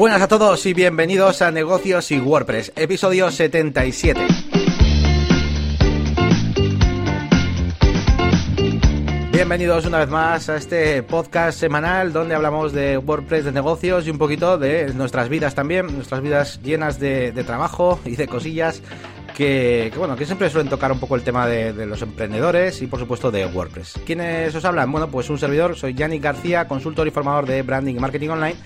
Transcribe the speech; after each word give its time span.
Buenas 0.00 0.22
a 0.22 0.28
todos 0.28 0.64
y 0.64 0.72
bienvenidos 0.72 1.42
a 1.42 1.50
Negocios 1.50 2.10
y 2.10 2.18
WordPress, 2.18 2.72
episodio 2.74 3.30
77. 3.30 4.26
Bienvenidos 9.30 9.84
una 9.84 9.98
vez 9.98 10.08
más 10.08 10.48
a 10.48 10.56
este 10.56 11.02
podcast 11.02 11.60
semanal 11.60 12.14
donde 12.14 12.34
hablamos 12.34 12.72
de 12.72 12.96
WordPress, 12.96 13.44
de 13.44 13.52
negocios 13.52 14.06
y 14.06 14.10
un 14.10 14.16
poquito 14.16 14.56
de 14.56 14.94
nuestras 14.94 15.28
vidas 15.28 15.54
también, 15.54 15.94
nuestras 15.94 16.22
vidas 16.22 16.62
llenas 16.62 16.98
de, 16.98 17.32
trabajo 17.46 18.00
y 18.06 18.16
de 18.16 18.26
cosillas 18.26 18.82
que, 19.40 19.90
bueno, 19.96 20.16
que 20.16 20.26
siempre 20.26 20.50
suelen 20.50 20.68
tocar 20.68 20.92
un 20.92 21.00
poco 21.00 21.16
el 21.16 21.22
tema 21.22 21.46
de, 21.46 21.72
los 21.86 22.02
emprendedores 22.02 22.82
y 22.82 22.86
por 22.86 23.00
supuesto 23.00 23.30
de 23.30 23.46
WordPress. 23.46 23.98
¿Quiénes 24.04 24.54
os 24.54 24.66
hablan? 24.66 24.92
Bueno, 24.92 25.10
pues 25.10 25.30
un 25.30 25.38
servidor, 25.38 25.76
soy 25.76 25.94
Yannick 25.94 26.22
García, 26.22 26.68
consultor 26.68 27.08
y 27.08 27.10
formador 27.10 27.46
de 27.46 27.62
branding 27.62 27.94
y 27.94 27.98
marketing 27.98 28.28
online 28.28 28.56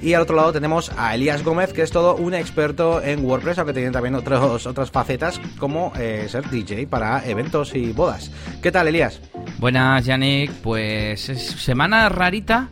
y 0.00 0.14
al 0.14 0.22
otro 0.22 0.36
lado 0.36 0.52
tenemos 0.52 0.92
a 0.96 1.16
Elías 1.16 1.42
Gómez, 1.42 1.72
que 1.72 1.82
es 1.82 1.90
todo 1.90 2.14
un 2.14 2.34
experto 2.34 3.02
en 3.02 3.24
WordPress, 3.24 3.58
aunque 3.58 3.72
tiene 3.72 3.90
también 3.90 4.14
otros, 4.14 4.68
otras 4.68 4.92
facetas 4.92 5.40
como 5.58 5.92
eh, 5.98 6.26
ser 6.28 6.48
DJ 6.48 6.86
para 6.86 7.26
eventos 7.28 7.74
y 7.74 7.92
bodas. 7.92 8.30
¿Qué 8.62 8.70
tal, 8.70 8.86
Elías? 8.86 9.20
Buenas, 9.58 10.06
Yannick. 10.06 10.52
Pues 10.62 11.28
es 11.28 11.42
semana 11.42 12.08
rarita 12.08 12.68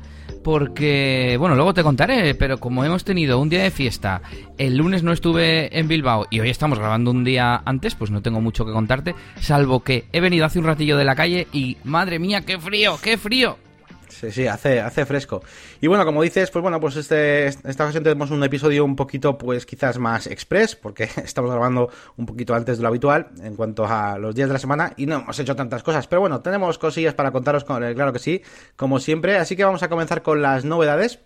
porque, 0.49 1.37
bueno, 1.39 1.57
luego 1.57 1.75
te 1.75 1.83
contaré, 1.83 2.35
pero 2.35 2.57
como 2.57 2.83
hemos 2.83 3.05
tenido 3.05 3.39
un 3.39 3.51
día 3.51 3.63
de 3.65 3.71
fiesta, 3.71 4.23
el 4.57 4.79
lunes 4.79 5.03
no 5.03 5.13
estuve 5.13 5.79
en 5.79 5.89
Bilbao 5.89 6.27
y 6.31 6.41
hoy 6.41 6.49
estamos 6.49 6.79
grabando 6.79 7.11
un 7.11 7.23
día 7.23 7.61
antes, 7.67 7.95
pues 7.95 8.11
no 8.11 8.23
tengo 8.23 8.41
mucho 8.41 8.65
que 8.65 8.73
contarte, 8.73 9.15
salvo 9.39 9.81
que 9.81 10.07
he 10.11 10.23
venido 10.23 10.47
hace 10.47 10.59
un 10.59 10.65
ratillo 10.65 10.97
de 10.97 11.05
la 11.05 11.17
calle 11.17 11.49
y, 11.53 11.77
madre 11.85 12.19
mía, 12.19 12.47
qué 12.47 12.59
frío, 12.59 12.97
qué 13.03 13.19
frío. 13.19 13.59
Sí, 14.09 14.31
sí, 14.33 14.47
hace, 14.47 14.81
hace 14.81 15.05
fresco. 15.07 15.43
Y 15.81 15.87
bueno, 15.87 16.05
como 16.05 16.23
dices, 16.23 16.51
pues 16.51 16.63
bueno, 16.63 16.81
pues 16.81 16.97
este, 16.97 17.47
esta 17.47 17.85
ocasión 17.85 18.03
tenemos 18.03 18.31
un 18.31 18.43
episodio 18.43 18.85
un 18.85 18.97
poquito, 18.97 19.37
pues 19.37 19.67
quizás 19.67 19.99
más 19.99 20.27
express, 20.27 20.77
porque 20.77 21.05
estamos 21.25 21.51
grabando 21.51 21.91
un 22.17 22.27
poquito 22.27 22.55
antes 22.55 22.79
de 22.79 22.83
lo 22.83 22.89
habitual 22.89 23.29
en 23.43 23.55
cuanto 23.55 23.87
a 23.87 24.19
los 24.19 24.35
días 24.35 24.49
de 24.49 24.55
la 24.55 24.59
semana 24.59 24.93
y 24.97 25.07
no 25.07 25.17
hemos 25.17 25.39
hecho 25.39 25.55
tantas 25.55 25.83
cosas. 25.83 26.07
Pero 26.07 26.21
bueno, 26.21 26.41
tenemos 26.41 26.79
cosillas 26.79 27.15
para 27.15 27.31
contaros, 27.31 27.65
con, 27.65 27.79
claro 27.95 28.13
que 28.13 28.19
sí, 28.19 28.43
como 28.77 28.99
siempre. 28.99 29.37
Así 29.37 29.57
que 29.57 29.65
vamos 29.65 29.83
a 29.83 29.89
comenzar 29.89 30.23
con 30.23 30.43
las 30.43 30.65
novedades. 30.65 31.21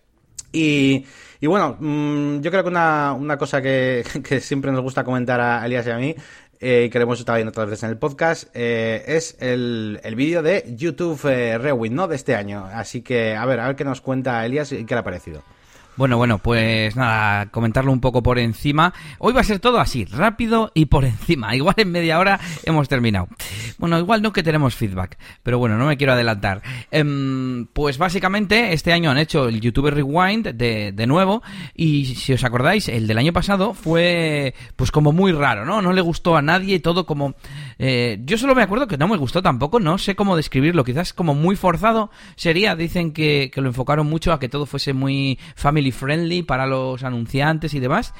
Y, 0.53 1.07
y 1.41 1.47
bueno, 1.47 1.77
mm, 1.81 2.41
yo 2.41 2.51
creo 2.51 2.63
que 2.63 2.69
una, 2.69 3.15
una 3.15 3.39
cosa 3.39 3.63
que, 3.63 4.05
que, 4.29 4.41
siempre 4.41 4.71
nos 4.71 4.83
gusta 4.83 5.03
comentar 5.03 5.41
a 5.41 5.65
Elías 5.65 5.87
y 5.87 5.91
a 5.91 5.97
mí 5.97 6.15
eh, 6.65 6.89
que 6.91 6.99
lo 7.01 7.03
hemos 7.03 7.19
estado 7.19 7.37
viendo 7.37 7.51
otras 7.51 7.69
veces 7.69 7.83
en 7.83 7.91
el 7.91 7.99
podcast, 7.99 8.49
eh, 8.55 9.03
es 9.09 9.37
el, 9.41 10.01
el 10.05 10.15
vídeo 10.15 10.43
de 10.43 10.65
YouTube 10.77 11.21
eh, 11.25 11.59
Rewind, 11.59 11.97
¿no? 11.97 12.07
De 12.07 12.15
este 12.15 12.37
año. 12.37 12.65
Así 12.73 13.03
que, 13.03 13.35
a 13.35 13.45
ver, 13.47 13.59
a 13.59 13.67
ver 13.67 13.75
qué 13.75 13.85
nos 13.85 14.01
cuenta 14.01 14.47
Elias 14.47 14.71
y 14.71 14.85
qué 14.85 14.95
le 14.95 15.01
ha 15.01 15.05
parecido. 15.05 15.43
Bueno, 16.03 16.17
bueno, 16.17 16.39
pues 16.39 16.97
nada, 16.97 17.47
comentarlo 17.53 17.93
un 17.93 18.01
poco 18.01 18.25
por 18.25 18.41
encima. 18.41 18.93
Hoy 19.21 19.33
va 19.33 19.43
a 19.43 19.45
ser 19.45 19.61
todo 19.61 19.79
así, 19.79 20.05
rápido 20.05 20.73
y 20.75 20.87
por 20.87 21.05
encima. 21.05 21.55
Igual 21.55 21.77
en 21.77 21.93
media 21.93 22.19
hora 22.19 22.41
hemos 22.65 22.89
terminado. 22.89 23.29
Bueno, 23.79 24.01
igual 24.01 24.21
no 24.21 24.33
que 24.33 24.43
tenemos 24.43 24.75
feedback, 24.75 25.17
pero 25.45 25.59
bueno, 25.59 25.79
no 25.79 25.87
me 25.87 25.97
quiero 25.97 26.13
adelantar. 26.13 26.61
Em, 26.91 27.67
pues 27.73 27.99
básicamente 27.99 28.73
este 28.73 28.93
año 28.93 29.13
han 29.13 29.19
hecho 29.19 29.47
el 29.47 29.61
YouTube 29.61 29.91
Rewind 29.91 30.49
de, 30.49 30.91
de 30.91 31.07
nuevo 31.07 31.41
y 31.73 32.07
si 32.17 32.33
os 32.33 32.43
acordáis, 32.43 32.89
el 32.89 33.07
del 33.07 33.19
año 33.19 33.33
pasado 33.33 33.73
fue 33.73 34.55
pues 34.75 34.91
como 34.91 35.13
muy 35.13 35.31
raro, 35.31 35.65
¿no? 35.65 35.83
No 35.83 35.93
le 35.93 36.01
gustó 36.01 36.37
a 36.37 36.43
nadie 36.43 36.81
todo 36.81 37.07
como... 37.07 37.35
Eh, 37.79 38.19
yo 38.25 38.39
solo 38.39 38.57
me 38.57 38.63
acuerdo 38.63 38.89
que 38.89 38.99
no 38.99 39.07
me 39.07 39.17
gustó 39.17 39.41
tampoco, 39.41 39.79
no 39.79 39.99
sé 39.99 40.17
cómo 40.17 40.35
describirlo, 40.37 40.83
quizás 40.83 41.13
como 41.13 41.35
muy 41.35 41.55
forzado 41.55 42.11
sería, 42.35 42.75
dicen 42.75 43.13
que, 43.13 43.53
que 43.53 43.61
lo 43.61 43.69
enfocaron 43.69 44.09
mucho 44.09 44.33
a 44.33 44.41
que 44.41 44.49
todo 44.49 44.67
fuese 44.67 44.93
muy 44.93 45.39
family 45.55 45.92
friendly 45.93 46.43
para 46.43 46.67
los 46.67 47.03
anunciantes 47.05 47.75
y 47.75 47.81
demás. 47.81 48.15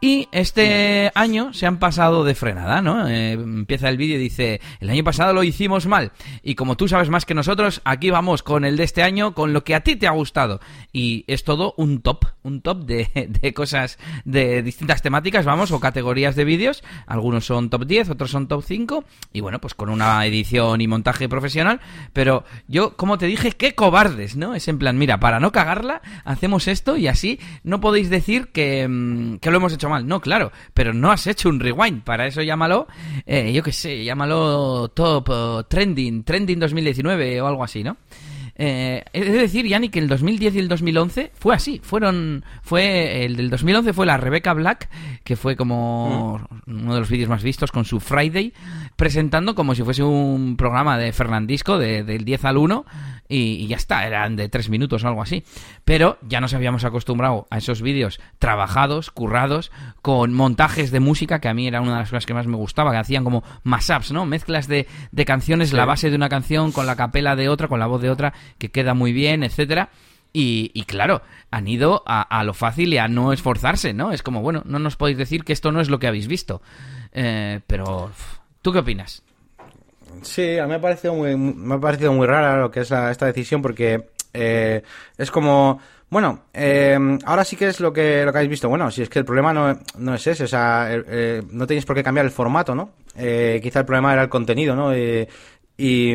Y 0.00 0.28
este 0.32 1.10
año 1.14 1.52
se 1.52 1.66
han 1.66 1.78
pasado 1.78 2.24
de 2.24 2.34
frenada, 2.34 2.82
¿no? 2.82 3.08
Eh, 3.08 3.32
empieza 3.32 3.88
el 3.88 3.96
vídeo 3.96 4.16
y 4.16 4.20
dice, 4.20 4.60
el 4.80 4.90
año 4.90 5.04
pasado 5.04 5.32
lo 5.32 5.42
hicimos 5.42 5.86
mal. 5.86 6.12
Y 6.42 6.54
como 6.54 6.76
tú 6.76 6.88
sabes 6.88 7.08
más 7.08 7.24
que 7.24 7.34
nosotros, 7.34 7.80
aquí 7.84 8.10
vamos 8.10 8.42
con 8.42 8.64
el 8.64 8.76
de 8.76 8.84
este 8.84 9.02
año, 9.02 9.34
con 9.34 9.52
lo 9.52 9.64
que 9.64 9.74
a 9.74 9.80
ti 9.80 9.96
te 9.96 10.06
ha 10.06 10.10
gustado. 10.10 10.60
Y 10.92 11.24
es 11.26 11.44
todo 11.44 11.74
un 11.76 12.02
top, 12.02 12.26
un 12.42 12.60
top 12.60 12.84
de, 12.84 13.08
de 13.40 13.54
cosas 13.54 13.98
de 14.24 14.62
distintas 14.62 15.02
temáticas, 15.02 15.44
vamos, 15.44 15.70
o 15.72 15.80
categorías 15.80 16.36
de 16.36 16.44
vídeos. 16.44 16.82
Algunos 17.06 17.46
son 17.46 17.70
top 17.70 17.86
10, 17.86 18.10
otros 18.10 18.30
son 18.30 18.48
top 18.48 18.62
5. 18.64 19.04
Y 19.32 19.40
bueno, 19.40 19.60
pues 19.60 19.74
con 19.74 19.88
una 19.88 20.24
edición 20.26 20.80
y 20.80 20.88
montaje 20.88 21.28
profesional. 21.28 21.80
Pero 22.12 22.44
yo, 22.68 22.96
como 22.96 23.18
te 23.18 23.26
dije, 23.26 23.52
qué 23.52 23.74
cobardes, 23.74 24.36
¿no? 24.36 24.54
Es 24.54 24.68
en 24.68 24.78
plan, 24.78 24.98
mira, 24.98 25.20
para 25.20 25.40
no 25.40 25.52
cagarla, 25.52 26.02
hacemos 26.24 26.68
esto 26.68 26.96
y 26.96 27.05
y 27.06 27.08
así 27.08 27.38
no 27.62 27.80
podéis 27.80 28.10
decir 28.10 28.48
que, 28.48 28.86
mm, 28.86 29.36
que, 29.38 29.50
lo 29.52 29.58
hemos 29.58 29.72
hecho 29.72 29.88
mal. 29.88 30.06
No, 30.08 30.20
claro, 30.20 30.50
pero 30.74 30.92
no 30.92 31.12
has 31.12 31.26
hecho 31.28 31.48
un 31.48 31.60
rewind. 31.60 32.02
Para 32.02 32.26
eso 32.26 32.42
llámalo, 32.42 32.88
eh, 33.24 33.52
yo 33.52 33.62
qué 33.62 33.72
sé, 33.72 34.02
llámalo 34.02 34.88
top 34.88 35.68
trending, 35.68 36.24
trending 36.24 36.58
2019 36.58 37.40
o 37.40 37.46
algo 37.46 37.62
así, 37.62 37.84
¿no? 37.84 37.96
Eh, 38.58 39.04
es 39.12 39.32
decir, 39.32 39.66
Yanni, 39.66 39.90
que 39.90 39.98
el 39.98 40.08
2010 40.08 40.54
y 40.54 40.58
el 40.58 40.68
2011 40.68 41.32
fue 41.34 41.54
así. 41.54 41.80
Fueron, 41.82 42.44
fue, 42.62 43.24
el 43.24 43.36
del 43.36 43.50
2011 43.50 43.92
fue 43.92 44.06
la 44.06 44.16
Rebecca 44.16 44.54
Black, 44.54 44.88
que 45.24 45.36
fue 45.36 45.56
como 45.56 46.40
mm. 46.66 46.70
uno 46.70 46.94
de 46.94 47.00
los 47.00 47.10
vídeos 47.10 47.28
más 47.28 47.42
vistos 47.42 47.70
con 47.70 47.84
su 47.84 48.00
Friday, 48.00 48.54
presentando 48.96 49.54
como 49.54 49.74
si 49.74 49.82
fuese 49.82 50.02
un 50.02 50.56
programa 50.56 50.96
de 50.96 51.12
Fernandisco 51.12 51.78
de, 51.78 52.02
del 52.02 52.24
10 52.24 52.44
al 52.46 52.56
1 52.56 52.86
y, 53.28 53.66
ya 53.66 53.76
está, 53.76 54.06
eran 54.06 54.36
de 54.36 54.48
3 54.48 54.70
minutos 54.70 55.04
o 55.04 55.08
algo 55.08 55.22
así. 55.22 55.44
Pero 55.84 56.18
ya 56.22 56.40
nos 56.40 56.54
habíamos 56.54 56.84
acostumbrado 56.84 57.46
a 57.50 57.58
esos 57.58 57.82
vídeos 57.82 58.20
trabajados, 58.38 59.10
currados, 59.10 59.70
con 60.02 60.32
montajes 60.32 60.90
de 60.90 61.00
música, 61.00 61.40
que 61.40 61.48
a 61.48 61.54
mí 61.54 61.66
era 61.66 61.80
una 61.80 61.92
de 61.92 61.98
las 62.00 62.10
cosas 62.10 62.26
que 62.26 62.34
más 62.34 62.46
me 62.46 62.56
gustaba, 62.56 62.92
que 62.92 62.98
hacían 62.98 63.24
como 63.24 63.42
mashups, 63.64 64.12
¿no? 64.12 64.26
Mezclas 64.26 64.68
de, 64.68 64.86
de 65.10 65.24
canciones, 65.24 65.72
la 65.72 65.84
base 65.84 66.10
de 66.10 66.16
una 66.16 66.28
canción 66.28 66.72
con 66.72 66.86
la 66.86 66.96
capela 66.96 67.36
de 67.36 67.48
otra, 67.48 67.68
con 67.68 67.80
la 67.80 67.86
voz 67.86 68.00
de 68.00 68.10
otra, 68.10 68.32
que 68.58 68.70
queda 68.70 68.94
muy 68.94 69.12
bien, 69.12 69.42
etcétera. 69.42 69.90
Y, 70.38 70.84
claro, 70.84 71.22
han 71.50 71.66
ido 71.66 72.02
a, 72.04 72.44
lo 72.44 72.52
fácil 72.52 72.92
y 72.92 72.98
a 72.98 73.08
no 73.08 73.32
esforzarse, 73.32 73.94
¿no? 73.94 74.12
Es 74.12 74.22
como, 74.22 74.42
bueno, 74.42 74.62
no 74.66 74.78
nos 74.78 74.94
podéis 74.96 75.16
decir 75.16 75.44
que 75.44 75.54
esto 75.54 75.72
no 75.72 75.80
es 75.80 75.88
lo 75.88 75.98
que 75.98 76.08
habéis 76.08 76.26
visto. 76.26 76.60
Eh, 77.12 77.60
pero, 77.66 78.10
¿tú 78.60 78.70
qué 78.70 78.80
opinas? 78.80 79.22
Sí, 80.20 80.58
a 80.58 80.64
mí 80.64 80.68
me 80.68 80.74
ha 80.74 80.80
parecido 80.82 81.14
muy, 81.14 81.78
parecido 81.78 82.12
muy 82.12 82.26
rara 82.26 82.60
lo 82.60 82.70
que 82.70 82.80
es 82.80 82.90
esta 82.90 83.24
decisión 83.24 83.62
porque 83.62 84.10
eh, 84.34 84.82
es 85.16 85.30
como, 85.30 85.80
bueno, 86.10 86.42
eh, 86.52 86.98
ahora 87.24 87.42
sí 87.42 87.56
que 87.56 87.68
es 87.68 87.80
lo 87.80 87.90
que, 87.90 88.22
lo 88.26 88.30
que 88.30 88.36
habéis 88.36 88.50
visto. 88.50 88.68
Bueno, 88.68 88.90
si 88.90 89.00
es 89.00 89.08
que 89.08 89.20
el 89.20 89.24
problema 89.24 89.54
no, 89.54 89.80
no 89.96 90.14
es 90.14 90.26
ese, 90.26 90.44
o 90.44 90.48
sea, 90.48 90.90
no 91.50 91.66
tenéis 91.66 91.86
por 91.86 91.96
qué 91.96 92.04
cambiar 92.04 92.26
el 92.26 92.32
formato, 92.32 92.74
¿no? 92.74 92.90
quizá 93.14 93.80
el 93.80 93.86
problema 93.86 94.12
era 94.12 94.24
el 94.24 94.28
contenido, 94.28 94.76
¿no? 94.76 94.94
y, 94.94 96.14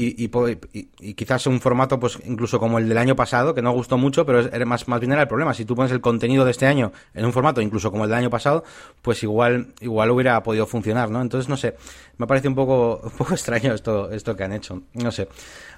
mm, 0.00 0.48
y, 0.72 0.88
y, 1.00 1.14
quizás 1.14 1.46
un 1.46 1.60
formato 1.60 1.98
pues 1.98 2.18
incluso 2.24 2.58
como 2.58 2.78
el 2.78 2.88
del 2.88 2.98
año 2.98 3.16
pasado 3.16 3.54
que 3.54 3.62
no 3.62 3.72
gustó 3.72 3.98
mucho 3.98 4.24
pero 4.26 4.40
es, 4.40 4.66
más 4.66 4.88
más 4.88 5.00
bien 5.00 5.12
era 5.12 5.22
el 5.22 5.28
problema. 5.28 5.54
Si 5.54 5.64
tú 5.64 5.74
pones 5.74 5.92
el 5.92 6.00
contenido 6.00 6.44
de 6.44 6.50
este 6.50 6.66
año 6.66 6.92
en 7.14 7.24
un 7.24 7.32
formato 7.32 7.60
incluso 7.60 7.90
como 7.90 8.04
el 8.04 8.10
del 8.10 8.18
año 8.18 8.30
pasado 8.30 8.64
pues 9.02 9.22
igual 9.22 9.68
igual 9.80 10.10
hubiera 10.10 10.42
podido 10.42 10.66
funcionar 10.66 11.10
no 11.10 11.20
entonces 11.20 11.48
no 11.48 11.56
sé 11.56 11.76
me 12.16 12.26
parece 12.26 12.48
un 12.48 12.54
poco 12.54 13.00
un 13.04 13.10
poco 13.10 13.34
extraño 13.34 13.74
esto 13.74 14.10
esto 14.10 14.36
que 14.36 14.44
han 14.44 14.52
hecho 14.52 14.82
no 14.94 15.10
sé. 15.10 15.28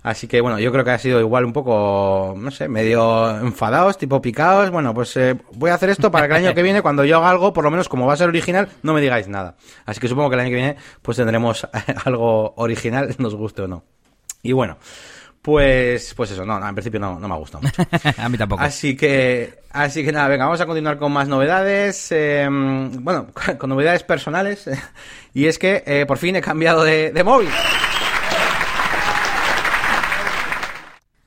Así 0.02 0.26
que 0.26 0.40
bueno 0.40 0.58
yo 0.58 0.72
creo 0.72 0.84
que 0.84 0.90
ha 0.90 0.98
sido 0.98 1.20
igual 1.20 1.44
un 1.44 1.52
poco 1.52 2.34
no 2.36 2.50
sé 2.50 2.68
medio 2.68 3.30
enfadados 3.38 3.98
tipo 3.98 4.20
picados. 4.20 4.70
Bueno 4.70 4.94
pues 4.94 5.16
eh, 5.16 5.36
voy 5.54 5.70
a 5.70 5.74
hacer 5.74 5.90
esto 5.90 6.10
para 6.10 6.26
que 6.26 6.34
el 6.34 6.44
año 6.46 6.54
que 6.54 6.62
viene 6.62 6.82
cuando 6.82 7.04
yo 7.04 7.18
haga 7.18 7.30
algo 7.30 7.52
por 7.52 7.64
lo 7.64 7.70
menos 7.70 7.88
como 7.88 8.06
va 8.06 8.14
a 8.14 8.16
ser 8.16 8.28
original 8.28 8.68
no 8.82 8.92
me 8.94 9.00
digáis 9.00 9.28
nada. 9.28 9.56
Así 9.86 10.00
que 10.00 10.08
supongo 10.08 10.30
que 10.30 10.34
el 10.34 10.40
año 10.40 10.50
que 10.50 10.56
viene 10.56 10.76
pues 11.02 11.16
tendremos 11.16 11.66
algo 12.04 12.54
original 12.56 13.14
nos 13.18 13.34
guste 13.34 13.62
o 13.62 13.68
no 13.68 13.84
y 14.42 14.52
bueno, 14.52 14.76
pues, 15.42 16.14
pues 16.14 16.30
eso, 16.30 16.46
no, 16.46 16.66
en 16.66 16.74
principio 16.74 17.00
no, 17.00 17.18
no 17.18 17.26
me 17.26 17.34
ha 17.34 17.38
gustado 17.38 17.62
mucho. 17.62 17.82
a 18.16 18.28
mí 18.28 18.38
tampoco. 18.38 18.62
Así 18.62 18.96
que, 18.96 19.58
así 19.70 20.04
que 20.04 20.12
nada, 20.12 20.28
venga, 20.28 20.44
vamos 20.44 20.60
a 20.60 20.66
continuar 20.66 20.98
con 20.98 21.12
más 21.12 21.26
novedades. 21.26 22.12
Em, 22.12 23.04
bueno, 23.04 23.26
con 23.58 23.68
novedades 23.68 24.04
personales. 24.04 24.70
y 25.34 25.46
es 25.46 25.58
que 25.58 25.82
eh, 25.84 26.06
por 26.06 26.18
fin 26.18 26.36
he 26.36 26.40
cambiado 26.40 26.84
de, 26.84 27.10
de 27.10 27.24
móvil. 27.24 27.48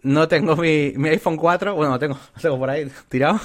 no 0.04 0.28
tengo 0.28 0.56
mi, 0.56 0.94
mi, 0.96 1.10
iPhone 1.10 1.36
4, 1.36 1.74
bueno, 1.74 1.94
lo 1.94 2.00
tengo, 2.00 2.14
lo 2.36 2.42
tengo 2.42 2.60
por 2.60 2.70
ahí 2.70 2.88
tirado, 3.10 3.40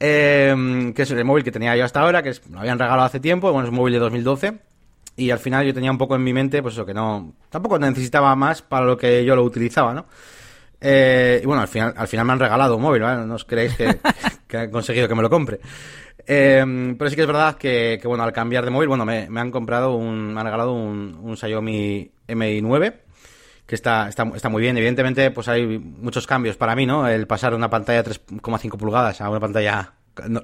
eh, 0.00 0.92
que 0.96 1.02
es 1.02 1.10
el 1.10 1.22
móvil 1.22 1.44
que 1.44 1.52
tenía 1.52 1.76
yo 1.76 1.84
hasta 1.84 2.00
ahora, 2.00 2.22
que 2.22 2.30
es, 2.30 2.44
me 2.48 2.54
lo 2.54 2.60
habían 2.60 2.78
regalado 2.78 3.06
hace 3.06 3.20
tiempo, 3.20 3.52
bueno, 3.52 3.66
es 3.66 3.70
un 3.70 3.76
móvil 3.76 3.92
de 3.92 3.98
2012, 3.98 4.54
y 5.16 5.30
al 5.30 5.38
final 5.38 5.66
yo 5.66 5.74
tenía 5.74 5.90
un 5.90 5.98
poco 5.98 6.14
en 6.14 6.22
mi 6.22 6.32
mente, 6.32 6.62
pues 6.62 6.74
eso, 6.74 6.84
que 6.84 6.94
no, 6.94 7.34
tampoco 7.48 7.78
necesitaba 7.78 8.34
más 8.36 8.62
para 8.62 8.86
lo 8.86 8.96
que 8.96 9.24
yo 9.24 9.34
lo 9.34 9.42
utilizaba, 9.42 9.94
¿no? 9.94 10.06
Eh, 10.80 11.40
y 11.42 11.46
bueno, 11.46 11.62
al 11.62 11.68
final, 11.68 11.94
al 11.96 12.06
final 12.06 12.26
me 12.26 12.32
han 12.34 12.38
regalado 12.38 12.76
un 12.76 12.82
móvil, 12.82 13.02
¿vale? 13.02 13.26
No 13.26 13.34
os 13.34 13.44
creéis 13.44 13.74
que, 13.76 13.98
que 14.46 14.56
han 14.58 14.70
conseguido 14.70 15.08
que 15.08 15.14
me 15.14 15.22
lo 15.22 15.30
compre. 15.30 15.60
Eh, 16.26 16.94
pero 16.98 17.08
sí 17.08 17.16
que 17.16 17.22
es 17.22 17.26
verdad 17.26 17.56
que, 17.56 17.98
que, 18.00 18.08
bueno, 18.08 18.24
al 18.24 18.32
cambiar 18.32 18.64
de 18.64 18.70
móvil, 18.70 18.88
bueno, 18.88 19.04
me, 19.04 19.30
me 19.30 19.40
han 19.40 19.50
comprado 19.50 19.94
un, 19.94 20.34
me 20.34 20.40
han 20.40 20.46
regalado 20.46 20.72
un, 20.72 21.18
un 21.22 21.36
Xiaomi 21.36 22.10
Mi 22.28 22.60
9 22.60 23.02
que 23.66 23.74
está, 23.74 24.08
está, 24.08 24.24
está 24.34 24.48
muy 24.48 24.62
bien. 24.62 24.76
Evidentemente, 24.76 25.30
pues 25.30 25.48
hay 25.48 25.78
muchos 25.78 26.26
cambios 26.26 26.56
para 26.56 26.76
mí, 26.76 26.86
¿no? 26.86 27.08
El 27.08 27.26
pasar 27.26 27.50
de 27.50 27.56
una 27.56 27.70
pantalla 27.70 28.02
de 28.02 28.10
3,5 28.10 28.76
pulgadas 28.76 29.20
a 29.20 29.28
una 29.28 29.40
pantalla 29.40 29.94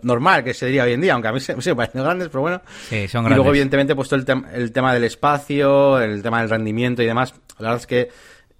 normal, 0.02 0.44
que 0.44 0.54
se 0.54 0.66
diría 0.66 0.84
hoy 0.84 0.92
en 0.92 1.00
día, 1.00 1.14
aunque 1.14 1.28
a 1.28 1.32
mí 1.32 1.40
se, 1.40 1.54
me 1.56 1.74
parecen 1.76 2.02
grandes, 2.02 2.28
pero 2.28 2.40
bueno. 2.42 2.62
Sí, 2.88 3.08
son 3.08 3.20
Y 3.22 3.24
grandes. 3.24 3.36
luego, 3.36 3.50
evidentemente, 3.50 3.94
pues 3.94 4.08
todo 4.08 4.20
el, 4.20 4.26
tem- 4.26 4.46
el 4.52 4.72
tema 4.72 4.92
del 4.94 5.04
espacio, 5.04 5.98
el 6.00 6.22
tema 6.22 6.40
del 6.40 6.50
rendimiento 6.50 7.02
y 7.02 7.06
demás. 7.06 7.34
La 7.58 7.68
verdad 7.70 7.80
es 7.80 7.86
que, 7.86 8.08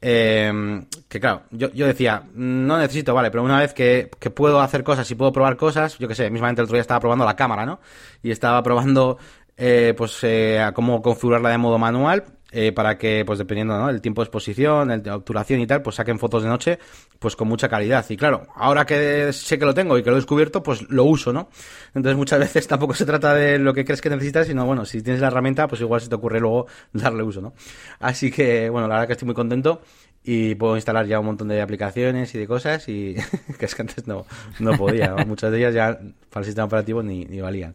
eh, 0.01 0.83
que 1.09 1.21
claro, 1.21 1.43
yo, 1.51 1.71
yo 1.73 1.87
decía, 1.87 2.25
no 2.35 2.79
necesito, 2.79 3.15
vale, 3.15 3.31
pero 3.31 3.43
una 3.43 3.61
vez 3.61 3.73
que, 3.73 4.11
que 4.19 4.31
puedo 4.31 4.61
hacer 4.61 4.83
cosas 4.83 5.11
y 5.11 5.15
puedo 5.15 5.33
probar 5.33 5.57
cosas, 5.57 5.99
yo 5.99 6.09
que 6.09 6.15
sé, 6.15 6.29
mismamente 6.31 6.61
el 6.61 6.65
otro 6.65 6.75
día 6.75 6.81
estaba 6.83 7.01
probando 7.01 7.25
la 7.25 7.37
cámara, 7.37 7.65
¿no? 7.67 7.81
Y 8.23 8.31
estaba 8.31 8.63
probando, 8.63 9.19
eh, 9.57 9.95
pues, 9.97 10.19
eh, 10.25 10.61
a 10.61 10.73
cómo 10.73 11.01
configurarla 11.03 11.51
de 11.51 11.59
modo 11.59 11.79
manual. 11.79 12.25
Eh, 12.55 12.71
para 12.71 12.99
que, 12.99 13.25
pues 13.25 13.39
dependiendo, 13.39 13.79
¿no? 13.79 13.89
El 13.89 14.03
tiempo 14.03 14.21
de 14.21 14.27
exposición, 14.27 14.91
el 14.91 15.03
de 15.03 15.11
obturación 15.11 15.61
y 15.61 15.67
tal, 15.67 15.81
pues 15.81 15.97
saquen 15.97 16.19
fotos 16.19 16.43
de 16.43 16.51
noche, 16.51 16.79
pues 17.19 17.35
con 17.35 17.49
mucha 17.49 17.67
calidad. 17.67 18.05
Y 18.11 18.17
claro, 18.17 18.47
ahora 18.55 18.85
que 18.85 19.33
sé 19.33 19.59
que 19.59 19.65
lo 19.65 19.73
tengo 19.73 19.97
y 19.97 20.03
que 20.03 20.11
lo 20.11 20.17
he 20.17 20.19
descubierto, 20.19 20.63
pues 20.63 20.83
lo 20.91 21.05
uso, 21.05 21.33
¿no? 21.33 21.49
Entonces 21.95 22.17
muchas 22.17 22.39
veces 22.41 22.69
tampoco 22.69 22.93
se 22.95 23.07
trata 23.07 23.35
de 23.35 23.59
lo 23.59 23.73
que 23.73 23.87
crees 23.87 24.03
que 24.03 24.11
necesitas, 24.11 24.47
sino 24.47 24.67
bueno, 24.67 24.85
si 24.85 25.01
tienes 25.01 25.23
la 25.23 25.29
herramienta, 25.29 25.67
pues 25.67 25.81
igual 25.81 26.03
se 26.03 26.11
te 26.11 26.15
ocurre 26.15 26.41
luego 26.41 26.67
darle 26.93 27.23
uso, 27.23 27.41
¿no? 27.41 27.55
Así 28.01 28.31
que, 28.31 28.69
bueno, 28.69 28.87
la 28.87 28.97
verdad 28.97 29.07
que 29.07 29.13
estoy 29.15 29.27
muy 29.27 29.35
contento 29.35 29.81
y 30.23 30.55
puedo 30.55 30.77
instalar 30.77 31.07
ya 31.07 31.19
un 31.21 31.27
montón 31.27 31.49
de 31.49 31.61
aplicaciones 31.63 32.35
y 32.35 32.39
de 32.39 32.47
cosas 32.47 32.87
y 32.89 33.17
que 33.59 33.65
es 33.65 33.75
que 33.75 33.83
antes 33.83 34.07
no, 34.07 34.27
no 34.61 34.77
podía, 34.77 35.17
muchas 35.27 35.51
de 35.51 35.59
ellas 35.59 35.75
ya 35.75 35.99
para 36.31 36.41
el 36.41 36.45
sistema 36.45 36.67
operativo 36.67 37.03
ni, 37.03 37.25
ni 37.25 37.41
valían. 37.41 37.75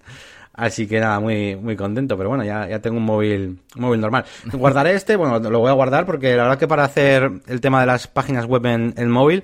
Así 0.58 0.88
que 0.88 1.00
nada, 1.00 1.20
muy, 1.20 1.56
muy 1.56 1.76
contento, 1.76 2.18
pero 2.18 2.30
bueno, 2.30 2.44
ya, 2.44 2.68
ya 2.68 2.80
tengo 2.80 2.98
un 2.98 3.06
móvil, 3.06 3.60
un 3.76 3.82
móvil 3.82 4.02
normal. 4.02 4.26
Guardaré 4.52 4.96
este, 4.96 5.16
bueno, 5.16 5.40
lo 5.40 5.60
voy 5.60 5.70
a 5.70 5.74
guardar 5.74 6.06
porque 6.06 6.36
la 6.36 6.44
verdad 6.44 6.58
que 6.60 6.68
para 6.68 6.84
hacer 6.84 7.32
el 7.48 7.62
tema 7.62 7.80
de 7.82 7.86
las 7.86 8.08
páginas 8.08 8.46
web 8.46 8.66
en 8.66 8.94
el 8.98 9.08
móvil, 9.08 9.44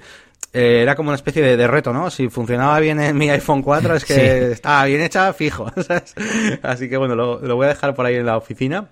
eh, 0.53 0.81
era 0.81 0.95
como 0.95 1.09
una 1.09 1.15
especie 1.15 1.41
de, 1.43 1.55
de 1.55 1.67
reto, 1.67 1.93
¿no? 1.93 2.09
Si 2.09 2.29
funcionaba 2.29 2.79
bien 2.79 2.99
en 2.99 3.15
mi 3.17 3.29
iPhone 3.29 3.61
4 3.61 3.95
es 3.95 4.05
que 4.05 4.13
Sí. 4.15 4.51
estaba 4.53 4.85
bien 4.85 5.01
hecha, 5.01 5.31
fijo, 5.33 5.71
¿sabes? 5.87 6.15
Así 6.63 6.89
que 6.89 6.97
bueno, 6.97 7.15
lo, 7.15 7.39
lo 7.39 7.55
voy 7.55 7.65
a 7.65 7.69
dejar 7.69 7.93
por 7.93 8.05
ahí 8.07 8.15
en 8.15 8.25
la 8.25 8.35
oficina, 8.37 8.89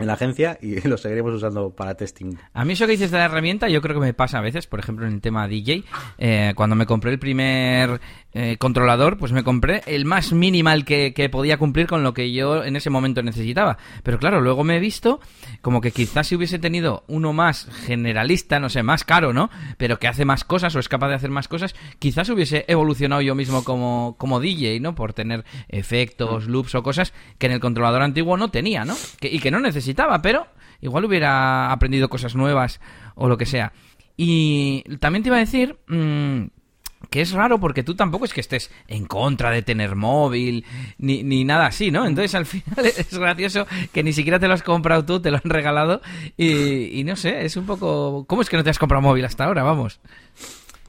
en 0.00 0.06
la 0.06 0.14
agencia, 0.14 0.58
y 0.60 0.80
lo 0.88 0.96
seguiremos 0.96 1.34
usando 1.34 1.70
para 1.70 1.94
testing. 1.94 2.36
A 2.52 2.64
mí 2.64 2.72
eso 2.72 2.86
que 2.86 2.92
dices 2.92 3.10
de 3.10 3.18
la 3.18 3.26
herramienta, 3.26 3.68
yo 3.68 3.80
creo 3.80 3.94
que 3.94 4.06
me 4.06 4.14
pasa 4.14 4.38
a 4.38 4.42
veces, 4.42 4.66
por 4.66 4.80
ejemplo, 4.80 5.06
en 5.06 5.14
el 5.14 5.20
tema 5.20 5.46
DJ, 5.46 5.84
eh, 6.18 6.52
cuando 6.56 6.74
me 6.74 6.86
compré 6.86 7.12
el 7.12 7.18
primer 7.18 8.00
eh, 8.32 8.56
controlador, 8.58 9.18
pues 9.18 9.32
me 9.32 9.44
compré 9.44 9.82
el 9.86 10.04
más 10.04 10.32
minimal 10.32 10.84
que, 10.84 11.12
que 11.12 11.28
podía 11.28 11.58
cumplir 11.58 11.86
con 11.86 12.02
lo 12.02 12.14
que 12.14 12.32
yo 12.32 12.64
en 12.64 12.76
ese 12.76 12.90
momento 12.90 13.22
necesitaba. 13.22 13.78
Pero 14.02 14.18
claro, 14.18 14.40
luego 14.40 14.64
me 14.64 14.76
he 14.76 14.80
visto 14.80 15.20
como 15.62 15.80
que 15.80 15.90
quizás 15.90 16.28
si 16.28 16.36
hubiese 16.36 16.58
tenido 16.58 17.04
uno 17.08 17.32
más 17.32 17.68
generalista, 17.86 18.58
no 18.58 18.68
sé, 18.68 18.82
más 18.82 19.04
caro, 19.04 19.32
¿no? 19.32 19.50
Pero 19.76 19.98
que 19.98 20.08
hace 20.08 20.24
más 20.24 20.44
cosas 20.44 20.74
o 20.76 20.78
es 20.78 20.88
capaz 20.88 21.08
de 21.08 21.14
hacer 21.14 21.30
más 21.30 21.48
cosas, 21.48 21.74
quizás 21.98 22.28
hubiese 22.30 22.64
evolucionado 22.68 23.20
yo 23.20 23.34
mismo 23.34 23.64
como, 23.64 24.14
como 24.18 24.40
DJ, 24.40 24.80
¿no? 24.80 24.94
Por 24.94 25.12
tener 25.12 25.44
efectos, 25.68 26.46
loops 26.46 26.74
o 26.74 26.82
cosas 26.82 27.12
que 27.38 27.46
en 27.46 27.52
el 27.52 27.60
controlador 27.60 28.02
antiguo 28.02 28.36
no 28.36 28.50
tenía, 28.50 28.84
¿no? 28.84 28.94
Y 29.20 29.40
que 29.40 29.50
no 29.50 29.60
necesitaba, 29.60 29.89
pero 30.22 30.46
igual 30.80 31.04
hubiera 31.04 31.70
aprendido 31.72 32.08
cosas 32.08 32.34
nuevas 32.34 32.80
o 33.14 33.28
lo 33.28 33.36
que 33.36 33.46
sea. 33.46 33.72
Y 34.16 34.82
también 34.98 35.22
te 35.22 35.28
iba 35.28 35.36
a 35.36 35.40
decir 35.40 35.78
mm, 35.88 36.44
que 37.08 37.22
es 37.22 37.32
raro 37.32 37.58
porque 37.58 37.82
tú 37.82 37.94
tampoco 37.94 38.24
es 38.24 38.34
que 38.34 38.40
estés 38.40 38.70
en 38.86 39.06
contra 39.06 39.50
de 39.50 39.62
tener 39.62 39.96
móvil 39.96 40.64
ni, 40.98 41.22
ni 41.22 41.44
nada 41.44 41.66
así, 41.66 41.90
¿no? 41.90 42.06
Entonces 42.06 42.34
al 42.34 42.46
final 42.46 42.84
es 42.84 43.16
gracioso 43.16 43.66
que 43.92 44.02
ni 44.02 44.12
siquiera 44.12 44.38
te 44.38 44.48
lo 44.48 44.54
has 44.54 44.62
comprado 44.62 45.04
tú, 45.04 45.20
te 45.20 45.30
lo 45.30 45.38
han 45.38 45.50
regalado 45.50 46.02
y, 46.36 47.00
y 47.00 47.04
no 47.04 47.16
sé, 47.16 47.44
es 47.44 47.56
un 47.56 47.66
poco... 47.66 48.24
¿Cómo 48.26 48.42
es 48.42 48.50
que 48.50 48.56
no 48.56 48.64
te 48.64 48.70
has 48.70 48.78
comprado 48.78 49.02
móvil 49.02 49.24
hasta 49.24 49.44
ahora? 49.44 49.62
Vamos. 49.62 50.00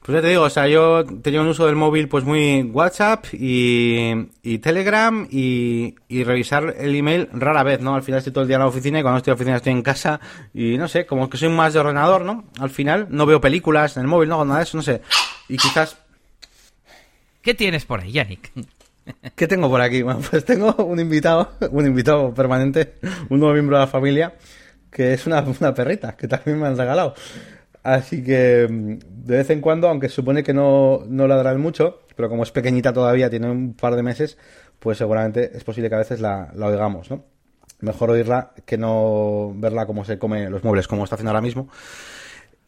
Pues 0.04 0.16
ya 0.16 0.22
te 0.22 0.28
digo, 0.28 0.42
o 0.42 0.50
sea, 0.50 0.66
yo 0.66 1.04
tenía 1.04 1.40
un 1.40 1.46
uso 1.46 1.66
del 1.66 1.76
móvil 1.76 2.08
pues 2.08 2.24
muy 2.24 2.62
WhatsApp 2.62 3.26
y, 3.32 4.10
y 4.42 4.58
Telegram 4.58 5.28
y, 5.30 5.94
y 6.08 6.24
revisar 6.24 6.74
el 6.76 6.96
email 6.96 7.28
rara 7.32 7.62
vez, 7.62 7.80
¿no? 7.80 7.94
Al 7.94 8.02
final 8.02 8.18
estoy 8.18 8.32
todo 8.32 8.42
el 8.42 8.48
día 8.48 8.56
en 8.56 8.62
la 8.62 8.66
oficina 8.66 8.98
y 8.98 9.02
cuando 9.02 9.18
estoy 9.18 9.30
en 9.30 9.34
la 9.34 9.36
oficina 9.36 9.56
estoy 9.58 9.72
en 9.72 9.82
casa 9.82 10.20
y 10.52 10.76
no 10.76 10.88
sé, 10.88 11.06
como 11.06 11.30
que 11.30 11.36
soy 11.36 11.50
más 11.50 11.72
de 11.72 11.78
ordenador, 11.78 12.24
¿no? 12.24 12.44
Al 12.58 12.70
final 12.70 13.06
no 13.10 13.26
veo 13.26 13.40
películas 13.40 13.96
en 13.96 14.02
el 14.02 14.08
móvil, 14.08 14.28
no 14.28 14.34
hago 14.34 14.44
nada 14.44 14.58
de 14.58 14.64
eso, 14.64 14.76
no 14.76 14.82
sé. 14.82 15.02
Y 15.48 15.56
quizás 15.56 15.96
¿Qué 17.42 17.54
tienes 17.54 17.84
por 17.84 18.00
ahí, 18.00 18.12
Yannick? 18.12 18.52
¿Qué 19.34 19.48
tengo 19.48 19.68
por 19.68 19.80
aquí? 19.80 20.02
Bueno, 20.02 20.20
pues 20.30 20.44
tengo 20.44 20.74
un 20.84 21.00
invitado, 21.00 21.52
un 21.70 21.86
invitado 21.86 22.32
permanente, 22.32 22.94
un 23.28 23.40
nuevo 23.40 23.52
miembro 23.52 23.76
de 23.76 23.82
la 23.82 23.88
familia, 23.88 24.34
que 24.90 25.12
es 25.12 25.26
una, 25.26 25.40
una 25.60 25.74
perrita, 25.74 26.16
que 26.16 26.28
también 26.28 26.60
me 26.60 26.68
han 26.68 26.78
regalado. 26.78 27.14
Así 27.82 28.22
que 28.22 28.66
mm, 28.70 28.98
de 29.26 29.36
vez 29.36 29.50
en 29.50 29.60
cuando, 29.60 29.88
aunque 29.88 30.08
supone 30.08 30.42
que 30.42 30.54
no, 30.54 31.02
no 31.06 31.26
ladran 31.26 31.60
mucho, 31.60 32.00
pero 32.16 32.28
como 32.28 32.42
es 32.42 32.52
pequeñita 32.52 32.92
todavía, 32.92 33.30
tiene 33.30 33.50
un 33.50 33.74
par 33.74 33.96
de 33.96 34.02
meses, 34.02 34.38
pues 34.78 34.98
seguramente 34.98 35.56
es 35.56 35.64
posible 35.64 35.88
que 35.88 35.94
a 35.96 35.98
veces 35.98 36.20
la, 36.20 36.50
la 36.54 36.66
oigamos, 36.66 37.10
¿no? 37.10 37.24
Mejor 37.80 38.10
oírla 38.10 38.52
que 38.64 38.78
no 38.78 39.52
verla 39.56 39.86
como 39.86 40.04
se 40.04 40.18
come 40.18 40.48
los 40.48 40.62
muebles, 40.62 40.86
como 40.86 41.04
está 41.04 41.16
haciendo 41.16 41.30
ahora 41.30 41.40
mismo. 41.40 41.68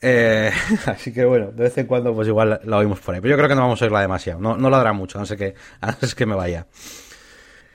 Eh, 0.00 0.50
así 0.86 1.12
que 1.12 1.24
bueno, 1.24 1.52
de 1.52 1.64
vez 1.64 1.78
en 1.78 1.86
cuando 1.86 2.14
pues 2.14 2.28
igual 2.28 2.60
la 2.64 2.76
oímos 2.76 3.00
por 3.00 3.14
ahí. 3.14 3.20
Pero 3.20 3.32
yo 3.32 3.36
creo 3.36 3.48
que 3.48 3.54
no 3.54 3.62
vamos 3.62 3.80
a 3.80 3.84
oírla 3.84 4.00
demasiado. 4.00 4.40
No, 4.40 4.56
no 4.56 4.68
ladra 4.70 4.92
mucho, 4.92 5.18
no 5.18 5.26
sé 5.26 5.36
qué. 5.36 5.54
A 5.80 5.92
no 5.92 5.96
ser 6.00 6.14
que 6.14 6.26
me 6.26 6.34
vaya. 6.34 6.66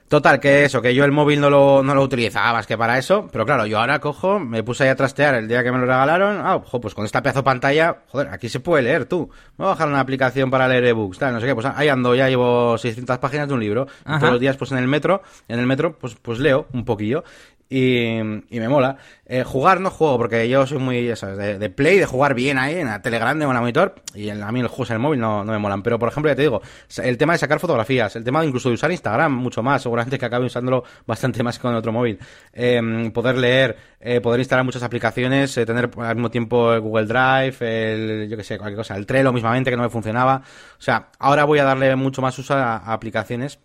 Total, 0.09 0.39
que 0.39 0.65
eso, 0.65 0.81
que 0.81 0.95
yo 0.95 1.05
el 1.05 1.11
móvil 1.11 1.39
no 1.39 1.51
lo, 1.51 1.83
no 1.83 1.93
lo 1.93 2.01
utilizaba 2.01 2.51
más 2.53 2.65
que 2.65 2.75
para 2.75 2.97
eso. 2.97 3.27
Pero 3.31 3.45
claro, 3.45 3.67
yo 3.67 3.79
ahora 3.79 3.99
cojo, 3.99 4.39
me 4.39 4.63
puse 4.63 4.83
ahí 4.83 4.89
a 4.89 4.95
trastear 4.95 5.35
el 5.35 5.47
día 5.47 5.63
que 5.63 5.71
me 5.71 5.77
lo 5.77 5.85
regalaron. 5.85 6.41
Ah, 6.43 6.55
ojo, 6.55 6.81
pues 6.81 6.95
con 6.95 7.05
esta 7.05 7.21
pedazo 7.21 7.41
de 7.41 7.43
pantalla, 7.43 7.97
joder, 8.07 8.29
aquí 8.29 8.49
se 8.49 8.59
puede 8.59 8.81
leer 8.81 9.05
tú. 9.05 9.29
Me 9.57 9.65
voy 9.65 9.67
a 9.67 9.69
bajar 9.69 9.87
una 9.87 9.99
aplicación 9.99 10.49
para 10.49 10.67
leer 10.67 10.85
ebooks, 10.85 11.19
tal, 11.19 11.33
no 11.35 11.39
sé 11.39 11.45
qué. 11.45 11.53
Pues 11.53 11.67
ahí 11.67 11.89
ando, 11.89 12.15
ya 12.15 12.27
llevo 12.27 12.75
600 12.75 13.19
páginas 13.19 13.47
de 13.47 13.53
un 13.53 13.59
libro. 13.59 13.85
Ajá. 14.03 14.17
Todos 14.17 14.31
los 14.31 14.41
días, 14.41 14.57
pues 14.57 14.71
en 14.71 14.79
el 14.79 14.87
metro, 14.87 15.21
en 15.47 15.59
el 15.59 15.67
metro, 15.67 15.95
pues, 15.95 16.15
pues 16.15 16.39
leo 16.39 16.65
un 16.73 16.85
poquillo. 16.85 17.23
Y, 17.71 18.19
me 18.49 18.67
mola. 18.67 18.97
Eh, 19.25 19.43
jugar 19.43 19.79
no 19.79 19.91
juego, 19.91 20.17
porque 20.17 20.49
yo 20.49 20.65
soy 20.65 20.79
muy, 20.79 21.05
ya 21.05 21.27
de, 21.27 21.59
de 21.59 21.69
play, 21.69 21.99
de 21.99 22.07
jugar 22.07 22.33
bien 22.33 22.57
ahí, 22.57 22.75
en 22.75 22.87
la 22.87 23.01
tele 23.01 23.19
grande 23.19 23.45
o 23.45 23.49
en 23.49 23.53
la 23.53 23.59
monitor. 23.59 23.93
Y 24.15 24.29
a 24.29 24.51
mí 24.51 24.61
los 24.61 24.71
juegos 24.71 24.89
en 24.89 24.95
el 24.95 24.99
móvil 25.01 25.19
no, 25.19 25.43
me 25.43 25.59
molan. 25.59 25.83
Pero, 25.83 25.99
por 25.99 26.09
ejemplo, 26.09 26.31
ya 26.31 26.35
te 26.35 26.41
digo, 26.41 26.61
el 27.03 27.17
tema 27.17 27.33
de 27.33 27.39
sacar 27.39 27.59
fotografías, 27.59 28.15
el 28.15 28.23
tema 28.23 28.41
de 28.41 28.47
incluso 28.47 28.69
de 28.69 28.75
usar 28.75 28.91
Instagram 28.91 29.31
mucho 29.31 29.61
más, 29.61 29.83
seguramente 29.83 30.17
que 30.17 30.25
acabe 30.25 30.47
usándolo 30.47 30.83
bastante 31.05 31.43
más 31.43 31.57
que 31.57 31.61
con 31.61 31.75
otro 31.75 31.91
móvil. 31.91 32.17
Eh, 32.53 33.11
poder 33.13 33.37
leer, 33.37 33.77
eh, 33.99 34.19
poder 34.19 34.39
instalar 34.39 34.65
muchas 34.65 34.81
aplicaciones, 34.81 35.55
eh, 35.57 35.65
tener 35.65 35.91
al 35.97 36.15
mismo 36.15 36.31
tiempo 36.31 36.73
el 36.73 36.81
Google 36.81 37.05
Drive, 37.05 37.57
el, 37.61 38.29
yo 38.29 38.35
que 38.35 38.43
sé, 38.43 38.57
cualquier 38.57 38.77
cosa, 38.77 38.95
el 38.95 39.05
Trello 39.05 39.31
mismamente 39.31 39.69
que 39.69 39.77
no 39.77 39.83
me 39.83 39.89
funcionaba. 39.89 40.41
O 40.77 40.81
sea, 40.81 41.09
ahora 41.19 41.43
voy 41.43 41.59
a 41.59 41.65
darle 41.65 41.95
mucho 41.95 42.21
más 42.23 42.37
uso 42.39 42.55
a, 42.55 42.77
a 42.77 42.93
aplicaciones 42.93 43.59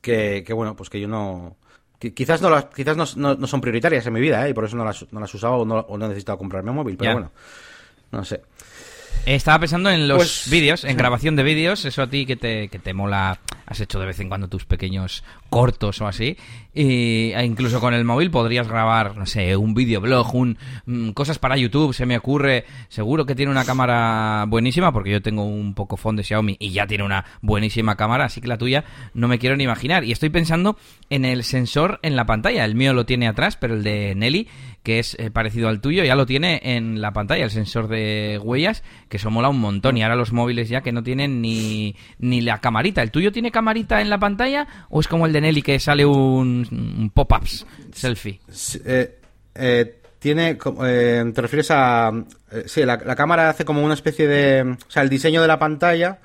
que, 0.00 0.44
que, 0.46 0.52
bueno, 0.52 0.76
pues 0.76 0.88
que 0.88 1.00
yo 1.00 1.08
no... 1.08 1.56
qui- 2.00 2.12
Quizás 2.14 2.40
no 2.42 2.50
las, 2.50 2.66
quizás 2.66 2.96
no, 2.96 3.04
no- 3.16 3.34
no 3.34 3.46
son 3.46 3.60
prioritarias 3.60 4.06
en 4.06 4.12
mi 4.12 4.20
vida, 4.20 4.46
¿eh? 4.46 4.50
y 4.50 4.54
por 4.54 4.64
eso 4.64 4.76
no 4.76 4.84
las, 4.84 5.06
no 5.12 5.20
las 5.20 5.32
usaba 5.34 5.56
o 5.56 5.64
no, 5.64 5.78
o 5.80 5.98
no 5.98 6.06
he 6.06 6.08
necesitado 6.08 6.38
comprarme 6.38 6.70
un 6.70 6.76
móvil, 6.76 6.96
pero 6.96 7.10
bueno, 7.14 7.32
no 8.12 8.24
sé. 8.24 8.42
Estaba 9.26 9.60
pensando 9.60 9.90
en 9.90 10.08
los 10.08 10.16
Pues- 10.16 10.50
vídeos, 10.50 10.84
en 10.84 10.96
grabación 10.96 11.36
de 11.36 11.42
vídeos, 11.42 11.84
eso 11.84 12.02
a 12.02 12.10
ti 12.10 12.26
que 12.26 12.36
te, 12.36 12.68
que 12.68 12.78
te 12.78 12.94
mola, 12.94 13.38
has 13.66 13.80
hecho 13.80 14.00
de 14.00 14.06
vez 14.06 14.18
en 14.18 14.28
cuando 14.28 14.48
tus 14.48 14.64
pequeños 14.64 15.22
cortos 15.50 16.00
o 16.00 16.08
así, 16.08 16.36
y 16.74 17.30
e 17.32 17.44
incluso 17.44 17.80
con 17.80 17.94
el 17.94 18.04
móvil 18.04 18.30
podrías 18.30 18.66
grabar, 18.66 19.16
no 19.16 19.26
sé, 19.26 19.56
un 19.56 19.74
videoblog, 19.74 20.34
un, 20.34 20.58
mm, 20.86 21.10
cosas 21.10 21.38
para 21.38 21.56
YouTube, 21.56 21.94
se 21.94 22.06
me 22.06 22.16
ocurre, 22.16 22.64
seguro 22.88 23.24
que 23.26 23.36
tiene 23.36 23.52
una 23.52 23.64
cámara 23.64 24.46
buenísima, 24.48 24.92
porque 24.92 25.10
yo 25.10 25.22
tengo 25.22 25.44
un 25.44 25.74
poco 25.74 25.96
de 26.12 26.24
Xiaomi 26.24 26.56
y 26.58 26.70
ya 26.70 26.88
tiene 26.88 27.04
una 27.04 27.24
buenísima 27.40 27.96
cámara, 27.96 28.24
así 28.24 28.40
que 28.40 28.48
la 28.48 28.58
tuya 28.58 28.84
no 29.14 29.28
me 29.28 29.38
quiero 29.38 29.56
ni 29.56 29.64
imaginar, 29.64 30.02
y 30.02 30.10
estoy 30.12 30.30
pensando 30.30 30.76
en 31.08 31.24
el 31.24 31.44
sensor 31.44 32.00
en 32.02 32.16
la 32.16 32.26
pantalla, 32.26 32.64
el 32.64 32.74
mío 32.74 32.94
lo 32.94 33.06
tiene 33.06 33.28
atrás, 33.28 33.56
pero 33.56 33.74
el 33.74 33.84
de 33.84 34.14
Nelly, 34.16 34.48
que 34.82 34.98
es 34.98 35.16
eh, 35.18 35.30
parecido 35.30 35.68
al 35.68 35.80
tuyo, 35.80 36.04
ya 36.04 36.14
lo 36.14 36.26
tiene 36.26 36.60
en 36.62 37.00
la 37.00 37.12
pantalla, 37.12 37.44
el 37.44 37.50
sensor 37.50 37.88
de 37.88 38.40
huellas, 38.42 38.82
que 39.08 39.18
eso 39.18 39.30
mola 39.30 39.48
un 39.48 39.60
montón. 39.60 39.96
Y 39.96 40.02
ahora 40.02 40.16
los 40.16 40.32
móviles 40.32 40.68
ya 40.68 40.80
que 40.80 40.92
no 40.92 41.02
tienen 41.02 41.42
ni, 41.42 41.96
ni 42.18 42.40
la 42.40 42.58
camarita. 42.58 43.02
¿El 43.02 43.10
tuyo 43.10 43.32
tiene 43.32 43.50
camarita 43.50 44.00
en 44.00 44.10
la 44.10 44.18
pantalla 44.18 44.66
o 44.88 45.00
es 45.00 45.08
como 45.08 45.26
el 45.26 45.32
de 45.32 45.40
Nelly 45.42 45.62
que 45.62 45.78
sale 45.78 46.06
un, 46.06 47.10
pop-ups 47.14 47.66
selfie? 47.92 48.40
Eh, 48.84 49.18
eh, 49.54 49.96
tiene, 50.18 50.54
te 50.54 51.40
refieres 51.40 51.70
a, 51.70 52.12
sí, 52.66 52.84
la, 52.84 52.96
la 53.04 53.16
cámara 53.16 53.50
hace 53.50 53.64
como 53.64 53.84
una 53.84 53.94
especie 53.94 54.26
de, 54.26 54.62
o 54.62 54.90
sea, 54.90 55.02
el 55.02 55.08
diseño 55.08 55.42
de 55.42 55.48
la 55.48 55.58
pantalla, 55.58 56.18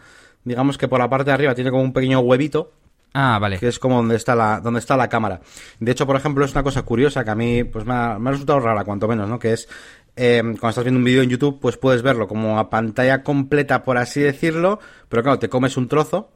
digamos 0.44 0.78
que 0.78 0.88
por 0.88 1.00
la 1.00 1.10
parte 1.10 1.32
de 1.32 1.34
arriba 1.34 1.56
tiene 1.56 1.72
como 1.72 1.84
un 1.84 1.94
pequeño 1.94 2.20
huevito, 2.20 2.72
Ah, 3.18 3.40
vale. 3.40 3.60
que 3.60 3.70
es 3.70 3.80
como 3.80 3.96
donde 3.96 4.18
está 4.18 4.36
la, 4.36 4.60
donde 4.60 4.82
está 4.82 4.98
la 4.98 5.08
cámara. 5.08 5.40
De 5.80 5.90
hecho, 5.90 6.06
por 6.06 6.18
ejemplo, 6.18 6.44
es 6.44 6.52
una 6.52 6.64
cosa 6.64 6.82
curiosa 6.82 7.24
que 7.24 7.32
a 7.32 7.36
mí, 7.36 7.64
pues 7.64 7.86
me 7.86 7.94
ha, 7.94 8.20
me 8.20 8.30
ha 8.30 8.32
resultado 8.34 8.60
rara, 8.60 8.84
cuanto 8.84 9.08
menos, 9.08 9.30
¿no? 9.30 9.40
Que 9.40 9.54
es, 9.54 9.70
eh, 10.18 10.42
cuando 10.42 10.70
estás 10.70 10.84
viendo 10.84 10.98
un 10.98 11.06
vídeo 11.06 11.22
en 11.22 11.30
YouTube, 11.30 11.62
pues 11.62 11.78
puedes 11.78 12.02
verlo 12.02 12.28
como 12.28 12.60
a 12.60 12.70
pantalla 12.70 13.24
completa, 13.24 13.86
por 13.86 13.98
así 13.98 14.20
decirlo, 14.20 14.80
pero 15.08 15.24
claro, 15.24 15.40
te 15.40 15.48
comes 15.48 15.78
un 15.78 15.88
trozo, 15.88 16.30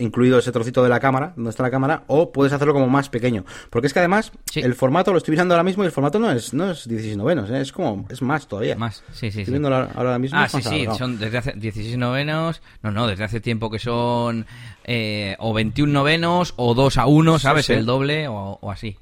incluido 0.00 0.38
ese 0.38 0.52
trocito 0.52 0.82
de 0.82 0.88
la 0.88 1.00
cámara, 1.00 1.32
donde 1.36 1.50
está 1.50 1.62
la 1.62 1.70
cámara, 1.70 2.04
o 2.06 2.32
puedes 2.32 2.52
hacerlo 2.52 2.72
como 2.72 2.88
más 2.88 3.08
pequeño. 3.08 3.44
Porque 3.70 3.86
es 3.86 3.92
que 3.92 4.00
además, 4.00 4.32
el 4.54 4.74
formato 4.74 5.12
lo 5.12 5.18
estoy 5.18 5.34
viendo 5.34 5.54
ahora 5.54 5.64
mismo 5.64 5.82
y 5.82 5.86
el 5.86 5.92
formato 5.92 6.18
no 6.18 6.30
es, 6.30 6.52
no 6.54 6.70
es 6.70 6.88
16 6.88 7.16
novenos, 7.16 7.50
¿eh? 7.50 7.60
es 7.60 7.72
como, 7.72 8.06
es 8.08 8.22
más 8.22 8.46
todavía. 8.46 8.76
Más, 8.76 9.04
sí, 9.12 9.30
sí. 9.30 9.40
Estoy 9.40 9.52
viendo 9.52 9.74
ahora 9.74 10.18
mismo. 10.18 10.38
Ah, 10.38 10.48
sí, 10.48 10.62
sí, 10.62 10.86
son 10.96 11.18
desde 11.18 11.38
hace 11.38 11.52
16 11.52 11.96
novenos, 11.98 12.62
no, 12.82 12.90
no, 12.90 13.06
desde 13.06 13.24
hace 13.24 13.40
tiempo 13.40 13.70
que 13.70 13.78
son 13.78 14.46
eh, 14.84 15.36
o 15.38 15.52
21 15.52 15.92
novenos 15.92 16.54
o 16.56 16.74
2 16.74 16.98
a 16.98 17.06
1, 17.06 17.38
¿sabes? 17.38 17.70
El 17.70 17.86
doble 17.86 18.28
o, 18.28 18.58
así. 18.70 18.96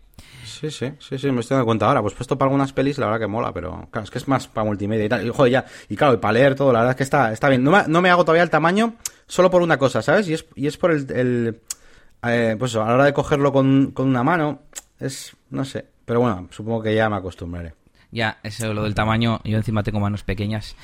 Sí, 0.44 0.70
sí, 0.72 0.92
sí, 0.98 1.18
sí, 1.18 1.30
me 1.30 1.40
estoy 1.40 1.54
dando 1.54 1.66
cuenta 1.66 1.86
ahora. 1.86 2.02
Pues 2.02 2.14
puesto 2.14 2.36
para 2.36 2.48
algunas 2.48 2.72
pelis, 2.72 2.98
la 2.98 3.06
verdad 3.06 3.20
que 3.20 3.26
mola, 3.28 3.52
pero 3.52 3.86
claro, 3.92 4.04
es 4.04 4.10
que 4.10 4.18
es 4.18 4.26
más 4.26 4.48
para 4.48 4.64
multimedia 4.64 5.04
y 5.04 5.08
tal. 5.08 5.26
Y, 5.26 5.30
joder, 5.30 5.52
ya, 5.52 5.64
y 5.88 5.94
claro, 5.94 6.14
y 6.14 6.16
para 6.16 6.32
leer 6.32 6.56
todo, 6.56 6.72
la 6.72 6.80
verdad 6.80 6.92
es 6.92 6.96
que 6.96 7.04
está, 7.04 7.32
está 7.32 7.48
bien. 7.48 7.62
No 7.62 7.70
me, 7.70 7.84
no 7.86 8.02
me 8.02 8.10
hago 8.10 8.24
todavía 8.24 8.42
el 8.42 8.50
tamaño 8.50 8.94
solo 9.28 9.50
por 9.50 9.62
una 9.62 9.78
cosa, 9.78 10.02
¿sabes? 10.02 10.28
Y 10.28 10.34
es, 10.34 10.46
y 10.56 10.66
es 10.66 10.76
por 10.76 10.90
el, 10.90 11.60
eh, 12.22 12.56
pues 12.58 12.74
a 12.74 12.84
la 12.84 12.94
hora 12.94 13.04
de 13.04 13.12
cogerlo 13.12 13.52
con, 13.52 13.92
con 13.92 14.08
una 14.08 14.24
mano, 14.24 14.62
es, 14.98 15.36
no 15.50 15.64
sé, 15.64 15.84
pero 16.04 16.20
bueno, 16.20 16.48
supongo 16.50 16.82
que 16.82 16.94
ya 16.94 17.08
me 17.08 17.16
acostumbraré. 17.16 17.74
Ya, 18.10 18.38
eso 18.42 18.72
lo 18.72 18.84
del 18.84 18.94
tamaño, 18.94 19.40
yo 19.44 19.58
encima 19.58 19.82
tengo 19.82 20.00
manos 20.00 20.22
pequeñas. 20.22 20.76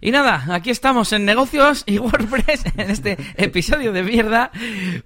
Y 0.00 0.12
nada, 0.12 0.44
aquí 0.54 0.70
estamos 0.70 1.12
en 1.12 1.24
negocios 1.24 1.82
y 1.86 1.98
WordPress 1.98 2.66
en 2.76 2.90
este 2.90 3.18
episodio 3.36 3.92
de 3.92 4.04
mierda. 4.04 4.52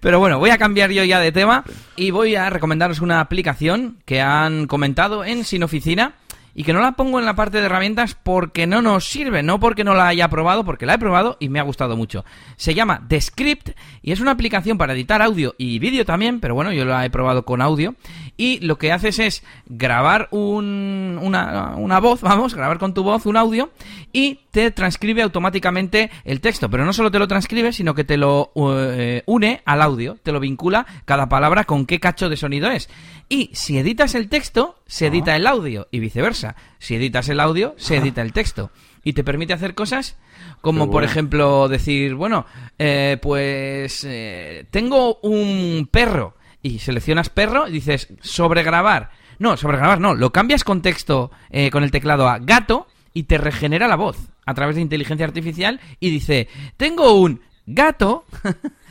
Pero 0.01 0.19
bueno, 0.19 0.39
voy 0.39 0.51
a 0.51 0.59
cambiar 0.59 0.91
yo 0.91 1.03
ya 1.03 1.19
de 1.19 1.33
tema 1.33 1.65
y 1.97 2.11
voy 2.11 2.37
a 2.37 2.51
recomendaros 2.51 3.01
una 3.01 3.21
aplicación 3.21 3.97
que 4.05 4.21
han 4.21 4.67
comentado 4.67 5.25
en 5.25 5.45
Sin 5.45 5.63
Oficina 5.63 6.15
y 6.55 6.65
que 6.65 6.73
no 6.73 6.81
la 6.81 6.93
pongo 6.93 7.19
en 7.19 7.25
la 7.25 7.35
parte 7.35 7.59
de 7.59 7.67
herramientas 7.67 8.17
porque 8.21 8.67
no 8.67 8.83
nos 8.83 9.09
sirve, 9.09 9.43
no 9.43 9.61
porque 9.61 9.85
no 9.85 9.95
la 9.95 10.09
haya 10.09 10.29
probado, 10.29 10.65
porque 10.65 10.87
la 10.87 10.95
he 10.95 10.99
probado 10.99 11.37
y 11.41 11.49
me 11.49 11.61
ha 11.61 11.63
gustado 11.63 11.97
mucho. 11.97 12.25
Se 12.57 12.75
llama 12.75 13.03
Descript 13.09 13.71
y 14.03 14.13
es 14.13 14.21
una 14.21 14.33
aplicación 14.33 14.79
para 14.79 14.93
editar 14.93 15.23
audio 15.23 15.55
y 15.59 15.79
vídeo 15.79 16.05
también, 16.05 16.41
pero 16.41 16.55
bueno, 16.55 16.73
yo 16.73 16.85
la 16.85 17.05
he 17.05 17.11
probado 17.11 17.45
con 17.45 17.63
audio 17.63 17.95
y 18.37 18.61
lo 18.61 18.79
que 18.79 18.93
haces 18.93 19.19
es 19.19 19.45
grabar 19.67 20.29
un, 20.31 21.19
una, 21.23 21.75
una 21.77 22.01
voz, 22.01 22.21
vamos, 22.23 22.55
grabar 22.55 22.79
con 22.79 22.95
tu 22.95 23.03
voz 23.03 23.27
un 23.27 23.37
audio 23.37 23.71
y 24.13 24.41
te 24.51 24.71
transcribe 24.71 25.23
automáticamente 25.23 26.11
el 26.25 26.41
texto, 26.41 26.69
pero 26.69 26.85
no 26.85 26.93
solo 26.93 27.11
te 27.11 27.19
lo 27.19 27.29
transcribe, 27.29 27.73
sino 27.73 27.95
que 27.95 28.05
te 28.05 28.17
lo 28.17 28.53
eh, 28.57 29.23
une 29.27 29.63
al 29.65 29.83
audio, 29.83 30.19
te 30.23 30.33
lo 30.33 30.41
vincula 30.41 30.87
cada 31.05 31.29
palabra 31.29 31.65
con 31.65 31.87
qué 31.87 31.99
cacho 32.01 32.29
de 32.29 32.37
sonido 32.37 32.71
es. 32.71 32.89
Y 33.33 33.49
si 33.55 33.79
editas 33.79 34.15
el 34.15 34.29
texto, 34.29 34.77
se 34.87 35.07
edita 35.07 35.35
el 35.35 35.47
audio 35.47 35.89
y 35.91 36.01
viceversa. 36.01 36.55
Si 36.79 36.97
editas 36.97 37.31
el 37.31 37.41
audio, 37.41 37.75
se 37.79 37.97
edita 37.97 38.21
el 38.21 38.35
texto. 38.35 38.73
Y 39.05 39.15
te 39.15 39.25
permite 39.25 39.55
hacer 39.55 39.75
cosas 39.75 40.19
como, 40.61 40.91
por 40.91 41.03
ejemplo, 41.03 41.67
decir, 41.67 42.15
bueno, 42.15 42.45
eh, 42.79 43.17
pues 43.23 44.05
eh, 44.07 44.67
tengo 44.71 45.19
un 45.23 45.89
perro 45.91 46.37
y 46.61 46.81
seleccionas 46.81 47.31
perro 47.31 47.69
y 47.69 47.73
dices 47.73 48.09
sobregrabar. 48.21 49.13
No, 49.39 49.57
sobregrabar 49.57 49.99
no, 49.99 50.15
lo 50.15 50.31
cambias 50.31 50.63
con 50.63 50.83
texto 50.83 51.31
eh, 51.49 51.71
con 51.71 51.85
el 51.85 51.91
teclado 51.91 52.29
a 52.29 52.39
gato 52.39 52.87
y 53.15 53.23
te 53.23 53.39
regenera 53.39 53.89
la 53.89 53.97
voz 53.97 54.19
a 54.45 54.53
través 54.53 54.77
de 54.77 54.83
inteligencia 54.83 55.25
artificial 55.25 55.81
y 56.01 56.11
dice, 56.11 56.49
tengo 56.77 57.15
un 57.15 57.41
gato 57.65 58.27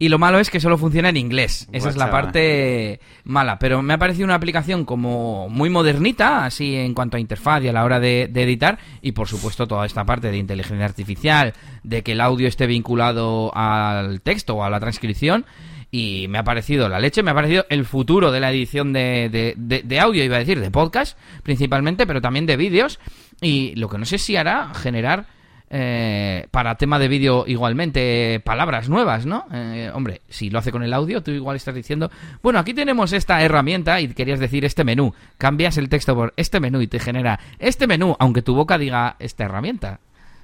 Y 0.00 0.08
lo 0.08 0.18
malo 0.18 0.38
es 0.38 0.48
que 0.48 0.60
solo 0.60 0.78
funciona 0.78 1.08
en 1.08 1.16
inglés. 1.16 1.68
Esa 1.72 1.88
es 1.88 1.96
la 1.96 2.10
parte 2.10 3.00
mala. 3.24 3.58
Pero 3.58 3.82
me 3.82 3.94
ha 3.94 3.98
parecido 3.98 4.24
una 4.26 4.36
aplicación 4.36 4.84
como 4.84 5.48
muy 5.48 5.70
modernita, 5.70 6.44
así 6.44 6.76
en 6.76 6.94
cuanto 6.94 7.16
a 7.16 7.20
interfaz 7.20 7.64
y 7.64 7.68
a 7.68 7.72
la 7.72 7.84
hora 7.84 7.98
de, 7.98 8.22
editar. 8.22 8.78
Y 9.02 9.12
por 9.12 9.26
supuesto 9.26 9.66
toda 9.66 9.86
esta 9.86 10.04
parte 10.04 10.30
de 10.30 10.36
inteligencia 10.38 10.84
artificial, 10.84 11.52
de 11.82 12.02
que 12.02 12.12
el 12.12 12.20
audio 12.20 12.46
esté 12.46 12.66
vinculado 12.66 13.50
al 13.56 14.20
texto 14.20 14.54
o 14.54 14.62
a 14.62 14.70
la 14.70 14.78
transcripción. 14.78 15.46
Y 15.90 16.26
me 16.28 16.38
ha 16.38 16.44
parecido 16.44 16.88
la 16.88 17.00
leche, 17.00 17.22
me 17.22 17.30
ha 17.30 17.34
parecido 17.34 17.66
el 17.70 17.84
futuro 17.84 18.30
de 18.30 18.40
la 18.40 18.50
edición 18.50 18.92
de, 18.92 19.30
de, 19.56 19.82
de 19.82 20.00
audio, 20.00 20.22
iba 20.22 20.36
a 20.36 20.40
decir, 20.40 20.60
de 20.60 20.70
podcast 20.70 21.18
principalmente, 21.42 22.06
pero 22.06 22.20
también 22.20 22.46
de 22.46 22.56
vídeos. 22.56 23.00
Y 23.40 23.74
lo 23.74 23.88
que 23.88 23.98
no 23.98 24.04
sé 24.04 24.18
si 24.18 24.36
hará 24.36 24.74
generar 24.74 25.37
eh, 25.70 26.46
para 26.50 26.76
tema 26.76 26.98
de 26.98 27.08
vídeo 27.08 27.44
igualmente 27.46 28.40
palabras 28.44 28.88
nuevas, 28.88 29.26
¿no? 29.26 29.46
Eh, 29.52 29.90
hombre, 29.92 30.22
si 30.28 30.50
lo 30.50 30.58
hace 30.58 30.72
con 30.72 30.82
el 30.82 30.94
audio, 30.94 31.22
tú 31.22 31.30
igual 31.30 31.56
estás 31.56 31.74
diciendo, 31.74 32.10
bueno, 32.42 32.58
aquí 32.58 32.74
tenemos 32.74 33.12
esta 33.12 33.42
herramienta 33.42 34.00
y 34.00 34.08
querías 34.08 34.40
decir 34.40 34.64
este 34.64 34.84
menú, 34.84 35.14
cambias 35.36 35.76
el 35.76 35.88
texto 35.88 36.14
por 36.14 36.32
este 36.36 36.60
menú 36.60 36.80
y 36.80 36.86
te 36.86 36.98
genera 36.98 37.38
este 37.58 37.86
menú, 37.86 38.16
aunque 38.18 38.42
tu 38.42 38.54
boca 38.54 38.78
diga 38.78 39.16
esta 39.18 39.44
herramienta, 39.44 40.00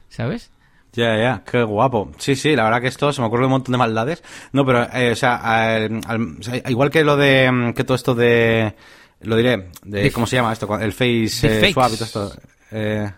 ¿sabes? 0.09 0.51
Ya, 0.93 1.17
ya, 1.17 1.43
qué 1.51 1.63
guapo. 1.65 2.13
Sí, 2.19 2.37
sí, 2.37 2.55
la 2.55 2.65
verdad 2.65 2.81
que 2.81 2.87
esto 2.87 3.13
se 3.13 3.21
me 3.21 3.27
ocurre 3.27 3.47
un 3.47 3.51
montón 3.51 3.73
de 3.73 3.79
maldades. 3.79 4.23
No, 4.53 4.65
pero, 4.65 4.85
eh, 4.93 5.11
o, 5.11 5.17
sea, 5.17 5.89
igual 6.69 6.91
que 6.91 7.03
lo 7.03 7.17
de, 7.17 7.73
que 7.75 7.83
todo 7.83 7.97
esto 7.97 8.15
de, 8.15 8.75
lo 9.23 9.37
diré, 9.37 9.71
de, 9.83 10.13
¿cómo 10.13 10.27
se 10.27 10.37
llama 10.37 10.53
esto? 10.53 10.79
El 10.79 10.93
face 10.93 11.73
swap 11.73 11.93
y 11.93 11.97
todo 11.97 12.05
esto. 12.05 12.33
Eh, 12.71 13.11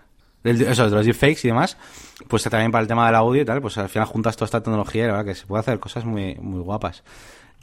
eso, 0.46 0.88
de 0.88 0.96
los 0.96 1.04
deepfakes 1.04 1.40
y 1.44 1.48
demás, 1.48 1.76
pues 2.28 2.42
también 2.44 2.70
para 2.70 2.82
el 2.82 2.88
tema 2.88 3.06
del 3.06 3.14
audio 3.14 3.42
y 3.42 3.44
tal, 3.44 3.60
pues 3.60 3.76
al 3.78 3.88
final 3.88 4.06
juntas 4.06 4.36
toda 4.36 4.46
esta 4.46 4.62
tecnología 4.62 5.04
y 5.04 5.06
la 5.06 5.12
verdad 5.12 5.26
que 5.26 5.34
se 5.34 5.46
puede 5.46 5.60
hacer 5.60 5.78
cosas 5.78 6.04
muy, 6.04 6.34
muy 6.36 6.60
guapas. 6.60 7.02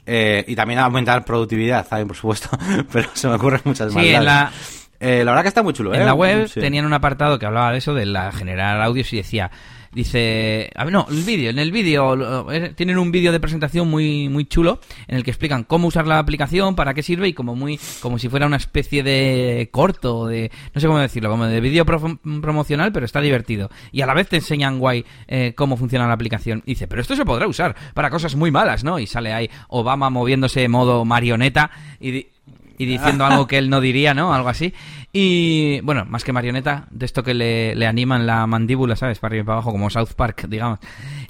Eh, 0.06 0.44
y 0.46 0.54
también 0.54 0.80
aumentar 0.80 1.24
productividad, 1.24 1.86
también, 1.86 2.08
por 2.08 2.16
supuesto, 2.16 2.50
pero 2.92 3.08
se 3.14 3.28
me 3.28 3.34
ocurren 3.34 3.62
muchas 3.64 3.92
más. 3.92 4.02
Sí, 4.02 4.10
en 4.10 4.24
la... 4.24 4.52
Eh, 5.00 5.22
la 5.24 5.32
verdad 5.32 5.42
que 5.42 5.48
está 5.48 5.62
muy 5.62 5.74
chulo. 5.74 5.92
En 5.92 6.02
¿eh? 6.02 6.04
la 6.04 6.14
web 6.14 6.50
tenían 6.50 6.86
un 6.86 6.92
apartado 6.94 7.38
que 7.38 7.44
hablaba 7.44 7.72
de 7.72 7.78
eso, 7.78 7.92
de 7.92 8.06
la 8.06 8.32
generar 8.32 8.80
audios 8.80 9.12
y 9.12 9.18
decía 9.18 9.50
Dice, 9.94 10.70
a 10.74 10.84
no, 10.86 11.06
el 11.08 11.22
vídeo, 11.22 11.50
en 11.50 11.58
el 11.58 11.70
vídeo 11.70 12.50
eh, 12.50 12.72
tienen 12.74 12.98
un 12.98 13.12
vídeo 13.12 13.30
de 13.30 13.38
presentación 13.38 13.88
muy 13.88 14.28
muy 14.28 14.44
chulo 14.44 14.80
en 15.06 15.16
el 15.16 15.24
que 15.24 15.30
explican 15.30 15.62
cómo 15.62 15.86
usar 15.86 16.06
la 16.06 16.18
aplicación, 16.18 16.74
para 16.74 16.94
qué 16.94 17.02
sirve 17.02 17.28
y 17.28 17.32
como 17.32 17.54
muy 17.54 17.78
como 18.00 18.18
si 18.18 18.28
fuera 18.28 18.46
una 18.46 18.56
especie 18.56 19.02
de 19.04 19.68
corto, 19.70 20.26
de 20.26 20.50
no 20.74 20.80
sé 20.80 20.86
cómo 20.88 20.98
decirlo, 20.98 21.30
como 21.30 21.46
de 21.46 21.60
vídeo 21.60 21.86
promocional, 21.86 22.92
pero 22.92 23.06
está 23.06 23.20
divertido. 23.20 23.70
Y 23.92 24.00
a 24.00 24.06
la 24.06 24.14
vez 24.14 24.28
te 24.28 24.36
enseñan 24.36 24.78
guay 24.80 25.04
eh, 25.28 25.54
cómo 25.56 25.76
funciona 25.76 26.08
la 26.08 26.14
aplicación. 26.14 26.62
dice, 26.66 26.88
pero 26.88 27.00
esto 27.00 27.14
se 27.14 27.24
podrá 27.24 27.46
usar 27.46 27.76
para 27.94 28.10
cosas 28.10 28.34
muy 28.34 28.50
malas, 28.50 28.82
¿no? 28.82 28.98
Y 28.98 29.06
sale 29.06 29.32
ahí 29.32 29.48
Obama 29.68 30.10
moviéndose 30.10 30.66
modo 30.68 31.04
marioneta 31.04 31.70
y, 32.00 32.26
y 32.78 32.86
diciendo 32.86 33.24
algo 33.26 33.46
que 33.46 33.58
él 33.58 33.70
no 33.70 33.80
diría, 33.80 34.14
¿no? 34.14 34.34
Algo 34.34 34.48
así. 34.48 34.72
Y 35.12 35.80
bueno, 35.82 36.04
más 36.06 36.24
que 36.24 36.32
marioneta, 36.32 36.88
de 36.90 37.06
esto 37.06 37.22
que 37.22 37.34
le, 37.34 37.74
le 37.76 37.86
animan 37.86 38.26
la 38.26 38.46
mandíbula, 38.46 38.96
¿sabes? 38.96 39.20
Para 39.20 39.30
arriba 39.32 39.42
y 39.42 39.46
para 39.46 39.56
abajo, 39.58 39.70
como 39.70 39.88
South 39.88 40.14
Park, 40.16 40.46
digamos. 40.48 40.80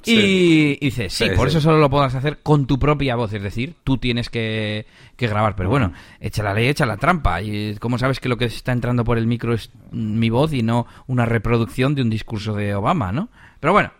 Y, 0.03 0.77
dice, 0.77 1.09
sí, 1.09 1.29
por 1.35 1.47
eso 1.47 1.61
solo 1.61 1.77
lo 1.77 1.89
podrás 1.89 2.15
hacer 2.15 2.39
con 2.41 2.65
tu 2.65 2.79
propia 2.79 3.15
voz, 3.15 3.33
es 3.33 3.43
decir, 3.43 3.75
tú 3.83 3.97
tienes 3.97 4.29
que, 4.29 4.87
que 5.15 5.27
grabar. 5.27 5.55
Pero 5.55 5.69
bueno, 5.69 5.93
echa 6.19 6.41
la 6.41 6.53
ley, 6.53 6.67
echa 6.67 6.85
la 6.85 6.97
trampa. 6.97 7.41
Y 7.41 7.75
como 7.75 7.97
sabes 7.97 8.19
que 8.19 8.29
lo 8.29 8.37
que 8.37 8.45
está 8.45 8.71
entrando 8.71 9.03
por 9.03 9.17
el 9.17 9.27
micro 9.27 9.53
es 9.53 9.69
mi 9.91 10.29
voz 10.29 10.53
y 10.53 10.63
no 10.63 10.87
una 11.07 11.25
reproducción 11.25 11.95
de 11.95 12.01
un 12.01 12.09
discurso 12.09 12.53
de 12.53 12.73
Obama, 12.75 13.11
¿no? 13.11 13.29
Pero 13.59 13.73
bueno, 13.73 13.91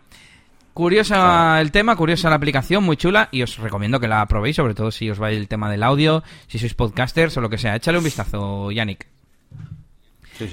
Curiosa 0.76 1.58
el 1.62 1.72
tema, 1.72 1.96
curiosa 1.96 2.28
la 2.28 2.36
aplicación, 2.36 2.84
muy 2.84 2.98
chula 2.98 3.30
y 3.32 3.40
os 3.40 3.56
recomiendo 3.56 3.98
que 3.98 4.08
la 4.08 4.26
probéis, 4.26 4.56
sobre 4.56 4.74
todo 4.74 4.90
si 4.90 5.08
os 5.08 5.18
va 5.18 5.30
el 5.30 5.48
tema 5.48 5.70
del 5.70 5.82
audio, 5.82 6.22
si 6.48 6.58
sois 6.58 6.74
podcasters 6.74 7.34
o 7.38 7.40
lo 7.40 7.48
que 7.48 7.56
sea. 7.56 7.76
Échale 7.76 7.96
un 7.96 8.04
vistazo, 8.04 8.70
Yannick. 8.70 9.06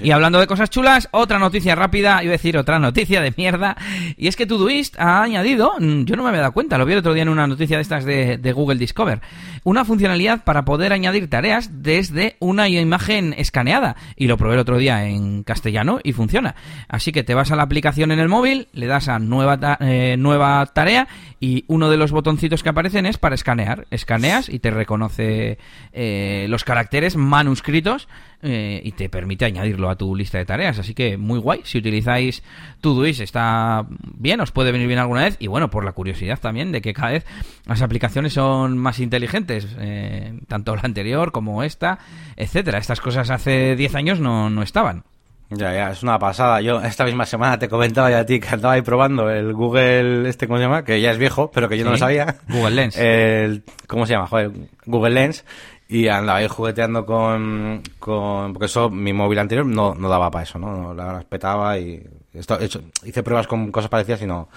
Y 0.02 0.12
hablando 0.12 0.40
de 0.40 0.48
cosas 0.48 0.70
chulas, 0.70 1.10
otra 1.12 1.40
noticia 1.40 1.76
rápida, 1.76 2.24
iba 2.24 2.32
a 2.32 2.38
decir 2.38 2.58
otra 2.58 2.80
noticia 2.80 3.22
de 3.22 3.34
mierda, 3.36 3.76
y 4.18 4.28
es 4.28 4.36
que 4.36 4.46
Todoist 4.46 5.00
ha 5.00 5.24
añadido, 5.24 5.74
mm, 5.80 6.04
yo 6.04 6.16
no 6.16 6.24
me 6.24 6.30
había 6.30 6.42
dado 6.42 6.54
cuenta, 6.54 6.78
lo 6.78 6.86
vi 6.86 6.94
el 6.94 7.00
otro 7.00 7.14
día 7.14 7.24
en 7.24 7.30
una 7.30 7.48
noticia 7.48 7.78
de 7.78 7.82
estas 7.82 8.06
de, 8.06 8.54
Google 8.54 8.78
Discover, 8.78 9.22
una 9.64 9.84
funcionalidad 9.84 10.44
para 10.44 10.64
poder 10.64 10.94
añadir 10.94 11.30
tareas 11.30 11.82
desde 11.82 12.36
una 12.40 12.70
imagen 12.70 13.34
escaneada, 13.38 13.96
y 14.16 14.28
lo 14.28 14.38
probé 14.38 14.56
el 14.56 14.60
otro 14.60 14.78
día 14.78 15.06
en 15.06 15.44
castellano 15.44 16.00
y 16.04 16.14
funciona. 16.14 16.56
Así 16.88 17.12
que 17.12 17.24
te 17.24 17.34
vas 17.34 17.52
a 17.52 17.56
la 17.56 17.64
aplicación 17.64 18.12
en 18.12 18.20
el 18.20 18.30
móvil, 18.30 18.68
le 18.74 18.88
das 18.88 19.08
a 19.08 19.20
nueva, 19.20 19.78
eh, 19.82 20.16
nueva 20.18 20.66
tarea 20.68 21.08
y 21.40 21.66
uno 21.68 21.90
de 21.90 21.98
los 21.98 22.12
botoncitos 22.12 22.64
que 22.64 22.70
aparecen 22.70 23.06
es 23.06 23.18
para 23.18 23.36
escanear. 23.36 23.86
Escaneas 23.92 24.48
y 24.48 24.60
te 24.60 24.72
reconoce 24.72 25.58
eh, 25.92 26.46
los 26.50 26.64
caracteres 26.64 27.18
manuscritos 27.18 28.08
eh, 28.44 28.82
y 28.84 28.92
te 28.92 29.08
permite 29.08 29.46
añadirlo 29.46 29.90
a 29.90 29.96
tu 29.96 30.16
lista 30.16 30.38
de 30.38 30.46
tareas. 30.46 30.78
Así 30.78 30.94
que 30.94 31.18
muy 31.18 31.40
guay. 31.40 31.62
Si 31.64 31.78
utilizáis 31.78 32.44
Todoist 32.82 33.22
está 33.22 33.86
bien, 33.90 34.42
os 34.42 34.52
puede 34.52 34.72
venir 34.72 34.88
bien 34.88 35.00
alguna 35.00 35.24
vez. 35.24 35.38
Y 35.40 35.48
bueno, 35.48 35.70
por 35.70 35.86
la 35.86 35.94
curiosidad 35.94 36.40
también 36.40 36.72
de 36.74 36.82
que 36.82 36.94
cada 36.94 37.12
vez 37.12 37.26
las 37.66 37.82
aplicaciones 37.82 38.34
son 38.34 38.78
más 38.78 39.00
inteligentes, 39.00 39.76
eh, 39.80 40.40
tanto 40.48 40.76
la 40.76 40.82
anterior 40.84 41.32
como 41.32 41.64
esta, 41.64 42.00
etcétera. 42.36 42.80
Estas 42.80 43.00
cosas 43.00 43.30
hace 43.30 43.78
10 43.78 43.96
años 43.96 44.20
no, 44.20 44.50
no 44.50 44.62
estaban. 44.62 45.06
Ya, 45.50 45.74
ya, 45.74 45.92
es 45.92 46.04
una 46.04 46.18
pasada. 46.20 46.62
Yo 46.62 46.82
esta 46.82 47.06
misma 47.06 47.26
semana 47.26 47.60
te 47.60 47.70
comentaba 47.70 48.10
ya 48.10 48.20
a 48.20 48.26
ti 48.26 48.40
que 48.40 48.50
andaba 48.50 48.74
ahí 48.74 48.82
probando 48.82 49.30
el 49.30 49.54
Google, 49.54 50.28
este, 50.28 50.48
¿cómo 50.48 50.58
se 50.58 50.64
llama? 50.64 50.84
Que 50.84 51.00
ya 51.00 51.12
es 51.12 51.18
viejo, 51.18 51.52
pero 51.52 51.70
que 51.70 51.78
yo 51.78 51.86
no 51.86 51.92
lo 51.92 51.98
sabía. 51.98 52.38
Google 52.50 52.72
Lens. 52.72 52.98
El, 52.98 53.64
¿Cómo 53.88 54.06
se 54.06 54.14
llama? 54.14 54.28
Joder, 54.28 54.52
Google 54.86 55.12
Lens 55.12 55.46
y 55.88 56.08
andaba 56.08 56.40
ahí 56.40 56.48
jugueteando 56.48 57.06
con, 57.06 57.82
con 58.00 58.54
porque 58.54 58.66
eso 58.66 58.90
mi 58.90 59.14
móvil 59.14 59.40
anterior 59.40 59.66
no, 59.66 59.94
no 59.94 60.10
daba 60.10 60.32
para 60.32 60.44
eso 60.44 60.58
no, 60.58 60.94
la 60.94 61.14
respetaba 61.18 61.78
y 61.78 62.04
esto, 62.34 62.60
hecho, 62.60 62.82
hice 63.04 63.22
pruebas 63.22 63.48
con 63.48 63.72
cosas 63.72 63.90
parecidas 63.90 64.22
y 64.22 64.26
no 64.26 64.50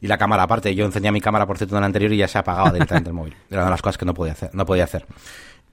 y 0.00 0.06
la 0.06 0.18
cámara 0.18 0.44
aparte. 0.44 0.74
Yo 0.74 0.84
encendía 0.84 1.12
mi 1.12 1.20
cámara 1.20 1.46
por 1.46 1.58
cierto 1.58 1.76
en 1.76 1.78
el 1.78 1.84
anterior 1.84 2.12
y 2.12 2.16
ya 2.16 2.28
se 2.28 2.38
ha 2.38 2.40
apagado 2.40 2.72
directamente 2.72 3.10
el 3.10 3.14
móvil. 3.14 3.34
Era 3.50 3.60
una 3.60 3.66
de 3.66 3.70
las 3.72 3.82
cosas 3.82 3.98
que 3.98 4.06
no 4.06 4.14
podía 4.14 4.32
hacer. 4.32 4.50
No 4.54 4.64
podía 4.64 4.84
hacer. 4.84 5.06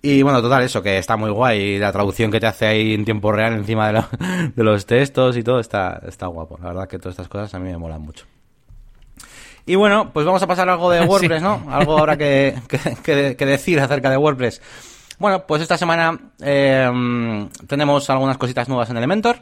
Y 0.02 0.22
bueno, 0.22 0.42
total, 0.42 0.64
eso, 0.64 0.84
que 0.84 0.98
está 0.98 1.18
muy 1.18 1.30
guay. 1.30 1.60
Y 1.60 1.80
la 1.80 1.92
traducción 1.92 2.30
que 2.30 2.40
te 2.40 2.48
hace 2.48 2.66
ahí 2.68 2.94
en 2.94 3.06
tiempo 3.06 3.32
real 3.32 3.54
encima 3.54 3.92
de, 3.92 4.04
de 4.56 4.64
los 4.64 4.86
textos 4.86 5.38
y 5.38 5.44
todo 5.44 5.60
está, 5.60 6.02
está 6.06 6.28
guapo. 6.28 6.58
La 6.62 6.68
verdad 6.68 6.88
que 6.88 7.00
todas 7.00 7.14
estas 7.14 7.30
cosas 7.30 7.54
a 7.54 7.60
mí 7.60 7.70
me 7.70 7.78
molan 7.78 8.02
mucho. 8.02 8.26
Y 9.66 9.76
bueno, 9.76 10.12
pues 10.14 10.26
vamos 10.26 10.42
a 10.42 10.48
pasar 10.48 10.70
algo 10.70 10.90
de 10.92 11.02
WordPress, 11.06 11.42
¿no? 11.42 11.66
Algo 11.70 11.98
ahora 11.98 12.18
que, 12.18 12.56
que, 13.04 13.36
que, 13.36 13.46
decir 13.46 13.80
acerca 13.80 14.10
de 14.10 14.18
WordPress. 14.18 14.62
Bueno, 15.20 15.48
pues 15.48 15.64
esta 15.64 15.80
semana 15.80 16.16
eh, 16.40 17.50
tenemos 17.66 18.08
algunas 18.12 18.38
cositas 18.38 18.70
nuevas 18.70 18.90
en 18.92 18.98
Elementor. 18.98 19.38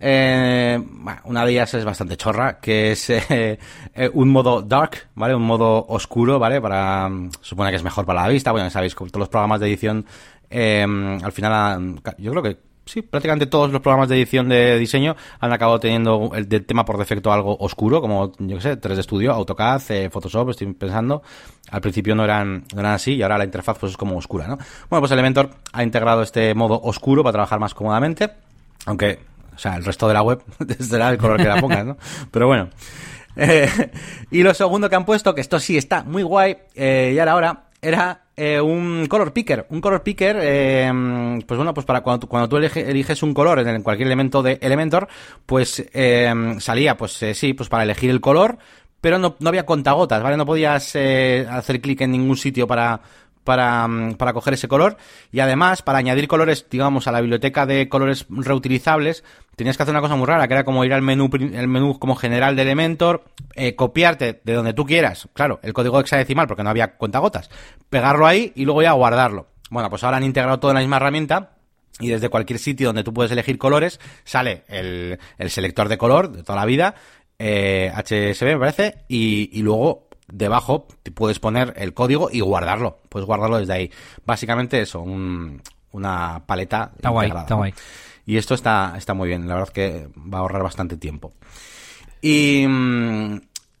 Eh, 0.00 0.82
una 1.24 1.44
de 1.44 1.52
ellas 1.52 1.72
es 1.74 1.84
bastante 1.84 2.16
chorra, 2.16 2.58
que 2.58 2.92
es 2.92 3.10
eh, 3.10 3.58
eh, 3.94 4.10
un 4.12 4.28
modo 4.30 4.60
dark, 4.62 5.08
¿vale? 5.14 5.36
Un 5.36 5.42
modo 5.42 5.86
oscuro, 5.86 6.40
¿vale? 6.40 6.60
Para, 6.60 7.08
supone 7.42 7.70
que 7.70 7.76
es 7.76 7.84
mejor 7.84 8.04
para 8.06 8.22
la 8.22 8.28
vista. 8.28 8.50
Bueno, 8.50 8.66
ya 8.66 8.70
sabéis, 8.70 8.96
con 8.96 9.08
todos 9.08 9.20
los 9.20 9.28
programas 9.28 9.60
de 9.60 9.68
edición, 9.68 10.04
eh, 10.48 10.84
al 11.22 11.32
final, 11.32 12.00
yo 12.18 12.30
creo 12.32 12.42
que 12.42 12.69
sí, 12.90 13.02
prácticamente 13.02 13.46
todos 13.46 13.70
los 13.70 13.80
programas 13.80 14.08
de 14.08 14.16
edición 14.16 14.48
de 14.48 14.78
diseño 14.78 15.16
han 15.38 15.52
acabado 15.52 15.78
teniendo 15.80 16.32
el 16.34 16.48
tema 16.66 16.84
por 16.84 16.98
defecto 16.98 17.32
algo 17.32 17.56
oscuro, 17.58 18.00
como, 18.00 18.32
yo 18.38 18.56
qué 18.56 18.62
sé, 18.62 18.80
3D 18.80 19.02
Studio, 19.02 19.32
AutoCAD, 19.32 19.82
eh, 19.90 20.10
Photoshop, 20.10 20.50
estoy 20.50 20.72
pensando. 20.74 21.22
Al 21.70 21.80
principio 21.80 22.14
no 22.14 22.24
eran, 22.24 22.64
no 22.74 22.88
así 22.88 23.14
y 23.14 23.22
ahora 23.22 23.38
la 23.38 23.44
interfaz 23.44 23.78
pues 23.78 23.92
es 23.92 23.96
como 23.96 24.16
oscura, 24.16 24.48
¿no? 24.48 24.58
Bueno, 24.88 25.00
pues 25.00 25.12
Elementor 25.12 25.50
ha 25.72 25.82
integrado 25.82 26.22
este 26.22 26.54
modo 26.54 26.80
oscuro 26.82 27.22
para 27.22 27.32
trabajar 27.32 27.60
más 27.60 27.74
cómodamente, 27.74 28.30
aunque, 28.86 29.20
o 29.54 29.58
sea, 29.58 29.76
el 29.76 29.84
resto 29.84 30.08
de 30.08 30.14
la 30.14 30.22
web 30.22 30.42
será 30.80 31.10
el 31.10 31.18
color 31.18 31.36
que 31.36 31.48
la 31.48 31.60
pongas, 31.60 31.86
¿no? 31.86 31.96
Pero 32.30 32.46
bueno. 32.46 32.68
Eh, 33.36 33.70
y 34.32 34.42
lo 34.42 34.52
segundo 34.52 34.90
que 34.90 34.96
han 34.96 35.04
puesto, 35.06 35.36
que 35.36 35.40
esto 35.40 35.60
sí 35.60 35.78
está 35.78 36.02
muy 36.02 36.24
guay, 36.24 36.58
eh, 36.74 37.12
y 37.14 37.18
ahora, 37.20 37.32
ahora, 37.32 37.62
era 37.80 38.24
eh, 38.40 38.58
un 38.58 39.06
color 39.06 39.34
picker. 39.34 39.66
Un 39.68 39.82
color 39.82 40.02
picker, 40.02 40.38
eh, 40.40 40.90
pues 41.46 41.58
bueno, 41.58 41.74
pues 41.74 41.84
para 41.84 42.00
cuando, 42.00 42.26
cuando 42.26 42.48
tú 42.48 42.56
eliges 42.56 43.22
un 43.22 43.34
color 43.34 43.58
en 43.58 43.82
cualquier 43.82 44.06
elemento 44.06 44.42
de 44.42 44.58
Elementor, 44.62 45.08
pues 45.44 45.84
eh, 45.92 46.32
salía, 46.58 46.96
pues 46.96 47.22
eh, 47.22 47.34
sí, 47.34 47.52
pues 47.52 47.68
para 47.68 47.82
elegir 47.82 48.08
el 48.08 48.22
color, 48.22 48.56
pero 49.02 49.18
no, 49.18 49.36
no 49.40 49.48
había 49.50 49.66
contagotas, 49.66 50.22
¿vale? 50.22 50.38
No 50.38 50.46
podías 50.46 50.94
eh, 50.94 51.46
hacer 51.50 51.82
clic 51.82 52.00
en 52.00 52.12
ningún 52.12 52.38
sitio 52.38 52.66
para, 52.66 53.02
para, 53.44 53.88
para 54.18 54.32
coger 54.32 54.54
ese 54.54 54.68
color 54.68 54.96
y 55.32 55.40
además 55.40 55.82
para 55.82 55.98
añadir 55.98 56.28
colores, 56.28 56.66
digamos, 56.70 57.06
a 57.06 57.12
la 57.12 57.20
biblioteca 57.20 57.66
de 57.66 57.88
colores 57.88 58.26
reutilizables, 58.28 59.24
tenías 59.56 59.76
que 59.76 59.82
hacer 59.82 59.94
una 59.94 60.00
cosa 60.00 60.16
muy 60.16 60.26
rara, 60.26 60.46
que 60.48 60.54
era 60.54 60.64
como 60.64 60.84
ir 60.84 60.92
al 60.92 61.02
menú, 61.02 61.30
el 61.32 61.68
menú 61.68 61.98
como 61.98 62.16
general 62.16 62.56
de 62.56 62.62
Elementor, 62.62 63.24
eh, 63.54 63.74
copiarte 63.74 64.40
de 64.44 64.52
donde 64.52 64.74
tú 64.74 64.84
quieras, 64.84 65.28
claro, 65.32 65.60
el 65.62 65.72
código 65.72 66.00
hexadecimal, 66.00 66.46
porque 66.46 66.62
no 66.62 66.70
había 66.70 66.96
cuentagotas, 66.96 67.50
pegarlo 67.88 68.26
ahí 68.26 68.52
y 68.54 68.64
luego 68.64 68.82
ya 68.82 68.92
guardarlo. 68.92 69.48
Bueno, 69.70 69.88
pues 69.88 70.04
ahora 70.04 70.16
han 70.16 70.24
integrado 70.24 70.58
todo 70.58 70.72
en 70.72 70.76
la 70.76 70.80
misma 70.80 70.96
herramienta 70.96 71.52
y 71.98 72.08
desde 72.08 72.28
cualquier 72.28 72.58
sitio 72.58 72.88
donde 72.88 73.04
tú 73.04 73.12
puedes 73.12 73.32
elegir 73.32 73.58
colores, 73.58 74.00
sale 74.24 74.64
el, 74.68 75.18
el 75.38 75.50
selector 75.50 75.88
de 75.88 75.98
color 75.98 76.32
de 76.32 76.42
toda 76.42 76.58
la 76.58 76.64
vida, 76.64 76.94
eh, 77.38 77.92
HSB 77.94 78.46
me 78.46 78.58
parece, 78.58 79.04
y 79.08 79.62
luego 79.62 80.09
debajo 80.32 80.86
puedes 81.14 81.38
poner 81.38 81.74
el 81.76 81.94
código 81.94 82.28
y 82.30 82.40
guardarlo. 82.40 82.98
Puedes 83.08 83.26
guardarlo 83.26 83.58
desde 83.58 83.72
ahí. 83.72 83.90
Básicamente 84.24 84.80
eso, 84.80 85.00
un, 85.00 85.62
una 85.92 86.42
paleta. 86.46 86.92
Está 86.96 87.10
guay, 87.10 87.30
está 87.30 87.54
guay. 87.54 87.74
Y 88.26 88.36
esto 88.36 88.54
está, 88.54 88.94
está 88.96 89.14
muy 89.14 89.28
bien, 89.28 89.48
la 89.48 89.54
verdad 89.54 89.70
que 89.70 90.08
va 90.16 90.38
a 90.38 90.40
ahorrar 90.42 90.62
bastante 90.62 90.96
tiempo. 90.96 91.32
Y, 92.22 92.64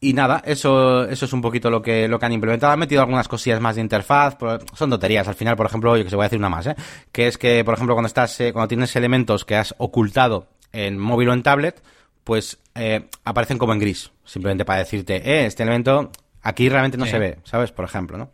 y 0.00 0.12
nada, 0.14 0.42
eso, 0.44 1.04
eso 1.04 1.24
es 1.26 1.32
un 1.32 1.42
poquito 1.42 1.70
lo 1.70 1.82
que, 1.82 2.08
lo 2.08 2.18
que 2.18 2.26
han 2.26 2.32
implementado. 2.32 2.72
Han 2.72 2.78
metido 2.78 3.02
algunas 3.02 3.28
cosillas 3.28 3.60
más 3.60 3.76
de 3.76 3.82
interfaz, 3.82 4.36
son 4.74 4.90
tonterías. 4.90 5.28
Al 5.28 5.34
final, 5.34 5.56
por 5.56 5.66
ejemplo, 5.66 5.96
yo 5.96 6.04
que 6.04 6.10
se 6.10 6.16
voy 6.16 6.24
a 6.24 6.26
decir 6.26 6.38
una 6.38 6.48
más, 6.48 6.66
¿eh? 6.66 6.74
que 7.12 7.28
es 7.28 7.38
que, 7.38 7.64
por 7.64 7.74
ejemplo, 7.74 7.94
cuando 7.94 8.08
estás, 8.08 8.40
eh, 8.40 8.52
cuando 8.52 8.68
tienes 8.68 8.96
elementos 8.96 9.44
que 9.44 9.56
has 9.56 9.74
ocultado 9.78 10.48
en 10.72 10.98
móvil 10.98 11.28
o 11.28 11.32
en 11.32 11.42
tablet, 11.42 11.82
pues 12.24 12.58
eh, 12.74 13.08
aparecen 13.24 13.58
como 13.58 13.72
en 13.72 13.78
gris. 13.78 14.10
Simplemente 14.24 14.64
para 14.64 14.80
decirte, 14.80 15.16
eh, 15.16 15.46
este 15.46 15.62
elemento 15.62 16.10
Aquí 16.42 16.68
realmente 16.68 16.96
no 16.98 17.04
Sí. 17.04 17.10
se 17.12 17.18
ve, 17.18 17.38
¿sabes? 17.44 17.72
Por 17.72 17.84
ejemplo, 17.84 18.16
¿no? 18.18 18.30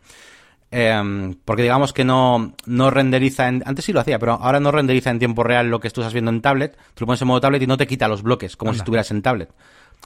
Eh, 0.71 1.35
porque 1.45 1.61
digamos 1.63 1.93
que 1.93 2.03
no, 2.03 2.53
no 2.65 2.89
renderiza 2.89 3.47
en, 3.47 3.63
antes 3.65 3.85
sí 3.85 3.93
lo 3.93 4.01
hacía, 4.01 4.19
pero 4.19 4.33
ahora 4.33 4.59
no 4.59 4.71
renderiza 4.71 5.09
en 5.11 5.19
tiempo 5.19 5.43
real 5.43 5.69
lo 5.69 5.79
que 5.79 5.89
tú 5.89 6.01
estás 6.01 6.13
viendo 6.13 6.29
en 6.31 6.41
tablet. 6.41 6.75
Tú 6.93 7.01
lo 7.03 7.07
pones 7.07 7.21
en 7.21 7.27
modo 7.29 7.39
tablet 7.41 7.61
y 7.61 7.67
no 7.67 7.77
te 7.77 7.87
quita 7.87 8.07
los 8.07 8.21
bloques, 8.23 8.57
como 8.57 8.69
Anda. 8.71 8.77
si 8.77 8.81
estuvieras 8.81 9.11
en 9.11 9.21
tablet. 9.21 9.49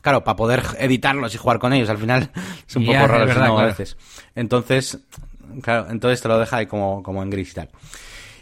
Claro, 0.01 0.23
para 0.23 0.35
poder 0.35 0.63
editarlos 0.79 1.33
y 1.35 1.37
jugar 1.37 1.59
con 1.59 1.73
ellos, 1.73 1.89
al 1.89 1.97
final 1.97 2.29
es 2.67 2.75
un 2.75 2.83
Ya, 2.85 2.93
poco 3.01 3.07
raro 3.07 3.25
verdad, 3.25 3.47
no, 3.47 3.53
a 3.53 3.61
claro. 3.61 3.67
veces. 3.69 3.97
Entonces, 4.35 4.99
claro, 5.61 5.87
entonces 5.89 6.21
te 6.21 6.27
lo 6.27 6.37
deja 6.39 6.57
ahí 6.57 6.65
como, 6.67 7.01
como 7.03 7.21
en 7.23 7.29
gris 7.29 7.51
y 7.51 7.55
tal. 7.55 7.69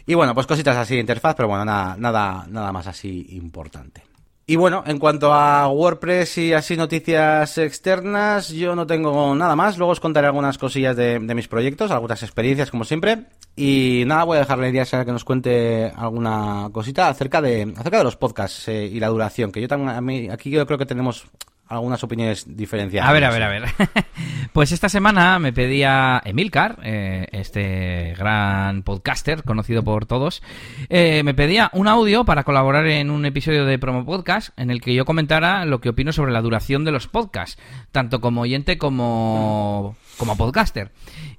Y 0.06 0.14
bueno, 0.14 0.34
pues 0.34 0.46
cositas 0.46 0.76
así 0.76 0.94
de 0.94 1.00
interfaz, 1.00 1.34
pero 1.36 1.48
bueno, 1.48 1.64
nada, 1.64 1.96
nada, 1.98 2.44
nada 2.48 2.72
más 2.72 2.86
así 2.86 3.26
importante. 3.30 4.02
Y 4.50 4.56
bueno, 4.56 4.82
en 4.84 4.98
cuanto 4.98 5.32
a 5.32 5.68
WordPress 5.68 6.38
y 6.38 6.52
así 6.54 6.76
noticias 6.76 7.56
externas, 7.56 8.48
yo 8.48 8.74
no 8.74 8.84
tengo 8.84 9.32
nada 9.36 9.54
más. 9.54 9.78
Luego 9.78 9.92
os 9.92 10.00
contaré 10.00 10.26
algunas 10.26 10.58
cosillas 10.58 10.96
de, 10.96 11.20
de 11.20 11.34
mis 11.36 11.46
proyectos, 11.46 11.92
algunas 11.92 12.20
experiencias 12.24 12.68
como 12.68 12.82
siempre. 12.82 13.26
Y 13.54 14.02
nada, 14.08 14.24
voy 14.24 14.38
a 14.38 14.40
dejarle 14.40 14.66
a 14.66 14.68
Iria 14.70 15.04
que 15.04 15.12
nos 15.12 15.22
cuente 15.22 15.92
alguna 15.94 16.68
cosita 16.72 17.08
acerca 17.08 17.40
de, 17.40 17.72
acerca 17.76 17.98
de 17.98 18.02
los 18.02 18.16
podcasts 18.16 18.66
eh, 18.66 18.86
y 18.86 18.98
la 18.98 19.06
duración. 19.06 19.52
Que 19.52 19.60
yo 19.60 19.68
también, 19.68 19.90
a 19.90 20.00
mí, 20.00 20.28
aquí 20.28 20.50
yo 20.50 20.66
creo 20.66 20.78
que 20.78 20.86
tenemos 20.86 21.26
algunas 21.70 22.02
opiniones 22.02 22.44
diferenciadas. 22.56 23.08
A 23.08 23.12
ver, 23.12 23.24
a 23.24 23.30
ver, 23.30 23.42
a 23.44 23.48
ver. 23.48 23.64
pues 24.52 24.72
esta 24.72 24.88
semana 24.88 25.38
me 25.38 25.52
pedía 25.52 26.20
Emilcar, 26.24 26.78
eh, 26.82 27.28
este 27.30 28.14
gran 28.18 28.82
podcaster 28.82 29.44
conocido 29.44 29.84
por 29.84 30.04
todos, 30.04 30.42
eh, 30.88 31.22
me 31.22 31.32
pedía 31.32 31.70
un 31.72 31.86
audio 31.86 32.24
para 32.24 32.42
colaborar 32.42 32.86
en 32.88 33.10
un 33.10 33.24
episodio 33.24 33.64
de 33.64 33.78
Promo 33.78 34.04
Podcast 34.04 34.50
en 34.58 34.70
el 34.70 34.80
que 34.80 34.94
yo 34.94 35.04
comentara 35.04 35.64
lo 35.64 35.80
que 35.80 35.90
opino 35.90 36.12
sobre 36.12 36.32
la 36.32 36.42
duración 36.42 36.84
de 36.84 36.90
los 36.90 37.06
podcasts, 37.06 37.56
tanto 37.92 38.20
como 38.20 38.40
oyente 38.40 38.76
como, 38.76 39.96
como 40.18 40.36
podcaster. 40.36 40.90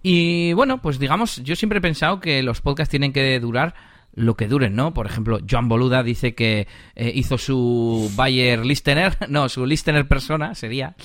Y 0.02 0.54
bueno, 0.54 0.82
pues 0.82 0.98
digamos, 0.98 1.44
yo 1.44 1.58
siempre 1.58 1.80
he 1.80 1.82
pensado 1.82 2.22
que 2.22 2.42
los 2.42 2.62
podcasts 2.62 2.90
tienen 2.90 3.12
que 3.12 3.38
durar 3.42 3.76
lo 4.14 4.36
que 4.36 4.48
duren, 4.48 4.76
¿no? 4.76 4.94
Por 4.94 5.06
ejemplo, 5.06 5.40
Joan 5.50 5.70
Boluda 5.70 6.04
dice 6.04 6.36
que 6.36 6.68
eh, 6.96 7.12
hizo 7.16 7.38
su 7.38 8.12
buyer 8.16 8.66
listener, 8.66 9.18
no, 9.30 9.50
su 9.50 9.66
listener 9.66 10.08
persona 10.08 10.54
sería, 10.56 10.96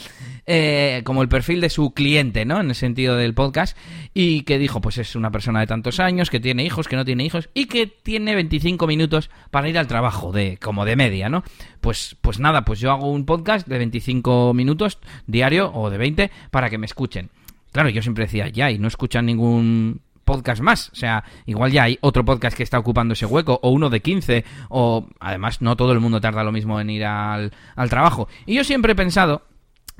eh, 0.46 1.02
como 1.04 1.22
el 1.22 1.28
perfil 1.28 1.60
de 1.60 1.70
su 1.70 1.92
cliente, 1.94 2.44
¿no? 2.44 2.60
En 2.60 2.68
el 2.68 2.74
sentido 2.74 3.16
del 3.16 3.34
podcast, 3.34 3.76
y 4.12 4.42
que 4.42 4.58
dijo, 4.58 4.80
pues 4.80 4.98
es 4.98 5.14
una 5.14 5.30
persona 5.30 5.60
de 5.60 5.66
tantos 5.66 6.00
años, 6.00 6.30
que 6.30 6.40
tiene 6.40 6.64
hijos, 6.64 6.88
que 6.88 6.96
no 6.96 7.04
tiene 7.04 7.24
hijos, 7.24 7.48
y 7.54 7.66
que 7.66 7.86
tiene 7.86 8.34
25 8.34 8.86
minutos 8.86 9.30
para 9.50 9.68
ir 9.68 9.78
al 9.78 9.86
trabajo, 9.86 10.32
de 10.32 10.58
como 10.58 10.84
de 10.84 10.96
media, 10.96 11.28
¿no? 11.28 11.44
Pues, 11.80 12.16
pues 12.20 12.40
nada, 12.40 12.64
pues 12.64 12.80
yo 12.80 12.90
hago 12.90 13.10
un 13.10 13.24
podcast 13.24 13.68
de 13.68 13.78
25 13.78 14.52
minutos 14.54 14.98
diario 15.26 15.70
o 15.72 15.90
de 15.90 15.98
20 15.98 16.30
para 16.50 16.70
que 16.70 16.78
me 16.78 16.86
escuchen. 16.86 17.30
Claro, 17.72 17.90
yo 17.90 18.00
siempre 18.02 18.24
decía, 18.24 18.48
ya, 18.48 18.70
y 18.70 18.78
no 18.78 18.88
escuchan 18.88 19.26
ningún 19.26 20.00
podcast 20.26 20.60
más. 20.60 20.90
O 20.90 20.96
sea, 20.96 21.24
igual 21.46 21.72
ya 21.72 21.84
hay 21.84 21.96
otro 22.02 22.26
podcast 22.26 22.54
que 22.54 22.62
está 22.62 22.78
ocupando 22.78 23.14
ese 23.14 23.24
hueco, 23.24 23.58
o 23.62 23.70
uno 23.70 23.88
de 23.88 24.02
15, 24.02 24.44
o 24.68 25.08
además 25.18 25.62
no 25.62 25.76
todo 25.76 25.92
el 25.92 26.00
mundo 26.00 26.20
tarda 26.20 26.44
lo 26.44 26.52
mismo 26.52 26.78
en 26.78 26.90
ir 26.90 27.06
al, 27.06 27.52
al 27.74 27.88
trabajo. 27.88 28.28
Y 28.44 28.54
yo 28.54 28.64
siempre 28.64 28.92
he 28.92 28.96
pensado 28.96 29.44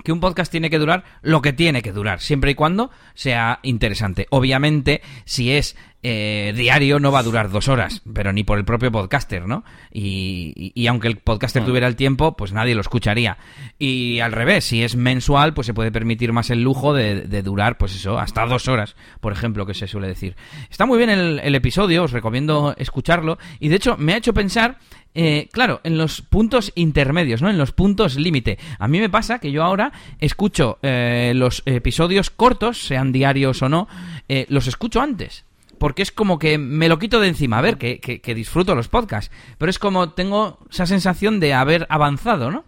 que 0.05 0.13
un 0.13 0.21
podcast 0.21 0.53
tiene 0.53 0.69
que 0.69 0.79
durar 0.79 1.05
lo 1.23 1.41
que 1.41 1.55
tiene 1.55 1.81
que 1.81 1.93
durar, 1.93 2.21
siempre 2.21 2.51
y 2.51 2.55
cuando 2.55 2.91
sea 3.15 3.61
interesante. 3.63 4.27
Obviamente, 4.31 5.01
si 5.25 5.53
es 5.53 5.77
eh, 6.09 6.53
diario, 6.55 7.01
no 7.01 7.11
va 7.11 7.19
a 7.19 7.23
durar 7.25 7.51
dos 7.51 7.67
horas, 7.67 8.01
pero 8.15 8.33
ni 8.33 8.45
por 8.45 8.59
el 8.59 8.65
propio 8.65 8.93
podcaster, 8.93 9.45
¿no? 9.49 9.65
Y, 9.93 10.53
y- 10.55 10.73
y 10.75 10.87
aunque 10.87 11.09
el 11.09 11.17
podcaster 11.17 11.65
tuviera 11.65 11.89
el 11.89 11.97
tiempo, 11.97 12.37
pues 12.37 12.53
nadie 12.53 12.77
lo 12.77 12.81
escucharía. 12.81 13.39
Y 13.77 14.21
al 14.21 14.31
revés, 14.31 14.65
si 14.67 14.85
es 14.85 14.95
mensual, 14.95 15.53
pues 15.53 15.67
se 15.67 15.75
puede 15.75 15.91
permitir 15.91 16.33
más 16.33 16.51
el 16.51 16.63
lujo 16.63 16.95
de, 16.95 17.23
de 17.23 17.43
durar, 17.43 17.77
pues 17.77 17.93
eso, 17.97 18.21
hasta 18.21 18.47
dos 18.47 18.69
horas, 18.69 18.95
por 19.21 19.33
ejemplo, 19.33 19.67
que 19.67 19.75
se 19.75 19.89
suele 19.89 20.07
decir. 20.07 20.37
Está 20.71 20.87
muy 20.87 20.97
bien 20.99 21.11
el, 21.11 21.41
el 21.41 21.55
episodio, 21.57 22.05
os 22.05 22.13
recomiendo 22.13 22.75
escucharlo. 22.79 23.39
Y 23.59 23.69
de 23.69 23.75
hecho, 23.77 23.97
me 23.97 24.13
ha 24.13 24.19
hecho 24.19 24.33
pensar 24.33 24.79
eh, 25.19 25.49
claro, 25.51 25.81
en 25.83 25.97
los 25.97 26.21
puntos 26.21 26.73
intermedios, 26.75 27.41
¿no? 27.41 27.49
En 27.49 27.57
los 27.57 27.73
puntos 27.73 28.17
límite. 28.17 28.59
A 28.79 28.87
mí 28.87 29.01
me 29.01 29.09
pasa 29.09 29.39
que 29.39 29.51
yo 29.51 29.65
ahora 29.65 29.91
escucho 30.21 30.79
eh, 30.83 31.33
los 31.35 31.63
episodios 31.65 32.29
cortos, 32.29 32.87
sean 32.87 33.13
diarios 33.13 33.63
o 33.63 33.69
no, 33.71 33.89
eh, 34.29 34.45
los 34.51 34.67
escucho 34.67 35.01
antes. 35.01 35.46
Porque 35.79 36.03
es 36.03 36.11
como 36.13 36.39
que 36.39 36.59
me 36.59 36.89
lo 36.89 36.99
quito 36.99 37.21
de 37.21 37.29
encima. 37.29 37.59
A 37.59 37.63
ver, 37.63 37.77
que, 37.79 37.99
que- 38.01 38.21
que 38.21 38.35
disfruto 38.35 38.75
los 38.75 38.89
podcasts. 38.89 39.31
Pero 39.59 39.71
es 39.71 39.79
como 39.79 40.11
tengo 40.11 40.59
esa 40.71 40.87
sensación 40.87 41.41
de 41.41 41.55
haber 41.55 41.87
avanzado, 41.91 42.51
¿no? 42.51 42.65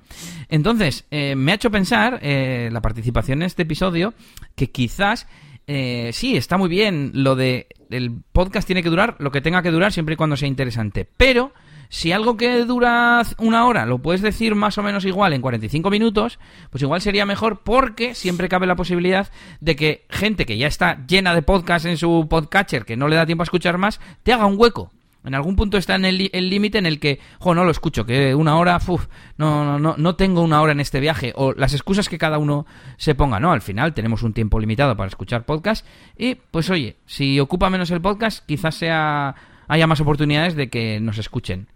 Entonces, 0.48 1.06
eh, 1.10 1.34
me 1.36 1.52
ha 1.52 1.54
hecho 1.56 1.70
pensar 1.70 2.18
eh, 2.22 2.68
la 2.72 2.80
participación 2.80 3.42
en 3.42 3.46
este 3.46 3.62
episodio 3.62 4.14
que 4.54 4.70
quizás 4.70 5.26
eh, 5.66 6.10
sí, 6.12 6.36
está 6.36 6.56
muy 6.56 6.68
bien 6.68 7.10
lo 7.14 7.36
de 7.36 7.66
el 7.90 8.10
podcast 8.32 8.66
tiene 8.66 8.82
que 8.82 8.90
durar 8.90 9.16
lo 9.18 9.30
que 9.30 9.40
tenga 9.40 9.62
que 9.62 9.70
durar 9.70 9.92
siempre 9.92 10.14
y 10.14 10.16
cuando 10.16 10.36
sea 10.36 10.48
interesante. 10.48 11.08
Pero 11.16 11.52
si 11.88 12.12
algo 12.12 12.36
que 12.36 12.64
dura 12.64 13.22
una 13.38 13.66
hora 13.66 13.86
lo 13.86 13.98
puedes 13.98 14.22
decir 14.22 14.54
más 14.54 14.78
o 14.78 14.82
menos 14.82 15.04
igual 15.04 15.32
en 15.32 15.40
45 15.40 15.90
minutos, 15.90 16.38
pues 16.70 16.82
igual 16.82 17.00
sería 17.00 17.26
mejor 17.26 17.62
porque 17.64 18.14
siempre 18.14 18.48
cabe 18.48 18.66
la 18.66 18.76
posibilidad 18.76 19.30
de 19.60 19.76
que 19.76 20.06
gente 20.10 20.46
que 20.46 20.58
ya 20.58 20.66
está 20.66 21.04
llena 21.06 21.34
de 21.34 21.42
podcast 21.42 21.86
en 21.86 21.96
su 21.96 22.26
podcatcher, 22.28 22.84
que 22.84 22.96
no 22.96 23.08
le 23.08 23.16
da 23.16 23.26
tiempo 23.26 23.42
a 23.42 23.44
escuchar 23.44 23.78
más, 23.78 24.00
te 24.22 24.32
haga 24.32 24.46
un 24.46 24.58
hueco. 24.58 24.92
En 25.24 25.34
algún 25.34 25.56
punto 25.56 25.76
está 25.76 25.96
en 25.96 26.04
el 26.04 26.48
límite 26.48 26.78
en 26.78 26.86
el 26.86 27.00
que, 27.00 27.18
jo, 27.38 27.54
no 27.54 27.64
lo 27.64 27.70
escucho, 27.70 28.06
que 28.06 28.34
una 28.34 28.56
hora, 28.56 28.78
uf, 28.86 29.08
no, 29.36 29.64
no, 29.64 29.78
no, 29.78 29.94
no 29.98 30.14
tengo 30.14 30.42
una 30.42 30.62
hora 30.62 30.72
en 30.72 30.80
este 30.80 31.00
viaje, 31.00 31.32
o 31.36 31.52
las 31.52 31.74
excusas 31.74 32.08
que 32.08 32.18
cada 32.18 32.38
uno 32.38 32.66
se 32.96 33.14
ponga, 33.14 33.40
¿no? 33.40 33.52
Al 33.52 33.60
final 33.60 33.94
tenemos 33.94 34.22
un 34.22 34.32
tiempo 34.32 34.60
limitado 34.60 34.96
para 34.96 35.08
escuchar 35.08 35.44
podcast 35.44 35.84
y, 36.16 36.36
pues 36.36 36.70
oye, 36.70 36.96
si 37.04 37.40
ocupa 37.40 37.68
menos 37.68 37.90
el 37.90 38.00
podcast, 38.00 38.46
quizás 38.46 38.76
sea 38.76 39.34
haya 39.68 39.86
más 39.86 40.00
oportunidades 40.00 40.54
de 40.54 40.70
que 40.70 40.98
nos 41.00 41.18
escuchen. 41.18 41.68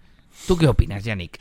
¿Tú 0.46 0.56
qué 0.56 0.66
opinas, 0.66 1.04
Yannick? 1.04 1.38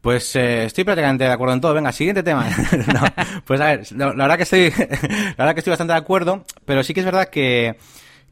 Pues 0.00 0.36
eh, 0.36 0.66
estoy 0.66 0.84
prácticamente 0.84 1.24
de 1.24 1.32
acuerdo 1.32 1.54
en 1.54 1.60
todo. 1.60 1.74
Venga, 1.74 1.90
siguiente 1.90 2.22
tema. 2.22 2.48
pues 3.44 3.60
a 3.60 3.66
ver, 3.66 3.92
la, 3.92 4.12
verdad 4.12 4.36
que 4.36 4.42
estoy, 4.44 4.70
la 4.78 5.34
verdad 5.36 5.54
que 5.54 5.60
estoy 5.60 5.72
bastante 5.72 5.94
de 5.94 5.98
acuerdo, 5.98 6.44
pero 6.64 6.84
sí 6.84 6.94
que 6.94 7.00
es 7.00 7.06
verdad 7.06 7.28
que, 7.28 7.76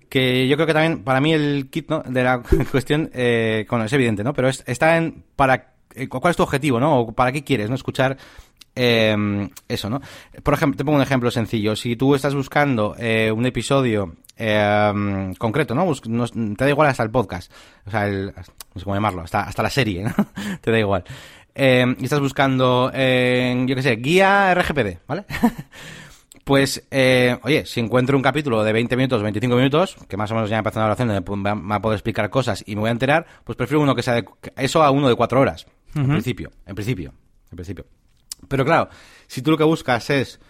que 0.08 0.46
yo 0.46 0.56
creo 0.56 0.66
que 0.68 0.72
también 0.72 1.02
para 1.02 1.20
mí 1.20 1.32
el 1.32 1.68
kit 1.70 1.88
de 1.88 2.22
la 2.22 2.42
cuestión, 2.70 3.10
eh, 3.12 3.66
es 3.68 3.92
evidente, 3.92 4.22
¿no? 4.22 4.32
Pero 4.34 4.48
está 4.48 4.96
en 4.96 5.24
para 5.34 5.74
eh, 5.96 6.08
cuál 6.08 6.30
es 6.30 6.36
tu 6.36 6.42
objetivo, 6.44 6.78
¿no? 6.78 7.00
O 7.00 7.12
para 7.12 7.32
qué 7.32 7.42
quieres, 7.42 7.68
¿no? 7.68 7.74
Escuchar 7.74 8.16
eh, 8.76 9.48
eso, 9.68 9.90
¿no? 9.90 10.00
Por 10.42 10.54
ejemplo, 10.54 10.76
te 10.76 10.84
pongo 10.84 10.96
un 10.96 11.02
ejemplo 11.02 11.30
sencillo. 11.30 11.76
Si 11.76 11.96
tú 11.96 12.14
estás 12.14 12.34
buscando 12.34 12.94
eh, 12.98 13.30
un 13.30 13.46
episodio 13.46 14.14
eh, 14.36 15.32
concreto, 15.38 15.74
¿no? 15.74 15.92
Te 15.94 16.64
da 16.64 16.70
igual 16.70 16.88
hasta 16.88 17.02
el 17.02 17.10
podcast, 17.10 17.52
o 17.86 17.90
sea, 17.90 18.06
el, 18.06 18.26
no 18.26 18.42
sé 18.42 18.84
cómo 18.84 18.96
llamarlo, 18.96 19.22
hasta, 19.22 19.42
hasta 19.42 19.62
la 19.62 19.70
serie, 19.70 20.04
¿no? 20.04 20.14
te 20.60 20.70
da 20.70 20.78
igual. 20.78 21.04
Eh, 21.54 21.94
y 22.00 22.04
estás 22.04 22.20
buscando, 22.20 22.90
yo 22.90 23.76
qué 23.76 23.82
sé, 23.82 23.96
guía 23.96 24.54
RGPD, 24.54 24.98
¿vale? 25.06 25.24
pues, 26.44 26.86
eh, 26.90 27.38
oye, 27.42 27.64
si 27.64 27.80
encuentro 27.80 28.16
un 28.16 28.22
capítulo 28.22 28.62
de 28.62 28.72
20 28.72 28.96
minutos, 28.96 29.22
25 29.22 29.56
minutos, 29.56 29.96
que 30.08 30.16
más 30.16 30.30
o 30.30 30.34
menos 30.34 30.50
ya 30.50 30.56
me 30.56 30.62
pasado 30.62 30.82
la 30.82 30.92
oración, 30.92 31.08
donde 31.08 31.54
me 31.54 31.68
va 31.68 31.76
a 31.76 31.82
poder 31.82 31.96
explicar 31.96 32.28
cosas 32.30 32.62
y 32.66 32.74
me 32.74 32.82
voy 32.82 32.88
a 32.88 32.92
enterar, 32.92 33.26
pues 33.44 33.56
prefiero 33.56 33.80
uno 33.80 33.94
que 33.94 34.02
sea 34.02 34.14
de, 34.14 34.24
eso 34.56 34.82
a 34.82 34.90
uno 34.90 35.08
de 35.08 35.14
4 35.14 35.40
horas, 35.40 35.66
en 35.94 36.08
principio, 36.08 36.50
en 36.66 36.74
principio, 36.74 37.14
en 37.50 37.56
principio. 37.56 37.86
Pero 38.48 38.64
claro, 38.64 38.88
si 39.26 39.42
tú 39.42 39.50
lo 39.50 39.58
que 39.58 39.64
buscas 39.64 40.10
es 40.10 40.40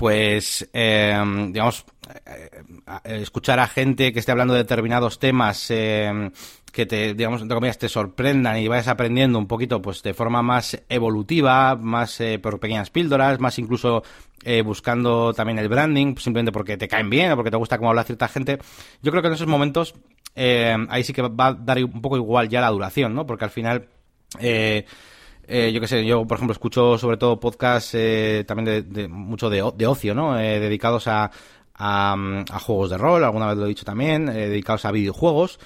pues, 0.00 0.66
eh, 0.72 1.14
digamos, 1.48 1.84
eh, 2.24 2.62
escuchar 3.04 3.58
a 3.58 3.66
gente 3.66 4.14
que 4.14 4.20
esté 4.20 4.32
hablando 4.32 4.54
de 4.54 4.60
determinados 4.60 5.18
temas 5.18 5.70
eh, 5.70 6.30
que 6.72 6.86
te, 6.86 7.12
digamos, 7.12 7.42
entre 7.42 7.54
comillas, 7.54 7.76
te 7.76 7.90
sorprendan 7.90 8.56
y 8.56 8.66
vayas 8.66 8.88
aprendiendo 8.88 9.38
un 9.38 9.46
poquito, 9.46 9.82
pues, 9.82 10.02
de 10.02 10.14
forma 10.14 10.40
más 10.40 10.82
evolutiva, 10.88 11.76
más 11.76 12.18
por 12.40 12.58
pequeñas 12.58 12.88
píldoras, 12.88 13.40
más 13.40 13.58
incluso 13.58 14.02
buscando 14.64 15.34
también 15.34 15.58
el 15.58 15.68
branding, 15.68 16.16
simplemente 16.16 16.50
porque 16.50 16.78
te 16.78 16.88
caen 16.88 17.10
bien 17.10 17.32
o 17.32 17.36
porque 17.36 17.50
te 17.50 17.58
gusta 17.58 17.76
cómo 17.76 17.90
habla 17.90 18.04
cierta 18.04 18.26
gente. 18.26 18.58
Yo 19.02 19.10
creo 19.10 19.20
que 19.20 19.28
en 19.28 19.34
esos 19.34 19.48
momentos 19.48 19.94
ahí 20.34 21.04
sí 21.04 21.12
que 21.12 21.20
va 21.20 21.48
a 21.48 21.52
dar 21.52 21.84
un 21.84 22.00
poco 22.00 22.16
igual 22.16 22.48
ya 22.48 22.62
la 22.62 22.70
duración, 22.70 23.14
¿no? 23.14 23.26
Porque 23.26 23.44
al 23.44 23.50
final... 23.50 23.86
Eh, 24.38 24.86
eh, 25.50 25.72
yo 25.72 25.80
qué 25.80 25.88
sé, 25.88 26.04
yo 26.04 26.24
por 26.26 26.36
ejemplo 26.36 26.52
escucho 26.52 26.96
sobre 26.96 27.16
todo 27.16 27.40
podcasts 27.40 27.94
eh, 27.94 28.44
también 28.46 28.92
de, 28.92 29.08
mucho 29.08 29.50
de, 29.50 29.62
ocio, 29.62 30.14
¿no? 30.14 30.38
Eh, 30.38 30.60
dedicados 30.60 31.08
a, 31.08 31.30
a, 31.74 32.58
juegos 32.60 32.90
de 32.90 32.98
rol, 32.98 33.24
alguna 33.24 33.48
vez 33.48 33.56
lo 33.56 33.66
he 33.66 33.68
dicho 33.68 33.84
también, 33.84 34.26
dedicados 34.26 34.84
a 34.84 34.92
videojuegos 34.92 35.58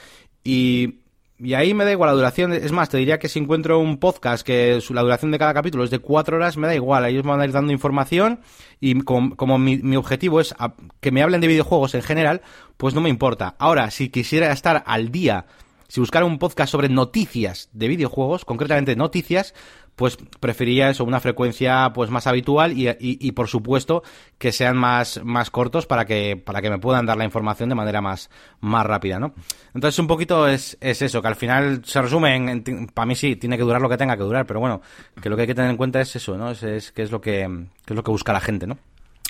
y, 0.42 1.00
y 1.38 1.54
ahí 1.54 1.74
me 1.74 1.84
da 1.84 1.92
igual 1.92 2.08
la 2.08 2.14
duración. 2.14 2.52
Es 2.52 2.72
más, 2.72 2.88
te 2.88 2.96
diría 2.96 3.18
que 3.18 3.28
si 3.28 3.38
encuentro 3.38 3.78
un 3.78 3.98
podcast 3.98 4.46
que 4.46 4.80
la 4.90 5.02
duración 5.02 5.30
de 5.32 5.38
cada 5.38 5.52
capítulo 5.52 5.84
es 5.84 5.90
de 5.90 5.98
cuatro 5.98 6.36
horas, 6.36 6.56
me 6.56 6.66
da 6.66 6.74
igual. 6.74 7.04
Ellos 7.04 7.24
me 7.24 7.32
van 7.32 7.40
a 7.40 7.44
ir 7.44 7.52
dando 7.52 7.72
información 7.72 8.40
y 8.80 8.98
como, 9.00 9.58
mi, 9.58 9.78
mi, 9.78 9.96
objetivo 9.96 10.40
es 10.40 10.54
que 11.00 11.10
me 11.10 11.22
hablen 11.22 11.40
de 11.40 11.48
videojuegos 11.48 11.94
en 11.94 12.02
general, 12.02 12.40
pues 12.76 12.94
no 12.94 13.00
me 13.00 13.10
importa. 13.10 13.56
Ahora, 13.58 13.90
si 13.90 14.08
quisiera 14.08 14.52
estar 14.52 14.84
al 14.86 15.10
día 15.10 15.46
si 15.94 16.00
buscara 16.00 16.26
un 16.26 16.40
podcast 16.40 16.72
sobre 16.72 16.88
noticias 16.88 17.68
de 17.72 17.86
videojuegos, 17.86 18.44
concretamente 18.44 18.96
noticias, 18.96 19.54
pues 19.94 20.18
preferiría 20.40 20.90
eso, 20.90 21.04
una 21.04 21.20
frecuencia 21.20 21.92
pues 21.94 22.10
más 22.10 22.26
habitual 22.26 22.72
y, 22.76 22.88
y, 22.98 23.30
por 23.30 23.46
supuesto 23.46 24.02
que 24.36 24.50
sean 24.50 24.76
más, 24.76 25.20
más 25.22 25.50
cortos 25.52 25.86
para 25.86 26.04
que, 26.04 26.36
para 26.36 26.60
que 26.60 26.68
me 26.68 26.80
puedan 26.80 27.06
dar 27.06 27.16
la 27.16 27.24
información 27.24 27.68
de 27.68 27.76
manera 27.76 28.00
más, 28.00 28.28
más 28.58 28.84
rápida, 28.84 29.20
¿no? 29.20 29.34
Entonces 29.72 29.96
un 30.00 30.08
poquito 30.08 30.48
es, 30.48 30.76
es 30.80 31.00
eso, 31.00 31.22
que 31.22 31.28
al 31.28 31.36
final 31.36 31.82
se 31.84 32.02
resume 32.02 32.34
en, 32.34 32.88
para 32.88 33.06
mí 33.06 33.14
sí, 33.14 33.36
tiene 33.36 33.56
que 33.56 33.62
durar 33.62 33.80
lo 33.80 33.88
que 33.88 33.96
tenga 33.96 34.16
que 34.16 34.24
durar, 34.24 34.46
pero 34.46 34.58
bueno, 34.58 34.82
que 35.22 35.28
lo 35.28 35.36
que 35.36 35.42
hay 35.42 35.46
que 35.46 35.54
tener 35.54 35.70
en 35.70 35.76
cuenta 35.76 36.00
es 36.00 36.16
eso, 36.16 36.36
¿no? 36.36 36.50
Es, 36.50 36.64
es 36.64 36.90
que 36.90 37.02
es 37.02 37.12
lo 37.12 37.20
que, 37.20 37.48
que 37.84 37.92
es 37.92 37.96
lo 37.96 38.02
que 38.02 38.10
busca 38.10 38.32
la 38.32 38.40
gente, 38.40 38.66
¿no? 38.66 38.78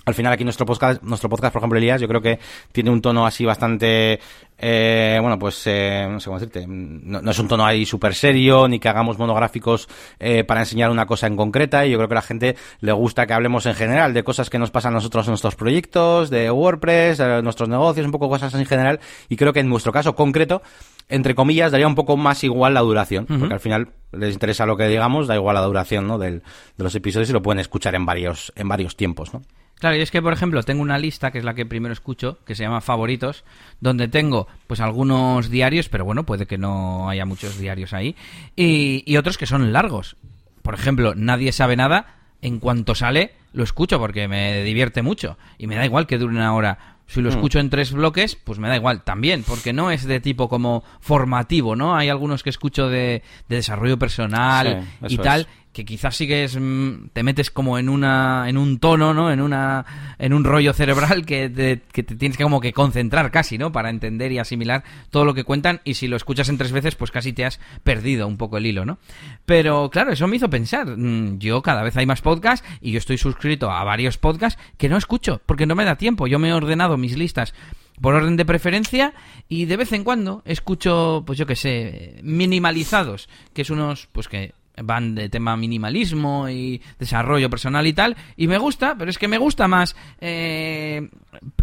Al 0.05 0.15
final 0.15 0.33
aquí 0.33 0.45
nuestro 0.45 0.67
podcast, 0.67 1.03
nuestro 1.03 1.29
podcast, 1.29 1.53
por 1.53 1.61
ejemplo, 1.61 1.79
Elías, 1.79 2.01
yo 2.01 2.09
creo 2.09 2.21
que 2.21 2.39
tiene 2.73 2.91
un 2.91 3.01
tono 3.01 3.27
así 3.27 3.45
bastante, 3.45 4.21
eh, 4.59 5.19
bueno, 5.21 5.39
pues, 5.39 5.63
eh, 5.67 6.07
no 6.11 6.21
sé 6.21 6.27
cómo 6.27 6.39
decirte, 6.39 6.67
no, 6.67 7.31
es 7.31 7.39
un 7.39 7.49
tono 7.49 7.65
ahí 7.65 7.87
súper 7.87 8.15
serio, 8.15 8.69
ni 8.69 8.79
que 8.79 8.89
hagamos 8.89 9.19
monográficos 9.19 9.89
eh, 10.19 10.45
para 10.45 10.61
enseñar 10.61 10.91
una 10.91 11.07
cosa 11.07 11.27
en 11.27 11.37
concreta, 11.37 11.87
y 11.87 11.91
yo 11.91 11.99
creo 11.99 12.09
que 12.09 12.15
a 12.15 12.17
la 12.17 12.23
gente 12.23 12.57
le 12.81 12.93
gusta 12.93 13.27
que 13.27 13.33
hablemos 13.33 13.67
en 13.67 13.75
general 13.75 14.13
de 14.13 14.23
cosas 14.25 14.51
que 14.51 14.59
nos 14.59 14.71
pasan 14.71 14.93
a 14.93 14.97
nosotros 14.97 15.27
en 15.27 15.31
nuestros 15.31 15.57
proyectos, 15.57 16.31
de 16.31 16.51
WordPress, 16.51 17.19
de 17.19 17.43
nuestros 17.43 17.69
negocios, 17.69 18.05
un 18.05 18.13
poco 18.13 18.29
cosas 18.29 18.55
en 18.55 18.67
general, 18.67 19.01
y 19.29 19.37
creo 19.37 19.53
que 19.53 19.61
en 19.61 19.69
nuestro 19.69 19.93
caso 19.93 20.15
concreto, 20.15 20.63
entre 21.09 21.35
comillas, 21.35 21.73
daría 21.73 21.87
un 21.87 21.95
poco 21.95 22.17
más 22.17 22.45
igual 22.45 22.75
la 22.75 22.81
duración, 22.81 23.27
porque 23.27 23.55
al 23.55 23.61
final 23.61 23.89
les 24.13 24.33
interesa 24.33 24.65
lo 24.65 24.77
que 24.77 24.87
digamos, 24.89 25.27
da 25.27 25.35
igual 25.35 25.55
la 25.55 25.63
duración, 25.63 26.07
¿no? 26.07 26.19
Del, 26.19 26.43
de 26.77 26.85
los 26.85 26.95
episodios 26.95 27.29
y 27.31 27.33
lo 27.33 27.43
pueden 27.43 27.59
escuchar 27.59 27.95
en 27.95 28.07
varios, 28.07 28.53
en 28.57 28.69
varios 28.69 28.97
tiempos, 28.97 29.35
¿no? 29.35 29.43
Claro, 29.79 29.97
y 29.97 30.01
es 30.01 30.11
que, 30.11 30.23
por 30.23 30.33
ejemplo, 30.33 30.63
tengo 30.63 30.83
una 30.83 30.99
lista, 30.99 31.31
que 31.31 31.39
es 31.39 31.45
la 31.45 31.55
que 31.55 31.67
primero 31.67 31.93
escucho, 31.93 32.39
que 32.47 32.55
se 32.55 32.63
llama 32.63 32.81
Favoritos, 32.81 33.45
donde 33.81 34.09
tengo, 34.09 34.47
pues, 34.67 34.81
algunos 34.81 35.51
diarios, 35.51 35.89
pero 35.89 36.05
bueno, 36.05 36.25
puede 36.25 36.47
que 36.47 36.59
no 36.59 37.09
haya 37.09 37.27
muchos 37.27 37.59
diarios 37.59 37.93
ahí, 37.93 38.17
y, 38.57 39.17
otros 39.17 39.37
que 39.37 39.47
son 39.47 39.73
largos. 39.73 40.17
Por 40.63 40.75
ejemplo, 40.75 41.15
Nadie 41.15 41.53
sabe 41.53 41.77
nada, 41.77 42.17
en 42.41 42.61
cuanto 42.61 42.95
sale, 42.95 43.33
lo 43.53 43.65
escucho 43.65 43.99
porque 43.99 44.29
me 44.29 44.63
divierte 44.63 45.03
mucho, 45.03 45.37
y 45.59 45.67
me 45.67 45.77
da 45.77 45.85
igual 45.85 46.07
que 46.07 46.19
dure 46.19 46.35
una 46.35 46.55
hora. 46.55 46.79
Si 47.07 47.21
lo 47.21 47.29
mm. 47.29 47.33
escucho 47.33 47.59
en 47.59 47.69
tres 47.69 47.93
bloques, 47.93 48.37
pues 48.37 48.59
me 48.59 48.69
da 48.69 48.77
igual 48.77 49.03
también, 49.03 49.43
porque 49.43 49.73
no 49.73 49.91
es 49.91 50.05
de 50.05 50.21
tipo 50.21 50.49
como 50.49 50.85
formativo, 51.01 51.77
¿no? 51.77 51.95
Hay 51.95 52.09
algunos 52.09 52.43
que 52.43 52.51
escucho 52.51 52.89
de, 52.89 53.23
desarrollo 53.49 53.99
personal 53.99 54.87
y 55.07 55.19
tal, 55.19 55.47
que 55.75 55.85
quizás 55.85 56.17
sigues 56.17 56.57
mm, 56.59 57.09
te 57.13 57.23
metes 57.23 57.51
como 57.51 57.79
en 57.79 57.91
una 57.91 58.49
en 58.49 58.57
un 58.57 58.79
tono 58.79 59.13
no 59.13 59.31
en 59.31 59.43
una 59.43 60.15
en 60.19 60.33
un 60.33 60.45
rollo 60.45 60.73
cerebral 60.73 61.27
que 61.27 61.51
te, 61.51 61.83
que 61.93 62.03
te 62.03 62.17
tienes 62.17 62.39
que 62.39 62.45
como 62.45 62.61
que 62.61 62.73
concentrar 62.73 63.31
casi 63.31 63.59
no 63.59 63.73
para 63.73 63.91
entender 63.91 64.33
y 64.33 64.39
asimilar 64.39 64.85
todo 65.11 65.27
lo 65.27 65.35
que 65.35 65.45
cuentan 65.45 65.83
y 65.85 65.95
si 65.95 66.09
lo 66.09 66.17
escuchas 66.17 66.49
en 66.49 66.57
tres 66.57 66.73
veces 66.73 66.95
pues 66.95 67.11
casi 67.11 67.35
te 67.35 67.45
has 67.45 67.61
perdido 67.83 68.27
un 68.27 68.39
poco 68.39 68.57
el 68.57 68.65
hilo 68.65 68.87
no 68.87 68.99
pero 69.45 69.91
claro 69.91 70.13
eso 70.13 70.27
me 70.29 70.37
hizo 70.37 70.49
pensar. 70.49 70.97
Mm, 70.97 71.39
yo 71.39 71.63
cada 71.63 71.83
vez 71.83 71.97
hay 71.97 72.07
más 72.07 72.23
podcasts 72.23 72.67
y 72.81 72.93
yo 72.93 72.99
estoy 72.99 73.19
suscrito 73.19 73.71
a 73.71 73.85
varios 73.85 74.19
podcasts 74.19 74.61
que 74.79 74.89
no 74.89 74.97
escucho 74.97 75.41
porque 75.45 75.67
no 75.67 75.75
me 75.75 75.85
da 75.85 75.97
tiempo. 75.97 76.27
Yo 76.27 76.39
me 76.39 76.49
he 76.49 76.53
ordenado 76.53 76.97
mis 76.97 77.17
listas 77.17 77.55
por 78.01 78.15
orden 78.15 78.37
de 78.37 78.45
preferencia 78.45 79.15
y 79.49 79.67
de 79.67 79.77
vez 79.77 79.93
en 79.93 80.05
cuando 80.05 80.43
escucho 80.45 81.23
pues 81.27 81.39
yo 81.39 81.47
que 81.47 81.57
sé 81.57 82.21
minimalizados 82.23 83.29
que 83.53 83.63
es 83.63 83.71
unos 83.71 84.09
pues 84.13 84.27
que 84.29 84.53
van 84.83 85.15
de 85.15 85.29
tema 85.29 85.57
minimalismo 85.57 86.49
y 86.49 86.83
desarrollo 86.99 87.51
personal 87.51 87.87
y 87.87 87.93
tal, 87.93 88.17
y 88.37 88.47
me 88.47 88.59
gusta, 88.59 88.97
pero 88.99 89.11
es 89.11 89.19
que 89.19 89.29
me 89.29 89.39
gusta 89.39 89.69
más 89.69 89.97
eh, 90.21 91.09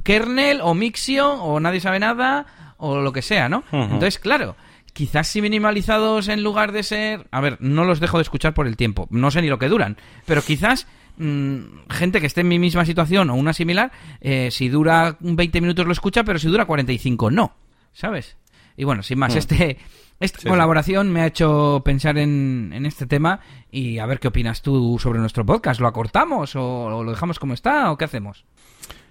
kernel 0.04 0.60
o 0.62 0.74
mixio 0.74 1.34
o 1.34 1.60
nadie 1.60 1.80
sabe 1.80 2.00
nada 2.00 2.74
o 2.78 3.00
lo 3.00 3.12
que 3.14 3.22
sea, 3.22 3.50
¿no? 3.50 3.64
Entonces, 3.72 4.18
claro, 4.18 4.56
quizás 4.94 5.28
si 5.28 5.42
minimalizados 5.42 6.28
en 6.30 6.44
lugar 6.44 6.72
de 6.72 6.84
ser, 6.84 7.28
a 7.32 7.42
ver, 7.42 7.58
no 7.60 7.86
los 7.86 8.00
dejo 8.00 8.18
de 8.18 8.24
escuchar 8.24 8.54
por 8.54 8.68
el 8.68 8.78
tiempo, 8.78 9.08
no 9.12 9.30
sé 9.30 9.42
ni 9.42 9.50
lo 9.50 9.60
que 9.60 9.70
duran, 9.70 9.98
pero 10.26 10.42
quizás 10.42 10.88
mm, 11.18 11.90
gente 11.90 12.20
que 12.22 12.28
esté 12.28 12.42
en 12.42 12.48
mi 12.48 12.60
misma 12.60 12.86
situación 12.86 13.30
o 13.30 13.36
una 13.36 13.54
similar, 13.54 13.92
eh, 14.20 14.50
si 14.52 14.70
dura 14.70 15.18
20 15.20 15.62
minutos 15.62 15.86
lo 15.86 15.92
escucha, 15.92 16.24
pero 16.24 16.40
si 16.40 16.48
dura 16.48 16.66
45 16.66 17.30
no, 17.30 17.56
¿sabes? 17.94 18.38
Y 18.78 18.84
bueno, 18.84 19.04
sin 19.04 19.20
más, 19.20 19.36
este 19.36 19.78
esta 20.22 20.48
colaboración 20.48 21.12
me 21.12 21.22
ha 21.22 21.26
hecho 21.26 21.82
pensar 21.84 22.18
en, 22.18 22.86
este 22.86 23.08
tema 23.08 23.40
y 23.72 23.98
a 23.98 24.06
ver 24.06 24.20
qué 24.20 24.28
opinas 24.28 24.62
tú 24.62 24.98
sobre 25.00 25.20
nuestro 25.20 25.46
podcast. 25.46 25.82
¿Lo 25.82 25.88
acortamos 25.88 26.56
o, 26.56 27.04
lo 27.04 27.10
dejamos 27.10 27.40
como 27.40 27.54
está 27.54 27.92
o 27.92 27.98
qué 27.98 28.06
hacemos? 28.06 28.46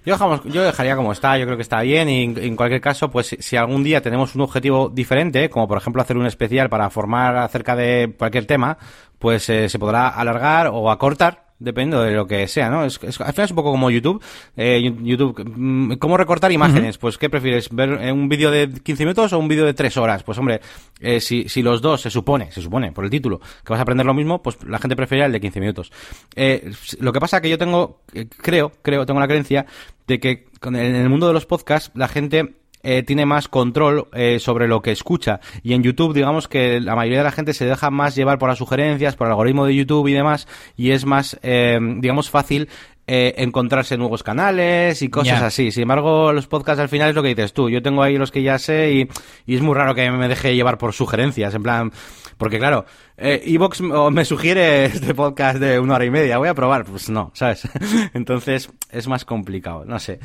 Yo, 0.07 0.14
dejamos, 0.14 0.44
yo 0.44 0.62
dejaría 0.62 0.96
como 0.96 1.12
está, 1.12 1.37
yo 1.37 1.44
creo 1.44 1.57
que 1.57 1.62
está 1.62 1.83
bien 1.83 2.09
y 2.09 2.23
en 2.23 2.57
cualquier 2.57 2.81
caso, 2.81 3.11
pues 3.11 3.37
si 3.38 3.57
algún 3.57 3.83
día 3.85 4.01
tenemos 4.01 4.35
un 4.35 4.40
objetivo 4.42 4.88
diferente, 4.88 5.51
como 5.51 5.68
por 5.68 5.77
ejemplo 5.77 6.01
hacer 6.01 6.16
un 6.16 6.27
especial 6.27 6.70
para 6.70 6.88
formar 6.88 7.37
acerca 7.37 7.77
de 7.77 8.14
cualquier 8.16 8.46
tema, 8.46 8.79
pues 9.18 9.51
eh, 9.51 9.68
se 9.68 9.79
podrá 9.79 10.09
alargar 10.09 10.68
o 10.73 10.90
acortar 10.90 11.49
dependiendo 11.61 12.03
de 12.03 12.12
lo 12.12 12.27
que 12.27 12.49
sea, 12.49 12.68
¿no? 12.70 12.85
Es, 12.85 12.99
es- 13.03 13.20
al 13.20 13.33
final 13.33 13.44
es 13.44 13.51
un 13.51 13.57
poco 13.57 13.70
como 13.70 13.90
YouTube. 13.90 14.20
Eh, 14.57 14.92
YouTube, 15.03 15.44
mm, 15.57 15.92
¿cómo 15.99 16.16
recortar 16.16 16.51
imágenes? 16.51 16.99
Pues, 16.99 17.16
¿qué 17.18 17.31
prefieres? 17.31 17.68
¿Ver 17.70 17.90
eh, 18.03 18.11
un 18.11 18.29
vídeo 18.29 18.51
de 18.51 18.68
15 18.83 19.05
minutos 19.05 19.33
o 19.33 19.38
un 19.38 19.46
vídeo 19.46 19.64
de 19.66 19.75
3 19.75 19.96
horas? 19.99 20.23
Pues, 20.25 20.37
hombre, 20.38 20.61
eh, 20.99 21.20
si, 21.20 21.49
si 21.49 21.62
los 21.62 21.81
dos 21.81 22.01
se 22.01 22.11
supone, 22.11 22.51
se 22.51 22.61
supone, 22.62 22.90
por 22.90 23.05
el 23.05 23.11
título, 23.11 23.38
que 23.38 23.70
vas 23.73 23.79
a 23.79 23.83
aprender 23.83 24.05
lo 24.07 24.14
mismo, 24.14 24.42
pues 24.42 24.59
la 24.64 24.79
gente 24.79 24.96
prefiere 24.96 25.25
el 25.25 25.33
de 25.33 25.40
15 25.40 25.61
minutos. 25.61 25.92
Eh, 26.35 26.73
lo 26.99 27.12
que 27.12 27.20
pasa 27.20 27.37
es 27.37 27.42
que 27.42 27.51
yo 27.51 27.59
tengo, 27.59 28.01
eh, 28.14 28.27
creo, 28.29 28.73
creo, 28.83 29.07
tengo 29.07 29.20
la 29.20 29.29
creencia 29.29 29.66
de 30.07 30.18
que 30.18 30.49
en 30.64 30.75
el 30.77 31.09
mundo 31.09 31.29
de 31.29 31.35
los 31.35 31.46
podcasts, 31.46 31.90
la 31.94 32.09
gente 32.09 32.55
eh, 32.83 33.03
tiene 33.03 33.27
más 33.27 33.49
control 33.49 34.09
eh, 34.12 34.38
sobre 34.40 34.69
lo 34.69 34.83
que 34.83 34.93
escucha. 34.93 35.40
Y 35.62 35.75
en 35.75 35.83
YouTube, 35.83 36.14
digamos 36.14 36.49
que 36.49 36.81
la 36.81 36.97
mayoría 36.97 37.19
de 37.19 37.25
la 37.25 37.33
gente 37.33 37.55
se 37.55 37.66
deja 37.66 37.90
más 37.90 38.14
llevar 38.14 38.38
por 38.38 38.49
las 38.49 38.59
sugerencias, 38.59 39.16
por 39.16 39.27
el 39.27 39.33
algoritmo 39.33 39.66
de 39.66 39.75
YouTube 39.75 40.09
y 40.09 40.12
demás, 40.12 40.47
y 40.77 40.90
es 40.90 41.05
más, 41.05 41.38
eh, 41.43 41.79
digamos, 41.99 42.31
fácil 42.31 42.69
eh, 43.12 43.43
encontrarse 43.43 43.99
nuevos 43.99 44.23
canales 44.23 45.03
y 45.03 45.09
cosas 45.09 45.43
así. 45.43 45.73
Sin 45.73 45.83
embargo, 45.83 46.33
los 46.33 46.47
podcasts 46.47 46.81
al 46.81 46.88
final 46.88 47.09
es 47.09 47.16
lo 47.16 47.23
que 47.25 47.31
dices 47.31 47.53
tú. 47.53 47.69
Yo 47.69 47.83
tengo 47.83 48.05
ahí 48.05 48.16
los 48.16 48.31
que 48.31 48.40
ya 48.40 48.57
sé 48.57 48.93
y, 48.93 49.09
y 49.47 49.57
es 49.57 49.62
muy 49.62 49.75
raro 49.75 49.97
que 49.97 50.09
me 50.12 50.29
deje 50.29 50.55
llevar 50.55 50.79
por 50.79 50.93
sugerencias, 50.93 51.53
en 51.57 51.62
plan, 51.64 51.93
porque 52.40 52.59
claro, 52.59 52.87
eh, 53.18 53.42
Evox 53.44 53.83
me 53.83 54.24
sugiere 54.24 54.87
este 54.87 55.14
podcast 55.14 55.59
de 55.59 55.79
una 55.79 55.96
hora 55.96 56.07
y 56.07 56.11
media, 56.11 56.38
voy 56.38 56.48
a 56.48 56.55
probar, 56.55 56.87
pues 56.87 57.11
no, 57.11 57.31
¿sabes? 57.35 57.68
Entonces 58.14 58.70
es 58.90 59.07
más 59.09 59.26
complicado, 59.26 59.85
no 59.85 59.98
sé. 59.98 60.20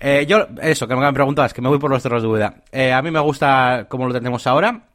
Eh, 0.00 0.24
yo, 0.26 0.46
eso, 0.62 0.88
que 0.88 0.96
me 0.96 1.12
preguntabas, 1.12 1.52
que 1.52 1.60
me 1.60 1.68
voy 1.68 1.78
por 1.78 1.90
los 1.90 2.02
cerros 2.02 2.22
de 2.22 2.28
duda. 2.28 2.62
Eh, 2.72 2.90
a 2.90 3.02
mí 3.02 3.10
me 3.10 3.20
gusta 3.20 3.84
como 3.90 4.06
lo 4.06 4.14
tenemos 4.14 4.46
ahora, 4.46 4.86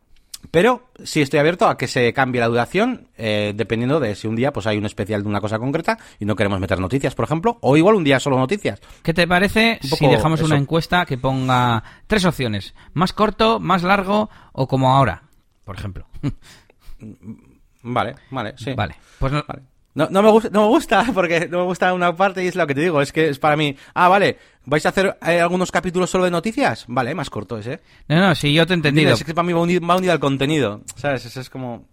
pero 0.49 0.89
sí 1.03 1.21
estoy 1.21 1.39
abierto 1.39 1.67
a 1.67 1.77
que 1.77 1.87
se 1.87 2.11
cambie 2.11 2.41
la 2.41 2.47
duración, 2.47 3.07
eh, 3.17 3.53
dependiendo 3.55 3.99
de 3.99 4.15
si 4.15 4.27
un 4.27 4.35
día 4.35 4.51
pues 4.51 4.65
hay 4.65 4.79
un 4.79 4.87
especial 4.87 5.21
de 5.21 5.29
una 5.29 5.41
cosa 5.41 5.59
concreta 5.59 5.99
y 6.19 6.25
no 6.25 6.35
queremos 6.35 6.59
meter 6.59 6.79
noticias, 6.79 7.13
por 7.13 7.25
ejemplo, 7.25 7.59
o 7.61 7.77
igual 7.77 7.93
un 7.93 8.03
día 8.03 8.19
solo 8.19 8.39
noticias. 8.39 8.81
¿Qué 9.03 9.13
te 9.13 9.27
parece 9.27 9.79
Un 9.83 9.89
si 9.89 10.07
dejamos 10.07 10.41
una 10.41 10.57
encuesta 10.57 11.05
que 11.05 11.19
ponga 11.19 11.83
tres 12.07 12.25
opciones? 12.25 12.73
¿Más 12.93 13.13
corto, 13.13 13.59
más 13.59 13.83
largo 13.83 14.31
o 14.53 14.67
como 14.67 14.91
ahora? 14.91 15.21
Por 15.63 15.77
ejemplo. 15.77 16.07
Vale, 17.83 18.15
vale, 18.31 18.53
sí. 18.57 18.73
Vale. 18.73 18.95
Pues 19.19 19.31
no- 19.33 19.43
Vale. 19.47 19.63
No, 19.95 20.07
no 20.09 20.23
me 20.23 20.31
gusta, 20.31 20.49
no 20.51 20.61
me 20.61 20.67
gusta, 20.69 21.05
porque 21.13 21.47
no 21.47 21.59
me 21.59 21.63
gusta 21.65 21.93
una 21.93 22.15
parte 22.15 22.43
y 22.43 22.47
es 22.47 22.55
lo 22.55 22.65
que 22.65 22.73
te 22.73 22.81
digo, 22.81 22.99
es 23.01 23.11
que 23.11 23.29
es 23.29 23.37
para 23.37 23.55
mí, 23.55 23.75
ah, 23.93 24.07
vale, 24.07 24.39
¿vais 24.65 24.83
a 24.87 24.89
hacer 24.89 25.17
eh, 25.23 25.39
algunos 25.39 25.71
capítulos 25.71 26.09
solo 26.09 26.23
de 26.23 26.31
noticias? 26.31 26.85
Vale, 26.87 27.13
más 27.13 27.29
corto 27.29 27.59
ese. 27.59 27.79
no, 28.07 28.19
no, 28.19 28.33
sí, 28.33 28.51
yo 28.53 28.65
te 28.65 28.73
he 28.73 28.75
entendido. 28.75 29.13
Es 29.13 29.23
que 29.23 29.35
para 29.35 29.45
mí 29.45 29.53
va 29.53 29.61
unido, 29.61 29.85
va 29.85 29.95
unido 29.97 30.11
al 30.13 30.19
contenido, 30.19 30.81
¿sabes? 30.95 31.25
Eso 31.25 31.39
es 31.41 31.49
como... 31.49 31.87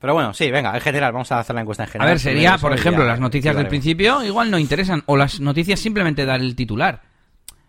Pero 0.00 0.14
bueno, 0.14 0.34
sí, 0.34 0.50
venga, 0.50 0.74
en 0.74 0.80
general, 0.80 1.12
vamos 1.12 1.30
a 1.30 1.38
hacer 1.38 1.54
la 1.54 1.60
encuesta 1.60 1.84
en 1.84 1.88
A 1.90 1.92
general. 1.92 2.08
ver, 2.10 2.18
sería, 2.18 2.58
por 2.58 2.72
ejemplo, 2.72 3.04
las 3.04 3.20
noticias 3.20 3.54
del 3.54 3.68
principio 3.68 4.24
igual 4.24 4.50
no 4.50 4.58
interesan, 4.58 5.04
o 5.06 5.16
las 5.16 5.38
noticias 5.38 5.78
simplemente 5.78 6.24
dan 6.24 6.40
el 6.40 6.56
titular, 6.56 7.02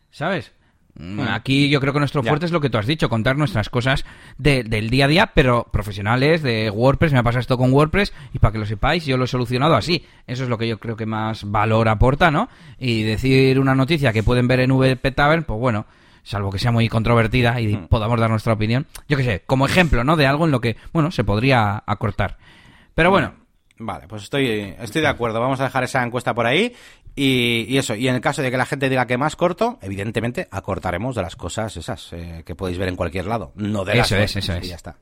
¿sabes? 0.09 0.51
Mm, 0.95 1.21
Aquí 1.21 1.69
yo 1.69 1.79
creo 1.81 1.91
que 1.91 1.97
nuestro 1.99 2.21
Ya. 2.21 2.29
fuerte 2.29 2.45
es 2.45 2.51
lo 2.51 2.61
que 2.61 2.69
tú 2.69 2.77
has 2.77 2.85
dicho, 2.85 3.09
contar 3.09 3.35
nuestras 3.35 3.69
cosas 3.69 4.05
de- 4.37 4.63
del 4.63 4.91
día 4.91 5.05
a 5.05 5.07
día, 5.07 5.31
pero 5.33 5.67
profesionales, 5.71 6.43
de 6.43 6.69
WordPress, 6.69 7.13
me 7.13 7.19
ha 7.19 7.23
pasado 7.23 7.39
esto 7.39 7.57
con 7.57 7.73
WordPress, 7.73 8.13
y 8.31 8.37
para 8.39 8.51
que 8.51 8.59
lo 8.59 8.65
sepáis, 8.67 9.03
yo 9.05 9.17
lo 9.17 9.23
he 9.23 9.27
solucionado 9.27 9.73
así. 9.75 10.05
Eso 10.27 10.43
es 10.43 10.49
lo 10.49 10.57
que 10.59 10.67
yo 10.67 10.79
creo 10.79 10.95
que 10.95 11.07
más 11.07 11.49
valor 11.49 11.89
aporta, 11.89 12.29
¿no? 12.29 12.47
Y 12.77 13.01
decir 13.03 13.59
una 13.59 13.73
noticia 13.73 14.13
que 14.13 14.21
pueden 14.23 14.47
ver 14.47 14.59
en 14.59 14.71
VP 14.71 15.11
Tavern, 15.11 15.43
pues 15.45 15.59
bueno, 15.59 15.87
salvo 16.21 16.51
que 16.51 16.59
sea 16.59 16.71
muy 16.71 16.87
controvertida 16.89 17.59
y 17.59 17.75
Hmm. 17.75 17.87
podamos 17.87 18.19
dar 18.19 18.29
nuestra 18.29 18.53
opinión, 18.53 18.85
yo 19.09 19.17
qué 19.17 19.23
sé, 19.23 19.43
como 19.47 19.65
ejemplo, 19.65 20.03
¿no? 20.03 20.15
De 20.15 20.27
algo 20.27 20.45
en 20.45 20.51
lo 20.51 20.61
que, 20.61 20.77
bueno, 20.93 21.09
se 21.11 21.23
podría 21.23 21.81
acortar. 21.87 22.37
Pero 22.93 23.09
bueno, 23.09 23.33
Vale, 23.79 24.07
pues 24.07 24.23
estoy, 24.23 24.75
estoy 24.79 25.01
de 25.01 25.07
acuerdo. 25.07 25.41
Vamos 25.41 25.59
a 25.59 25.63
dejar 25.63 25.83
esa 25.83 26.03
encuesta 26.03 26.33
por 26.35 26.45
ahí. 26.45 26.73
Y, 27.15 27.65
y 27.69 27.77
eso, 27.77 27.95
y 27.95 28.07
en 28.07 28.15
el 28.15 28.21
caso 28.21 28.41
de 28.41 28.49
que 28.49 28.57
la 28.57 28.65
gente 28.65 28.89
diga 28.89 29.05
que 29.05 29.17
más 29.17 29.35
corto, 29.35 29.77
evidentemente 29.81 30.47
acortaremos 30.49 31.15
de 31.15 31.21
las 31.21 31.35
cosas 31.35 31.77
esas 31.77 32.11
eh, 32.13 32.43
que 32.45 32.55
podéis 32.55 32.79
ver 32.79 32.89
en 32.89 32.95
cualquier 32.95 33.27
lado. 33.27 33.51
No 33.55 33.85
de 33.85 33.95
las 33.95 34.11
Eso 34.11 34.17
es, 34.17 34.35
eso 34.35 34.53
y 34.53 34.57
es. 34.57 34.69
ya 34.69 34.75
está. 34.75 34.95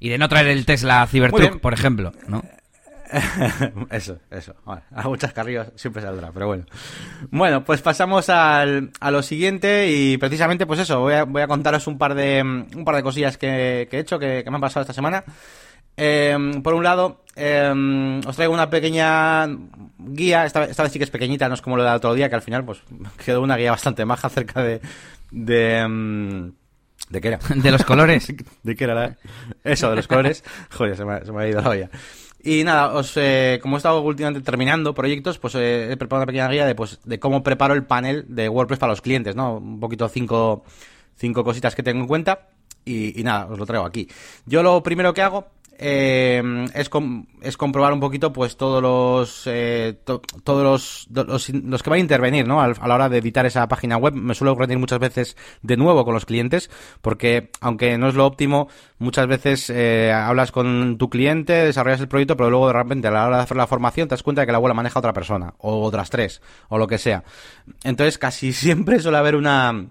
Y 0.00 0.08
de 0.08 0.18
no 0.18 0.28
traer 0.28 0.48
el 0.48 0.66
Tesla 0.66 1.06
Cybertruck, 1.06 1.60
por 1.60 1.72
ejemplo, 1.72 2.12
¿no? 2.26 2.42
eso, 3.90 4.18
eso. 4.30 4.54
A 4.66 5.08
muchas 5.08 5.32
carrillas 5.32 5.68
siempre 5.76 6.02
saldrá, 6.02 6.32
pero 6.32 6.48
bueno. 6.48 6.64
Bueno, 7.30 7.64
pues 7.64 7.80
pasamos 7.80 8.28
al, 8.28 8.90
a 8.98 9.10
lo 9.10 9.22
siguiente 9.22 9.90
y 9.90 10.16
precisamente 10.18 10.66
pues 10.66 10.80
eso, 10.80 11.00
voy 11.00 11.14
a, 11.14 11.24
voy 11.24 11.42
a 11.42 11.46
contaros 11.46 11.86
un 11.86 11.96
par 11.96 12.14
de, 12.14 12.42
un 12.42 12.84
par 12.84 12.96
de 12.96 13.02
cosillas 13.02 13.38
que, 13.38 13.86
que 13.88 13.98
he 13.98 14.00
hecho, 14.00 14.18
que, 14.18 14.42
que 14.42 14.50
me 14.50 14.56
han 14.56 14.60
pasado 14.60 14.82
esta 14.82 14.92
semana. 14.92 15.22
Eh, 15.96 16.36
por 16.62 16.74
un 16.74 16.82
lado, 16.84 17.22
eh, 17.36 18.20
os 18.26 18.34
traigo 18.36 18.52
una 18.54 18.70
pequeña 18.70 19.46
guía, 19.98 20.44
esta, 20.44 20.64
esta 20.64 20.82
vez 20.82 20.92
sí 20.92 20.98
que 20.98 21.04
es 21.04 21.10
pequeñita, 21.10 21.48
no 21.48 21.54
es 21.54 21.62
como 21.62 21.76
lo 21.76 21.84
del 21.84 21.94
otro 21.94 22.14
día, 22.14 22.28
que 22.28 22.34
al 22.34 22.42
final 22.42 22.64
pues 22.64 22.82
quedó 23.24 23.42
una 23.42 23.56
guía 23.56 23.70
bastante 23.70 24.04
maja 24.04 24.26
acerca 24.28 24.62
de... 24.62 24.80
de 25.30 25.86
mm, 25.88 26.50
¿De 27.10 27.20
qué 27.20 27.28
era? 27.28 27.38
De 27.54 27.70
los 27.70 27.84
colores. 27.84 28.32
¿De 28.62 28.74
qué 28.76 28.84
era 28.84 28.94
la- 28.94 29.16
Eso, 29.62 29.90
de 29.90 29.96
los 29.96 30.08
colores. 30.08 30.42
Joder, 30.70 30.96
se 30.96 31.04
me, 31.04 31.12
ha- 31.14 31.24
se 31.24 31.32
me 31.32 31.42
ha 31.42 31.48
ido 31.48 31.60
la 31.60 31.68
olla. 31.68 31.90
Y 32.42 32.62
nada, 32.64 32.92
os, 32.92 33.12
eh, 33.16 33.58
como 33.62 33.76
he 33.76 33.78
estado 33.78 34.00
últimamente 34.02 34.44
terminando 34.44 34.94
proyectos, 34.94 35.38
pues 35.38 35.54
eh, 35.54 35.90
he 35.92 35.96
preparado 35.96 36.22
una 36.22 36.26
pequeña 36.26 36.48
guía 36.48 36.66
de, 36.66 36.74
pues, 36.74 36.98
de 37.04 37.18
cómo 37.18 37.42
preparo 37.42 37.72
el 37.74 37.84
panel 37.84 38.26
de 38.28 38.48
WordPress 38.50 38.78
para 38.78 38.92
los 38.92 39.00
clientes, 39.00 39.34
¿no? 39.34 39.56
Un 39.56 39.80
poquito 39.80 40.08
cinco, 40.08 40.62
cinco 41.16 41.42
cositas 41.44 41.74
que 41.74 41.82
tengo 41.82 42.00
en 42.00 42.06
cuenta. 42.06 42.48
Y, 42.84 43.18
y 43.18 43.24
nada, 43.24 43.46
os 43.46 43.58
lo 43.58 43.64
traigo 43.64 43.86
aquí. 43.86 44.08
Yo 44.44 44.62
lo 44.62 44.82
primero 44.82 45.14
que 45.14 45.22
hago 45.22 45.46
eh, 45.78 46.42
es, 46.74 46.90
es 47.42 47.56
comprobar 47.56 47.92
un 47.92 48.00
poquito 48.00 48.32
pues 48.32 48.56
todos 48.56 48.82
los 48.82 49.42
eh, 49.46 49.98
to- 50.04 50.22
todos 50.44 51.06
los, 51.10 51.46
los, 51.52 51.82
que 51.82 51.90
van 51.90 51.98
a 51.98 52.00
intervenir 52.00 52.46
¿no? 52.46 52.60
A 52.60 52.68
la 52.68 52.94
hora 52.94 53.08
de 53.08 53.18
editar 53.18 53.46
esa 53.46 53.66
página 53.68 53.96
web 53.96 54.14
me 54.14 54.34
suelo 54.34 54.54
reunir 54.54 54.78
muchas 54.78 54.98
veces 54.98 55.36
de 55.62 55.76
nuevo 55.76 56.04
con 56.04 56.14
los 56.14 56.26
clientes 56.26 56.70
porque 57.02 57.50
aunque 57.60 57.98
no 57.98 58.08
es 58.08 58.14
lo 58.14 58.26
óptimo 58.26 58.68
muchas 58.98 59.26
veces 59.26 59.70
eh, 59.70 60.12
hablas 60.12 60.52
con 60.52 60.96
tu 60.98 61.10
cliente 61.10 61.52
desarrollas 61.52 62.00
el 62.00 62.08
proyecto 62.08 62.36
pero 62.36 62.50
luego 62.50 62.66
de 62.68 62.72
repente 62.74 63.08
a 63.08 63.10
la 63.10 63.26
hora 63.26 63.36
de 63.38 63.42
hacer 63.42 63.56
la 63.56 63.66
formación 63.66 64.08
te 64.08 64.14
das 64.14 64.22
cuenta 64.22 64.42
de 64.42 64.46
que 64.46 64.52
la 64.52 64.58
web 64.58 64.68
la 64.68 64.74
maneja 64.74 64.98
otra 64.98 65.12
persona 65.12 65.54
o 65.58 65.82
otras 65.82 66.10
tres 66.10 66.40
o 66.68 66.78
lo 66.78 66.86
que 66.86 66.98
sea 66.98 67.24
entonces 67.82 68.18
casi 68.18 68.52
siempre 68.54 69.00
suele 69.00 69.18
haber 69.18 69.36
una 69.36 69.86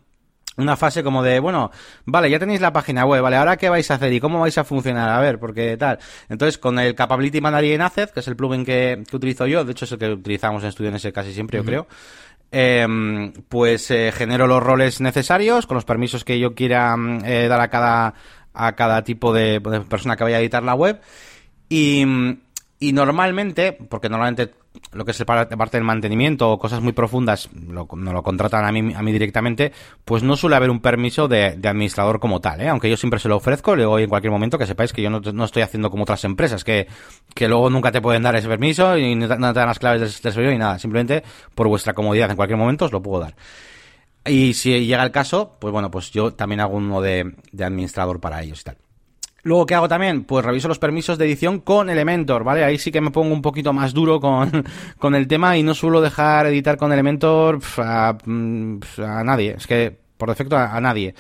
una 0.57 0.75
fase 0.77 1.03
como 1.03 1.23
de, 1.23 1.39
bueno, 1.39 1.71
vale, 2.05 2.29
ya 2.29 2.39
tenéis 2.39 2.61
la 2.61 2.73
página 2.73 3.05
web, 3.05 3.21
vale, 3.21 3.37
ahora 3.37 3.57
qué 3.57 3.69
vais 3.69 3.89
a 3.91 3.95
hacer 3.95 4.13
y 4.13 4.19
cómo 4.19 4.39
vais 4.39 4.57
a 4.57 4.63
funcionar, 4.63 5.09
a 5.09 5.19
ver, 5.19 5.39
porque 5.39 5.77
tal. 5.77 5.99
Entonces, 6.29 6.57
con 6.57 6.79
el 6.79 6.95
Capability 6.95 7.41
Manager 7.41 7.81
en 7.81 8.07
que 8.13 8.19
es 8.19 8.27
el 8.27 8.35
plugin 8.35 8.65
que, 8.65 9.03
que 9.09 9.15
utilizo 9.15 9.47
yo, 9.47 9.63
de 9.63 9.71
hecho 9.71 9.85
es 9.85 9.91
el 9.91 9.97
que 9.97 10.09
utilizamos 10.09 10.63
en 10.63 10.71
StudioNS 10.71 11.07
casi 11.13 11.33
siempre, 11.33 11.59
yo 11.59 11.65
creo, 11.65 11.87
eh, 12.51 12.87
pues 13.49 13.89
eh, 13.89 14.11
genero 14.15 14.45
los 14.45 14.61
roles 14.61 15.01
necesarios 15.01 15.65
con 15.65 15.75
los 15.75 15.85
permisos 15.85 16.23
que 16.23 16.39
yo 16.39 16.53
quiera 16.53 16.95
mm, 16.95 17.25
eh, 17.25 17.47
dar 17.47 17.59
a 17.59 17.69
cada, 17.69 18.13
a 18.53 18.75
cada 18.75 19.03
tipo 19.03 19.33
de, 19.33 19.59
de 19.59 19.81
persona 19.81 20.15
que 20.15 20.23
vaya 20.23 20.37
a 20.37 20.39
editar 20.39 20.61
la 20.61 20.75
web. 20.75 21.01
Y, 21.67 22.05
y 22.83 22.91
normalmente, 22.91 23.71
porque 23.71 24.09
normalmente 24.09 24.55
lo 24.91 25.05
que 25.05 25.11
es 25.11 25.23
parte 25.23 25.77
del 25.77 25.85
mantenimiento 25.85 26.51
o 26.51 26.59
cosas 26.59 26.81
muy 26.81 26.91
profundas 26.91 27.49
lo, 27.53 27.87
no 27.95 28.11
lo 28.11 28.23
contratan 28.23 28.65
a 28.65 28.73
mí, 28.73 28.93
a 28.93 29.01
mí 29.01 29.11
directamente, 29.13 29.71
pues 30.03 30.21
no 30.21 30.35
suele 30.35 30.57
haber 30.57 30.69
un 30.69 30.81
permiso 30.81 31.29
de, 31.29 31.57
administrador 31.63 32.19
como 32.19 32.41
tal, 32.41 32.59
¿eh? 32.59 32.67
aunque 32.67 32.89
yo 32.89 32.97
siempre 32.97 33.21
se 33.21 33.29
lo 33.29 33.37
ofrezco, 33.37 33.77
le 33.77 33.83
digo 33.83 33.97
en 33.99 34.09
cualquier 34.09 34.31
momento 34.31 34.57
que 34.57 34.65
sepáis 34.65 34.91
que 34.91 35.01
yo 35.01 35.09
no, 35.09 35.21
no 35.21 35.45
estoy 35.45 35.61
haciendo 35.61 35.89
como 35.89 36.03
otras 36.03 36.25
empresas, 36.25 36.65
que, 36.65 36.87
que 37.33 37.47
luego 37.47 37.69
nunca 37.69 37.89
te 37.89 38.01
pueden 38.01 38.21
dar 38.21 38.35
ese 38.35 38.49
permiso 38.49 38.97
y 38.97 39.15
no 39.15 39.29
te, 39.29 39.37
dan 39.37 39.53
las 39.53 39.79
claves 39.79 40.01
del, 40.01 40.09
del 40.21 40.33
servidor 40.33 40.53
y 40.53 40.57
nada, 40.57 40.77
simplemente 40.77 41.23
por 41.55 41.69
vuestra 41.69 41.93
comodidad 41.93 42.29
en 42.31 42.35
cualquier 42.35 42.57
momento 42.57 42.83
os 42.83 42.91
lo 42.91 43.01
puedo 43.01 43.21
dar. 43.21 43.35
Y 44.25 44.55
si 44.55 44.85
llega 44.85 45.03
el 45.03 45.11
caso, 45.11 45.55
pues 45.57 45.71
bueno, 45.71 45.89
pues 45.89 46.11
yo 46.11 46.33
también 46.33 46.59
hago 46.59 46.75
uno 46.75 47.01
de 47.01 47.33
administrador 47.57 48.19
para 48.19 48.41
ellos 48.41 48.59
y 48.59 48.63
tal. 48.65 48.82
Luego, 49.43 49.65
¿qué 49.65 49.75
hago 49.75 49.89
también? 49.89 50.23
Pues 50.23 50.45
reviso 50.45 50.69
los 50.69 50.79
permisos 50.79 51.17
de 51.17 51.25
edición 51.25 51.59
con 51.59 51.89
Elementor, 51.89 52.45
¿vale? 52.45 52.63
Ahí 52.63 52.77
sí 52.77 52.91
que 52.91 53.01
me 53.01 53.11
pongo 53.11 53.33
un 53.33 53.41
poquito 53.41 53.73
más 53.73 53.93
duro 53.93 54.19
con, 54.21 54.63
con 54.97 55.15
el 55.15 55.27
tema 55.27 55.57
y 55.57 55.63
no 55.63 55.73
suelo 55.73 55.99
dejar 55.99 56.47
editar 56.47 56.77
con 56.77 56.93
Elementor 56.93 57.59
mm, 58.25 58.77
a 59.05 59.23
nadie. 59.23 59.55
Es 59.57 59.67
que, 59.67 59.95
por 60.17 60.29
defecto, 60.29 60.55
a, 60.55 60.75
a 60.75 60.79
nadie. 60.79 61.13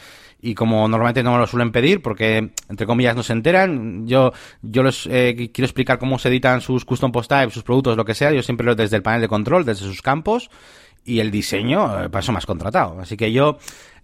Y 0.45 0.55
como 0.55 0.87
normalmente 0.89 1.23
no 1.23 1.31
me 1.31 1.37
lo 1.37 1.47
suelen 1.47 1.71
pedir, 1.71 2.01
porque 2.01 2.51
entre 2.67 2.85
comillas 2.85 3.15
no 3.15 3.23
se 3.23 3.31
enteran, 3.31 4.05
yo, 4.05 4.33
yo 4.61 4.83
les 4.83 5.05
eh, 5.07 5.51
quiero 5.53 5.65
explicar 5.65 5.99
cómo 5.99 6.19
se 6.19 6.27
editan 6.27 6.59
sus 6.59 6.83
custom 6.83 7.13
post 7.13 7.29
types, 7.29 7.53
sus 7.53 7.63
productos, 7.63 7.95
lo 7.95 8.03
que 8.03 8.13
sea, 8.13 8.31
yo 8.33 8.43
siempre 8.43 8.65
lo 8.65 8.75
desde 8.75 8.97
el 8.97 9.03
panel 9.03 9.21
de 9.21 9.29
control, 9.29 9.63
desde 9.63 9.85
sus 9.85 10.01
campos, 10.01 10.49
y 11.05 11.19
el 11.19 11.31
diseño, 11.31 12.03
eh, 12.03 12.09
para 12.09 12.21
eso 12.21 12.33
me 12.33 12.39
has 12.39 12.45
contratado. 12.45 12.99
Así 12.99 13.15
que 13.15 13.31
yo, 13.31 13.57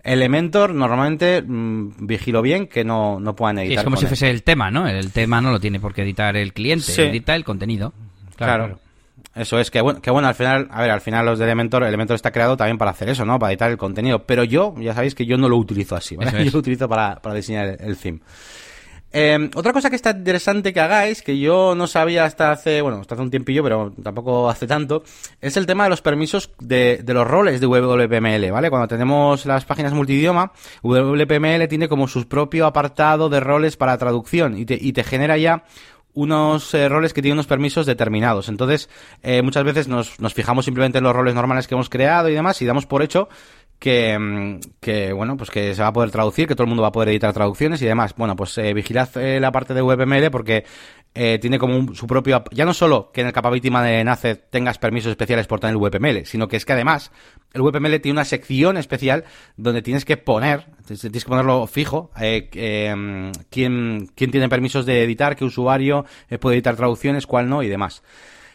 Elementor, 0.03 0.73
normalmente 0.73 1.41
mm, 1.41 2.05
vigilo 2.07 2.41
bien 2.41 2.67
que 2.67 2.83
no, 2.83 3.19
no 3.19 3.35
puedan 3.35 3.57
Sí, 3.57 3.63
editar. 3.63 3.79
es 3.79 3.83
como 3.83 3.97
si 3.97 4.05
él. 4.05 4.07
fuese 4.09 4.29
el 4.29 4.43
tema, 4.43 4.71
¿no? 4.71 4.87
El 4.87 5.11
tema 5.11 5.41
no 5.41 5.51
lo 5.51 5.59
tiene 5.59 5.79
por 5.79 5.93
qué 5.93 6.03
editar 6.03 6.35
el 6.37 6.53
cliente, 6.53 6.85
Sí. 6.85 7.01
edita 7.01 7.35
el 7.35 7.43
contenido. 7.43 7.93
Claro. 8.35 8.79
Eso 9.35 9.59
es 9.59 9.69
que 9.69 9.79
bueno, 9.81 10.01
que 10.01 10.09
bueno, 10.11 10.27
al 10.27 10.35
final, 10.35 10.67
a 10.71 10.81
ver, 10.81 10.91
al 10.91 11.01
final 11.01 11.25
los 11.25 11.37
de 11.39 11.45
Elementor, 11.45 11.83
Elementor 11.83 12.15
está 12.15 12.31
creado 12.31 12.57
también 12.57 12.77
para 12.77 12.91
hacer 12.91 13.09
eso, 13.09 13.25
¿no? 13.25 13.37
Para 13.37 13.51
editar 13.51 13.69
el 13.69 13.77
contenido. 13.77 14.23
Pero 14.23 14.43
yo, 14.43 14.73
ya 14.79 14.93
sabéis 14.93 15.13
que 15.15 15.25
yo 15.25 15.37
no 15.37 15.47
lo 15.47 15.57
utilizo 15.57 15.95
así, 15.95 16.15
¿vale? 16.15 16.31
Yo 16.45 16.51
lo 16.51 16.59
utilizo 16.59 16.89
para, 16.89 17.15
para 17.21 17.35
diseñar 17.35 17.67
el, 17.67 17.77
el 17.89 17.97
theme. 17.97 18.19
Eh, 19.11 19.49
otra 19.55 19.73
cosa 19.73 19.89
que 19.89 19.95
está 19.95 20.11
interesante 20.11 20.71
que 20.71 20.79
hagáis, 20.79 21.23
que 21.23 21.39
yo 21.39 21.73
no 21.75 21.87
sabía 21.87 22.25
hasta 22.25 22.51
hace, 22.51 22.81
bueno, 22.81 22.99
hasta 23.01 23.15
hace 23.15 23.23
un 23.23 23.31
tiempillo, 23.31 23.63
pero 23.63 23.91
tampoco 24.03 24.49
hace 24.49 24.67
tanto, 24.67 25.03
es 25.41 25.57
el 25.57 25.65
tema 25.65 25.85
de 25.85 25.89
los 25.89 26.01
permisos 26.01 26.51
de, 26.59 27.01
de 27.03 27.13
los 27.13 27.27
roles 27.27 27.59
de 27.59 27.67
WPML, 27.67 28.51
¿vale? 28.51 28.69
Cuando 28.69 28.87
tenemos 28.87 29.45
las 29.47 29.65
páginas 29.65 29.93
multidioma, 29.93 30.51
WPML 30.83 31.67
tiene 31.67 31.89
como 31.89 32.07
su 32.07 32.27
propio 32.27 32.67
apartado 32.67 33.29
de 33.29 33.39
roles 33.39 33.77
para 33.77 33.97
traducción 33.97 34.57
y 34.57 34.65
te, 34.65 34.77
y 34.79 34.93
te 34.93 35.03
genera 35.03 35.37
ya 35.37 35.63
unos 36.13 36.73
eh, 36.73 36.89
roles 36.89 37.13
que 37.13 37.21
tienen 37.21 37.37
unos 37.37 37.47
permisos 37.47 37.85
determinados. 37.85 38.49
Entonces, 38.49 38.89
eh, 39.23 39.41
muchas 39.41 39.63
veces 39.63 39.87
nos, 39.87 40.19
nos 40.19 40.33
fijamos 40.33 40.65
simplemente 40.65 40.97
en 40.97 41.03
los 41.03 41.15
roles 41.15 41.33
normales 41.33 41.67
que 41.67 41.75
hemos 41.75 41.89
creado 41.89 42.29
y 42.29 42.33
demás 42.33 42.61
y 42.61 42.65
damos 42.65 42.85
por 42.85 43.01
hecho 43.01 43.29
que, 43.79 44.17
mm, 44.19 44.59
que, 44.79 45.13
bueno, 45.13 45.37
pues 45.37 45.49
que 45.49 45.73
se 45.73 45.81
va 45.81 45.87
a 45.87 45.93
poder 45.93 46.11
traducir, 46.11 46.47
que 46.47 46.53
todo 46.55 46.63
el 46.63 46.69
mundo 46.69 46.83
va 46.83 46.89
a 46.89 46.91
poder 46.91 47.09
editar 47.09 47.33
traducciones 47.33 47.81
y 47.81 47.85
demás. 47.85 48.13
Bueno, 48.15 48.35
pues 48.35 48.57
eh, 48.57 48.73
vigilad 48.73 49.09
eh, 49.17 49.39
la 49.39 49.51
parte 49.51 49.73
de 49.73 49.81
WebML 49.81 50.29
porque 50.29 50.65
eh, 51.15 51.39
tiene 51.41 51.57
como 51.57 51.75
un- 51.75 51.95
su 51.95 52.05
propio, 52.05 52.43
ya 52.51 52.65
no 52.65 52.73
solo 52.73 53.11
que 53.11 53.21
en 53.21 53.27
el 53.27 53.33
Capability 53.33 53.69
de 53.69 54.03
NACE 54.03 54.35
tengas 54.35 54.77
permisos 54.77 55.09
especiales 55.09 55.47
por 55.47 55.59
tener 55.59 55.75
el 55.75 56.25
sino 56.25 56.47
que 56.47 56.57
es 56.57 56.65
que 56.65 56.73
además 56.73 57.11
el 57.53 57.61
WebML 57.61 57.99
tiene 57.99 58.13
una 58.17 58.25
sección 58.25 58.77
especial 58.77 59.23
donde 59.57 59.81
tienes 59.81 60.05
que 60.05 60.17
poner, 60.17 60.65
tienes 60.85 61.23
que 61.23 61.29
ponerlo 61.29 61.65
fijo, 61.65 62.11
eh, 62.21 62.49
eh, 62.53 63.31
quién, 63.49 64.07
quién 64.13 64.29
tiene 64.31 64.49
permisos 64.49 64.85
de 64.85 65.03
editar, 65.03 65.35
qué 65.35 65.45
usuario 65.45 66.05
eh, 66.29 66.37
puede 66.37 66.57
editar 66.57 66.75
traducciones, 66.75 67.25
cuál 67.25 67.49
no 67.49 67.63
y 67.63 67.69
demás. 67.69 68.03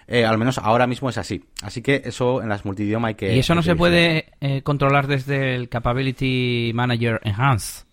Eh, 0.06 0.24
al 0.24 0.36
menos 0.38 0.58
ahora 0.58 0.86
mismo 0.86 1.08
es 1.10 1.16
así. 1.18 1.44
Así 1.62 1.80
que 1.82 2.02
eso 2.04 2.42
en 2.42 2.48
las 2.50 2.64
multidioma 2.64 3.08
hay 3.08 3.14
que... 3.14 3.34
y 3.34 3.38
eso 3.38 3.54
no 3.54 3.62
se 3.62 3.74
puede 3.74 4.26
eh, 4.40 4.60
controlar 4.62 5.06
desde 5.06 5.54
el 5.54 5.68
Capability 5.68 6.72
Manager 6.74 7.20
Enhance. 7.24 7.84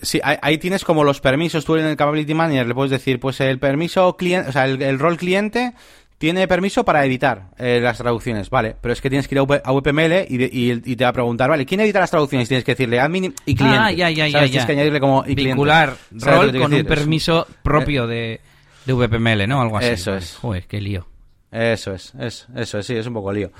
Sí, 0.00 0.20
ahí, 0.24 0.36
ahí 0.42 0.58
tienes 0.58 0.84
como 0.84 1.04
los 1.04 1.20
permisos, 1.20 1.64
tú 1.64 1.76
en 1.76 1.86
el 1.86 1.96
Capability 1.96 2.34
Manager 2.34 2.66
le 2.66 2.74
puedes 2.74 2.90
decir, 2.90 3.20
pues 3.20 3.40
el 3.40 3.58
permiso 3.60 4.16
cliente, 4.16 4.48
o 4.48 4.52
sea, 4.52 4.64
el, 4.64 4.82
el 4.82 4.98
rol 4.98 5.16
cliente 5.16 5.74
tiene 6.18 6.48
permiso 6.48 6.84
para 6.84 7.04
editar 7.04 7.50
eh, 7.56 7.78
las 7.80 7.98
traducciones, 7.98 8.50
vale, 8.50 8.74
pero 8.80 8.92
es 8.94 9.00
que 9.00 9.08
tienes 9.10 9.28
que 9.28 9.36
ir 9.36 9.40
a, 9.40 9.72
VPML 9.72 10.26
y, 10.28 10.36
de- 10.38 10.50
y- 10.52 10.72
y 10.92 10.96
te 10.96 11.04
va 11.04 11.10
a 11.10 11.12
preguntar, 11.12 11.50
vale, 11.50 11.64
¿quién 11.66 11.80
edita 11.80 12.00
las 12.00 12.10
traducciones? 12.10 12.48
Tienes 12.48 12.64
que 12.64 12.72
decirle 12.72 12.98
admin 12.98 13.32
y 13.46 13.54
cliente. 13.54 13.78
Ah, 13.78 13.92
ya, 13.92 14.10
ya, 14.10 14.26
ya, 14.26 14.32
¿sabes? 14.38 14.50
ya. 14.50 14.50
Tienes 14.50 14.66
que 14.66 14.72
añadirle 14.72 14.98
como 15.00 15.24
y. 15.26 15.34
Vincular 15.36 15.94
¿Sabes 16.18 16.46
lo 16.46 16.52
que 16.52 16.58
rol 16.58 16.62
con 16.62 16.74
un 16.74 16.84
permiso 16.84 17.46
propio 17.62 18.06
de, 18.08 18.40
de 18.84 18.92
VPML, 18.92 19.46
¿no? 19.48 19.60
Algo 19.62 19.78
así. 19.78 19.88
Eso 19.88 20.14
es. 20.14 20.36
Joder, 20.36 20.66
qué 20.66 20.80
lío. 20.80 21.06
Eso 21.50 21.92
es, 21.92 22.14
es, 22.18 22.46
eso 22.56 22.78
es, 22.78 22.86
sí, 22.86 22.94
es 22.96 23.06
un 23.06 23.12
poco 23.14 23.32
lío. 23.32 23.52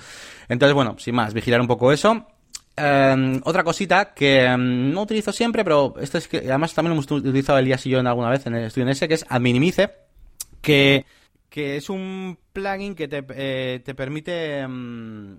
Entonces, 0.48 0.74
bueno, 0.74 0.96
sin 0.98 1.14
más, 1.14 1.34
vigilar 1.34 1.60
un 1.60 1.66
poco 1.66 1.92
eso. 1.92 2.26
Eh, 2.74 3.40
otra 3.44 3.62
cosita 3.64 4.14
que 4.14 4.44
eh, 4.46 4.56
no 4.56 5.02
utilizo 5.02 5.30
siempre, 5.30 5.62
pero 5.62 5.94
esto 6.00 6.16
es 6.16 6.26
que 6.26 6.38
además 6.38 6.72
también 6.72 6.90
lo 6.96 7.02
hemos 7.02 7.10
utilizado 7.10 7.58
Elías 7.58 7.84
y 7.84 7.90
yo 7.90 7.98
en 7.98 8.06
alguna 8.06 8.30
vez 8.30 8.46
en 8.46 8.54
el 8.54 8.64
estudio 8.64 8.84
en 8.86 8.92
ese, 8.92 9.08
que 9.08 9.14
es 9.14 9.26
Adminimice, 9.28 9.92
que, 10.62 11.04
que 11.50 11.76
es 11.76 11.90
un 11.90 12.38
plugin 12.54 12.94
que 12.94 13.08
te, 13.08 13.22
eh, 13.34 13.80
te 13.84 13.94
permite... 13.94 14.66
mm, 14.66 15.36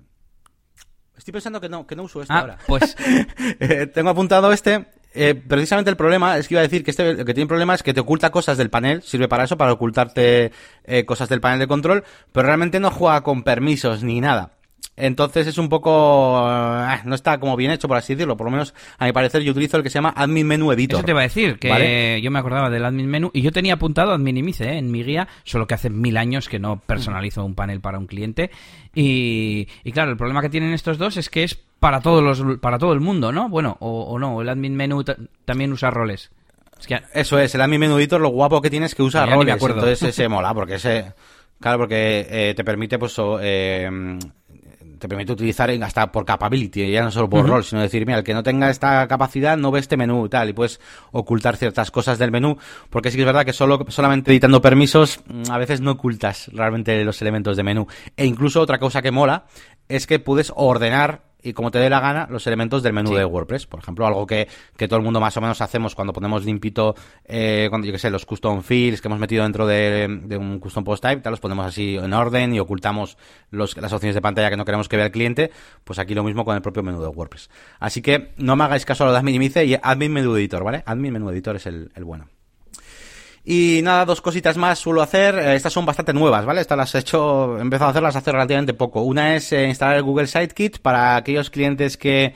Estoy 1.18 1.32
pensando 1.32 1.60
que 1.62 1.70
no, 1.70 1.86
que 1.88 1.96
no 1.96 2.04
uso 2.04 2.22
esto 2.22 2.34
Ah, 2.34 2.40
ahora. 2.40 2.58
pues 2.68 2.96
Eh, 3.60 3.88
tengo 3.88 4.10
apuntado 4.12 4.52
este. 4.52 4.86
Eh, 5.14 5.36
precisamente 5.36 5.90
el 5.90 5.98
problema 5.98 6.38
es 6.38 6.48
que 6.48 6.56
iba 6.56 6.62
a 6.62 6.64
decir 6.64 6.84
que 6.84 6.92
este 6.92 7.14
lo 7.14 7.26
que 7.26 7.34
tiene 7.34 7.48
problema 7.48 7.76
es 7.76 7.84
que 7.84 7.94
te 7.94 8.00
oculta 8.00 8.32
cosas 8.32 8.58
del 8.58 8.70
panel, 8.70 9.02
sirve 9.02 9.28
para 9.28 9.44
eso, 9.44 9.58
para 9.58 9.74
ocultarte 9.74 10.52
eh, 10.86 11.06
cosas 11.06 11.30
del 11.30 11.42
panel 11.42 11.60
de 11.60 11.68
control, 11.68 12.04
pero 12.32 12.48
realmente 12.48 12.80
no 12.80 12.92
juega 12.92 13.22
con 13.22 13.44
permisos 13.44 14.04
ni 14.04 14.20
nada. 14.22 14.52
Entonces 14.96 15.48
es 15.48 15.58
un 15.58 15.70
poco... 15.70 16.40
eh, 16.48 17.02
no 17.06 17.16
está 17.16 17.40
como 17.40 17.56
bien 17.56 17.72
hecho, 17.72 17.88
por 17.88 17.98
así 17.98 18.14
decirlo. 18.14 18.38
Por 18.38 18.46
lo 18.46 18.52
menos, 18.52 18.74
a 19.00 19.06
mi 19.06 19.12
parecer, 19.12 19.42
yo 19.42 19.52
utilizo 19.52 19.78
el 19.78 19.84
que 19.84 19.90
se 19.90 19.96
llama 19.96 20.14
Admin 20.16 20.46
Menu 20.46 20.72
Editor. 20.72 21.00
eso 21.00 21.06
te 21.06 21.12
iba 21.12 21.22
a 21.22 21.24
decir, 21.24 21.58
que 21.58 21.70
¿Vale? 21.70 22.22
yo 22.22 22.30
me 22.30 22.40
acordaba 22.40 22.70
del 22.70 22.86
admin 22.86 23.08
menú 23.08 23.32
y 23.34 23.42
yo 23.42 23.52
tenía 23.52 23.74
apuntado 23.74 24.12
adminimice 24.12 24.66
¿eh? 24.66 24.78
en 24.78 24.92
mi 24.92 25.04
guía, 25.04 25.28
solo 25.44 25.66
que 25.66 25.74
hace 25.74 25.90
mil 25.90 26.18
años 26.18 26.48
que 26.48 26.60
no 26.60 26.80
personalizo 26.80 27.44
un 27.44 27.56
panel 27.56 27.82
para 27.82 27.98
un 27.98 28.06
cliente. 28.06 28.52
Y, 28.94 29.68
y 29.84 29.92
claro, 29.92 30.12
el 30.12 30.18
problema 30.18 30.42
que 30.42 30.50
tienen 30.50 30.74
estos 30.74 31.00
dos 31.00 31.18
es 31.18 31.30
que 31.30 31.44
es 31.44 31.58
para 31.84 32.00
todos 32.02 32.24
los 32.24 32.58
para 32.60 32.78
todo 32.80 32.94
el 32.94 33.00
mundo, 33.02 33.32
¿no? 33.32 33.50
Bueno, 33.50 33.76
o, 33.82 34.04
o 34.04 34.18
no, 34.20 34.42
el 34.42 34.50
admin 34.50 34.76
menú 34.76 35.04
ta- 35.04 35.18
también 35.46 35.72
usa 35.74 35.90
roles. 35.92 36.32
Es 36.80 36.88
que 36.88 37.00
Eso 37.14 37.38
es, 37.40 37.54
el 37.56 37.62
Admin 37.62 37.80
Menu 37.80 37.98
Editor, 37.98 38.20
lo 38.20 38.30
guapo 38.30 38.62
que 38.62 38.70
tienes 38.70 38.92
es 38.92 38.96
que 38.96 39.04
usa 39.04 39.26
me 39.26 39.34
roles. 39.36 39.56
acuerdo. 39.56 39.76
Entonces 39.80 40.02
ese 40.10 40.28
mola, 40.30 40.54
porque 40.54 40.76
ese... 40.76 41.14
Claro, 41.60 41.78
porque 41.78 42.28
eh, 42.30 42.54
te 42.56 42.64
permite, 42.66 43.00
pues, 43.00 43.18
o, 43.20 43.38
eh, 43.42 43.90
te 45.00 45.08
permite 45.08 45.32
utilizar 45.32 45.70
hasta 45.82 46.12
por 46.12 46.26
capability, 46.26 46.92
ya 46.92 47.04
no 47.04 47.12
solo 47.12 47.30
por 47.30 47.48
rol, 47.48 47.64
sino 47.64 47.82
decir, 47.82 48.06
mira, 48.06 48.18
el 48.20 48.24
que 48.26 48.34
no 48.34 48.44
tenga 48.44 48.70
esta 48.70 49.08
capacidad 49.08 49.56
no 49.58 49.72
ve 49.72 49.80
este 49.80 49.96
menú 49.98 50.26
y 50.26 50.30
tal, 50.30 50.50
y 50.50 50.54
puedes 50.54 50.82
ocultar 51.12 51.56
ciertas 51.58 51.90
cosas 51.92 52.18
del 52.20 52.32
menú, 52.32 52.58
porque 52.90 53.12
sí 53.12 53.18
que 53.18 53.24
es 53.24 53.28
verdad 53.28 53.46
que 53.46 53.54
solo 53.54 53.86
solamente 53.90 54.32
editando 54.32 54.62
permisos 54.62 55.22
mm, 55.28 55.52
a 55.52 55.58
veces 55.58 55.80
no 55.80 55.92
ocultas 55.92 56.50
realmente 56.54 57.04
los 57.06 57.22
elementos 57.22 57.56
de 57.56 57.64
menú. 57.64 57.88
E 58.18 58.26
incluso 58.26 58.60
otra 58.60 58.80
cosa 58.80 59.02
que 59.02 59.12
mola 59.12 59.46
es 59.88 60.06
que 60.08 60.20
puedes 60.20 60.52
ordenar 60.56 61.22
y 61.44 61.54
como 61.54 61.70
te 61.72 61.80
dé 61.80 61.90
la 61.90 62.00
gana 62.00 62.28
los 62.30 62.48
elementos 62.48 62.82
del 62.84 62.94
menú 62.94 63.10
Sí. 63.10 63.16
de 63.16 63.26
WordPress. 63.26 63.68
Por 63.68 63.80
ejemplo, 63.80 64.08
algo 64.08 64.26
que, 64.26 64.48
que 64.78 64.88
todo 64.88 64.98
el 64.98 65.04
mundo 65.04 65.20
más 65.20 65.36
o 65.38 65.42
menos 65.42 65.62
hacemos 65.62 65.94
cuando 65.96 66.14
ponemos 66.14 66.46
limpito, 66.46 66.96
eh, 67.26 67.68
cuando 67.70 67.86
yo 67.86 67.94
que 67.94 68.00
sé, 68.00 68.10
los 68.10 68.26
custom 68.26 68.62
fields 68.62 69.02
que 69.02 69.08
hemos 69.08 69.20
metido 69.20 69.44
dentro 69.44 69.68
de, 69.68 70.08
de 70.24 70.38
un 70.38 70.60
custom 70.60 70.84
post 70.84 71.04
type, 71.04 71.22
tal, 71.22 71.32
los 71.32 71.40
ponemos 71.40 71.66
así 71.66 71.98
en 71.98 72.14
orden 72.14 72.54
y 72.54 72.60
ocultamos 72.60 73.18
los, 73.52 73.76
las 73.78 73.92
opciones 73.94 74.16
de 74.16 74.22
pantalla 74.22 74.50
que 74.50 74.58
no 74.58 74.66
queremos 74.66 74.88
que 74.90 74.96
vea 74.98 75.06
el 75.08 75.12
cliente. 75.12 75.52
Pues 75.84 76.00
aquí 76.00 76.14
lo 76.16 76.24
mismo 76.24 76.46
con 76.46 76.56
el 76.56 76.62
propio 76.62 76.82
menú 76.84 77.02
de 77.02 77.08
WordPress. 77.08 77.50
Así 77.80 78.02
que 78.02 78.32
no 78.38 78.56
me 78.56 78.64
hagáis 78.64 78.86
caso 78.86 79.04
a 79.04 79.08
lo 79.08 79.14
de 79.14 79.20
Adminimice 79.20 79.66
y 79.66 79.76
Admin 79.82 80.14
Menú 80.14 80.36
Editor, 80.36 80.64
¿vale? 80.64 80.84
Admin 80.86 81.14
Menú 81.14 81.30
Editor 81.30 81.56
es 81.58 81.66
el, 81.66 81.92
el 81.96 82.04
bueno. 82.06 82.28
Y 83.46 83.82
nada, 83.84 84.06
dos 84.06 84.22
cositas 84.22 84.56
más 84.56 84.80
suelo 84.80 85.02
hacer. 85.02 85.36
Eh, 85.36 85.56
estas 85.56 85.74
son 85.74 85.86
bastante 85.86 86.14
nuevas, 86.14 86.46
¿vale? 86.46 86.62
Estas 86.62 86.78
las 86.78 86.96
he 86.96 87.00
hecho, 87.00 87.58
he 87.58 87.62
empezado 87.62 87.88
a 87.88 87.92
hacerlas 87.92 88.16
hace 88.16 88.32
relativamente 88.32 88.74
poco. 88.74 89.02
Una 89.02 89.36
es 89.36 89.52
eh, 89.52 89.68
instalar 89.68 89.98
el 89.98 90.04
Google 90.04 90.28
Sitekit 90.28 90.80
para 90.80 91.18
aquellos 91.18 91.50
clientes 91.50 91.98
que, 91.98 92.36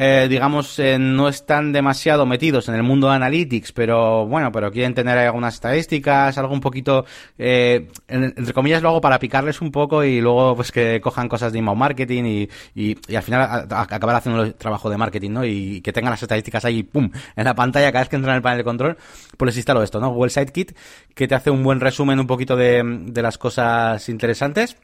eh, 0.00 0.28
digamos, 0.30 0.78
eh, 0.78 0.96
no 0.98 1.28
están 1.28 1.72
demasiado 1.72 2.24
metidos 2.24 2.68
en 2.68 2.76
el 2.76 2.84
mundo 2.84 3.08
de 3.08 3.16
Analytics, 3.16 3.72
pero 3.72 4.26
bueno, 4.26 4.52
pero 4.52 4.70
quieren 4.70 4.94
tener 4.94 5.18
algunas 5.18 5.54
estadísticas, 5.54 6.38
algo 6.38 6.54
un 6.54 6.60
poquito, 6.60 7.04
eh, 7.36 7.88
en- 8.06 8.24
entre 8.36 8.54
comillas 8.54 8.80
lo 8.80 8.90
hago 8.90 9.00
para 9.00 9.18
picarles 9.18 9.60
un 9.60 9.72
poco 9.72 10.04
y 10.04 10.20
luego 10.20 10.54
pues 10.54 10.70
que 10.70 11.00
cojan 11.00 11.28
cosas 11.28 11.52
de 11.52 11.58
inbound 11.58 11.80
marketing 11.80 12.24
y, 12.24 12.48
y, 12.74 12.96
y 13.08 13.16
al 13.16 13.22
final 13.24 13.66
acabar 13.70 14.14
haciendo 14.16 14.42
el 14.44 14.54
trabajo 14.54 14.88
de 14.88 14.96
marketing, 14.96 15.32
¿no? 15.32 15.44
Y 15.44 15.80
que 15.80 15.92
tengan 15.92 16.12
las 16.12 16.22
estadísticas 16.22 16.64
ahí, 16.64 16.84
pum, 16.84 17.10
en 17.36 17.44
la 17.44 17.54
pantalla 17.54 17.90
cada 17.90 18.02
vez 18.04 18.08
que 18.08 18.16
entran 18.16 18.34
en 18.34 18.36
el 18.36 18.42
panel 18.42 18.58
de 18.58 18.64
control, 18.64 18.96
pues 19.36 19.46
les 19.48 19.56
instalo 19.56 19.82
esto, 19.82 19.98
¿no? 20.00 20.10
Google 20.10 20.30
Sitekit, 20.30 20.72
que 21.14 21.26
te 21.26 21.34
hace 21.34 21.50
un 21.50 21.64
buen 21.64 21.80
resumen 21.80 22.20
un 22.20 22.26
poquito 22.26 22.54
de, 22.56 22.82
de 22.84 23.22
las 23.22 23.36
cosas 23.36 24.08
interesantes. 24.08 24.76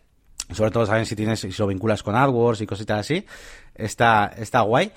Sobre 0.52 0.70
todo 0.70 0.84
saben 0.86 1.06
si 1.06 1.16
tienes, 1.16 1.40
si 1.40 1.50
lo 1.58 1.66
vinculas 1.66 2.02
con 2.02 2.14
AdWords 2.14 2.60
y 2.60 2.66
cositas 2.66 3.00
así. 3.00 3.24
Está, 3.74 4.32
está 4.36 4.60
guay. 4.60 4.92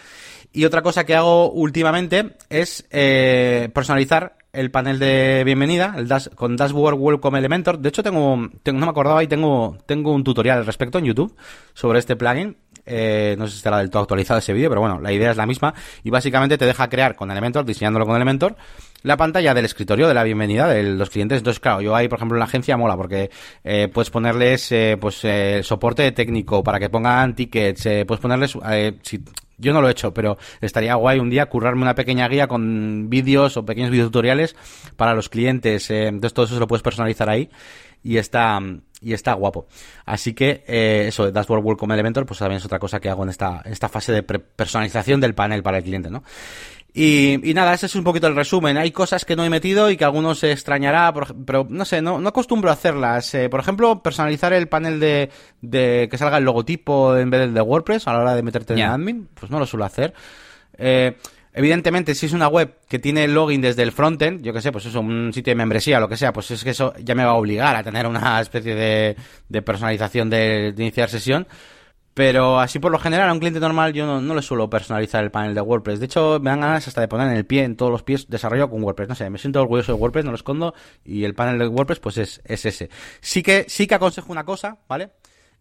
Y 0.54 0.66
otra 0.66 0.82
cosa 0.82 1.06
que 1.06 1.16
hago 1.16 1.52
últimamente 1.52 2.36
es 2.50 2.86
eh, 2.92 3.70
personalizar 3.74 4.38
el 4.54 4.72
panel 4.72 4.98
de 4.98 5.44
bienvenida 5.46 5.94
el 5.98 6.08
dash- 6.08 6.34
con 6.34 6.56
Dashboard 6.56 6.96
Welcome 6.98 7.38
Elementor. 7.38 7.80
De 7.80 7.90
hecho, 7.90 8.02
tengo, 8.04 8.50
tengo, 8.64 8.80
no 8.80 8.86
me 8.88 8.90
acordaba 8.92 9.24
y 9.24 9.28
tengo, 9.28 9.78
tengo 9.86 10.12
un 10.14 10.24
tutorial 10.24 10.60
al 10.60 10.66
respecto 10.66 10.98
en 10.98 11.06
YouTube 11.06 11.36
sobre 11.74 12.00
este 12.00 12.16
plugin. 12.16 12.58
Eh, 12.88 13.36
no 13.38 13.46
sé 13.46 13.52
si 13.52 13.58
estará 13.58 13.80
del 13.80 13.90
todo 13.90 14.04
actualizado 14.04 14.40
ese 14.40 14.54
vídeo, 14.54 14.70
pero 14.70 14.82
bueno, 14.82 15.00
la 15.00 15.12
idea 15.12 15.32
es 15.32 15.38
la 15.38 15.46
misma. 15.46 15.74
Y 16.04 16.10
básicamente 16.10 16.58
te 16.58 16.66
deja 16.66 16.90
crear 16.90 17.16
con 17.16 17.30
Elementor, 17.30 17.66
diseñándolo 17.66 18.06
con 18.06 18.16
Elementor, 18.16 18.56
la 19.04 19.18
pantalla 19.18 19.54
del 19.54 19.66
escritorio 19.66 20.08
de 20.08 20.14
la 20.14 20.24
bienvenida 20.24 20.68
de 20.68 20.84
los 20.84 21.10
clientes. 21.10 21.40
Entonces, 21.40 21.60
claro, 21.60 21.82
yo 21.82 21.96
ahí, 21.96 22.08
por 22.08 22.20
ejemplo, 22.20 22.36
en 22.36 22.40
la 22.40 22.46
agencia 22.46 22.78
mola 22.78 22.98
porque 22.98 23.30
eh, 23.64 23.88
puedes 23.94 24.10
ponerles 24.10 24.72
eh, 24.72 24.98
pues 25.00 25.24
eh, 25.24 25.62
soporte 25.64 26.12
técnico 26.12 26.64
para 26.64 26.80
que 26.80 26.90
pongan 26.90 27.36
tickets, 27.36 27.84
puedes 28.06 28.22
ponerles, 28.22 28.58
si, 29.02 29.24
yo 29.58 29.74
no 29.74 29.82
lo 29.82 29.88
he 29.88 29.92
hecho, 29.92 30.14
pero 30.14 30.38
estaría 30.62 30.96
guay 30.96 31.20
un 31.20 31.30
día 31.30 31.48
currarme 31.48 31.82
una 31.82 31.96
pequeña 31.96 32.28
guía 32.28 32.48
con 32.48 33.10
vídeos 33.10 33.58
o 33.58 33.66
pequeños 33.66 33.92
videotutoriales 33.92 34.56
para 34.96 35.14
los 35.14 35.30
clientes. 35.30 35.90
entonces, 35.90 36.34
todo 36.34 36.46
eso 36.46 36.56
se 36.56 36.60
lo 36.60 36.68
puedes 36.68 36.84
personalizar 36.84 37.30
ahí 37.30 37.50
y 38.04 38.18
está 38.18 38.60
y 39.02 39.14
está 39.14 39.34
guapo. 39.34 39.68
Así 40.06 40.34
que 40.34 40.64
eh, 40.68 41.06
eso, 41.08 41.32
Dashboard 41.32 41.64
Welcome 41.64 41.94
Elementor, 41.94 42.26
pues 42.26 42.40
también 42.40 42.58
es 42.58 42.66
otra 42.66 42.80
cosa 42.80 43.00
que 43.00 43.10
hago 43.10 43.24
en 43.24 43.30
esta, 43.30 43.62
en 43.64 43.72
esta 43.74 43.90
fase 43.90 44.12
de 44.12 44.24
personalización 44.24 45.22
del 45.22 45.36
panel 45.36 45.62
para 45.64 45.78
el 45.78 45.84
cliente, 45.84 46.10
¿no? 46.10 46.24
Y, 46.94 47.48
y 47.48 47.54
nada, 47.54 47.76
ese 47.76 47.86
es 47.86 47.94
un 47.96 48.04
poquito 48.04 48.26
el 48.26 48.36
resumen. 48.36 48.76
Hay 48.76 48.90
cosas 48.92 49.24
que 49.24 49.36
no 49.36 49.46
he 49.46 49.52
metido 49.52 49.92
y 49.92 49.98
que 49.98 50.04
algunos 50.06 50.40
se 50.40 50.52
extrañará, 50.52 51.14
pero 51.46 51.68
no 51.70 51.86
sé, 51.86 52.02
no, 52.02 52.20
no 52.20 52.30
acostumbro 52.30 52.72
a 52.72 52.74
hacerlas. 52.74 53.36
Eh, 53.36 53.50
por 53.50 53.60
ejemplo, 53.60 54.02
personalizar 54.02 54.52
el 54.54 54.68
panel 54.68 55.00
de, 55.00 55.30
de 55.62 56.08
que 56.10 56.18
salga 56.18 56.40
el 56.40 56.46
logotipo 56.46 57.16
en 57.16 57.30
vez 57.30 57.42
del 57.42 57.54
de 57.54 57.62
WordPress 57.62 58.08
a 58.08 58.14
la 58.14 58.20
hora 58.22 58.34
de 58.36 58.42
meterte 58.42 58.74
en 58.74 58.80
Ya. 58.80 58.86
el 58.88 58.92
admin, 58.94 59.30
pues 59.36 59.52
no 59.52 59.60
lo 59.60 59.68
suelo 59.68 59.86
hacer. 59.86 60.16
Eh, 60.80 61.16
evidentemente, 61.58 62.14
si 62.14 62.28
es 62.28 62.34
una 62.34 62.48
web 62.48 62.78
que 62.88 63.00
tiene 63.00 63.28
login 63.28 63.62
desde 63.62 63.82
el 63.82 63.92
frontend, 63.92 64.44
yo 64.44 64.54
que 64.54 64.62
sé, 64.62 64.72
pues 64.72 64.86
eso, 64.86 65.02
un 65.02 65.34
sitio 65.34 65.52
de 65.52 65.56
membresía, 65.56 66.00
lo 66.00 66.08
que 66.08 66.16
sea, 66.16 66.32
pues 66.32 66.52
es 66.52 66.64
que 66.64 66.70
eso 66.70 66.94
ya 67.04 67.16
me 67.16 67.26
va 67.26 67.32
a 67.32 67.36
obligar 67.36 67.76
a 67.76 67.84
tener 67.84 68.06
una 68.06 68.40
especie 68.40 68.76
de, 68.76 69.16
de 69.50 69.62
personalización 69.64 70.30
de, 70.30 70.72
de 70.72 70.84
iniciar 70.84 71.10
sesión. 71.10 71.48
Pero 72.14 72.60
así 72.60 72.80
por 72.80 72.92
lo 72.92 72.98
general 72.98 73.30
a 73.30 73.34
un 73.34 73.38
cliente 73.38 73.60
normal 73.60 73.94
yo 73.94 74.08
no, 74.08 74.20
no 74.20 74.34
le 74.34 74.42
suelo 74.42 74.68
personalizar 74.68 75.24
el 75.24 75.30
panel 75.30 75.54
de 75.54 75.62
WordPress. 75.62 76.00
De 76.00 76.08
hecho, 76.08 76.40
me 76.42 76.50
dan 76.50 76.62
ganas 76.62 76.88
hasta 76.88 77.02
de 77.02 77.08
poner 77.08 77.28
en 77.28 77.38
el 77.38 77.46
pie, 77.46 77.64
en 77.64 77.76
todos 77.76 77.92
los 77.92 78.02
pies, 78.02 78.28
desarrollo 78.28 78.72
con 78.72 78.84
WordPress. 78.84 79.10
No 79.10 79.14
sé, 79.14 79.30
me 79.30 79.38
siento 79.38 79.62
orgulloso 79.62 79.94
de 79.94 80.00
WordPress, 80.00 80.26
no 80.26 80.32
lo 80.32 80.36
escondo. 80.36 80.74
Y 81.06 81.26
el 81.26 81.36
panel 81.36 81.60
de 81.60 81.68
WordPress 81.68 82.00
pues 82.00 82.18
es, 82.18 82.42
es 82.44 82.66
ese. 82.66 82.90
Sí 83.22 83.44
que, 83.44 83.66
sí 83.68 83.86
que 83.86 83.94
aconsejo 83.94 84.32
una 84.32 84.46
cosa, 84.46 84.80
¿vale? 84.88 85.12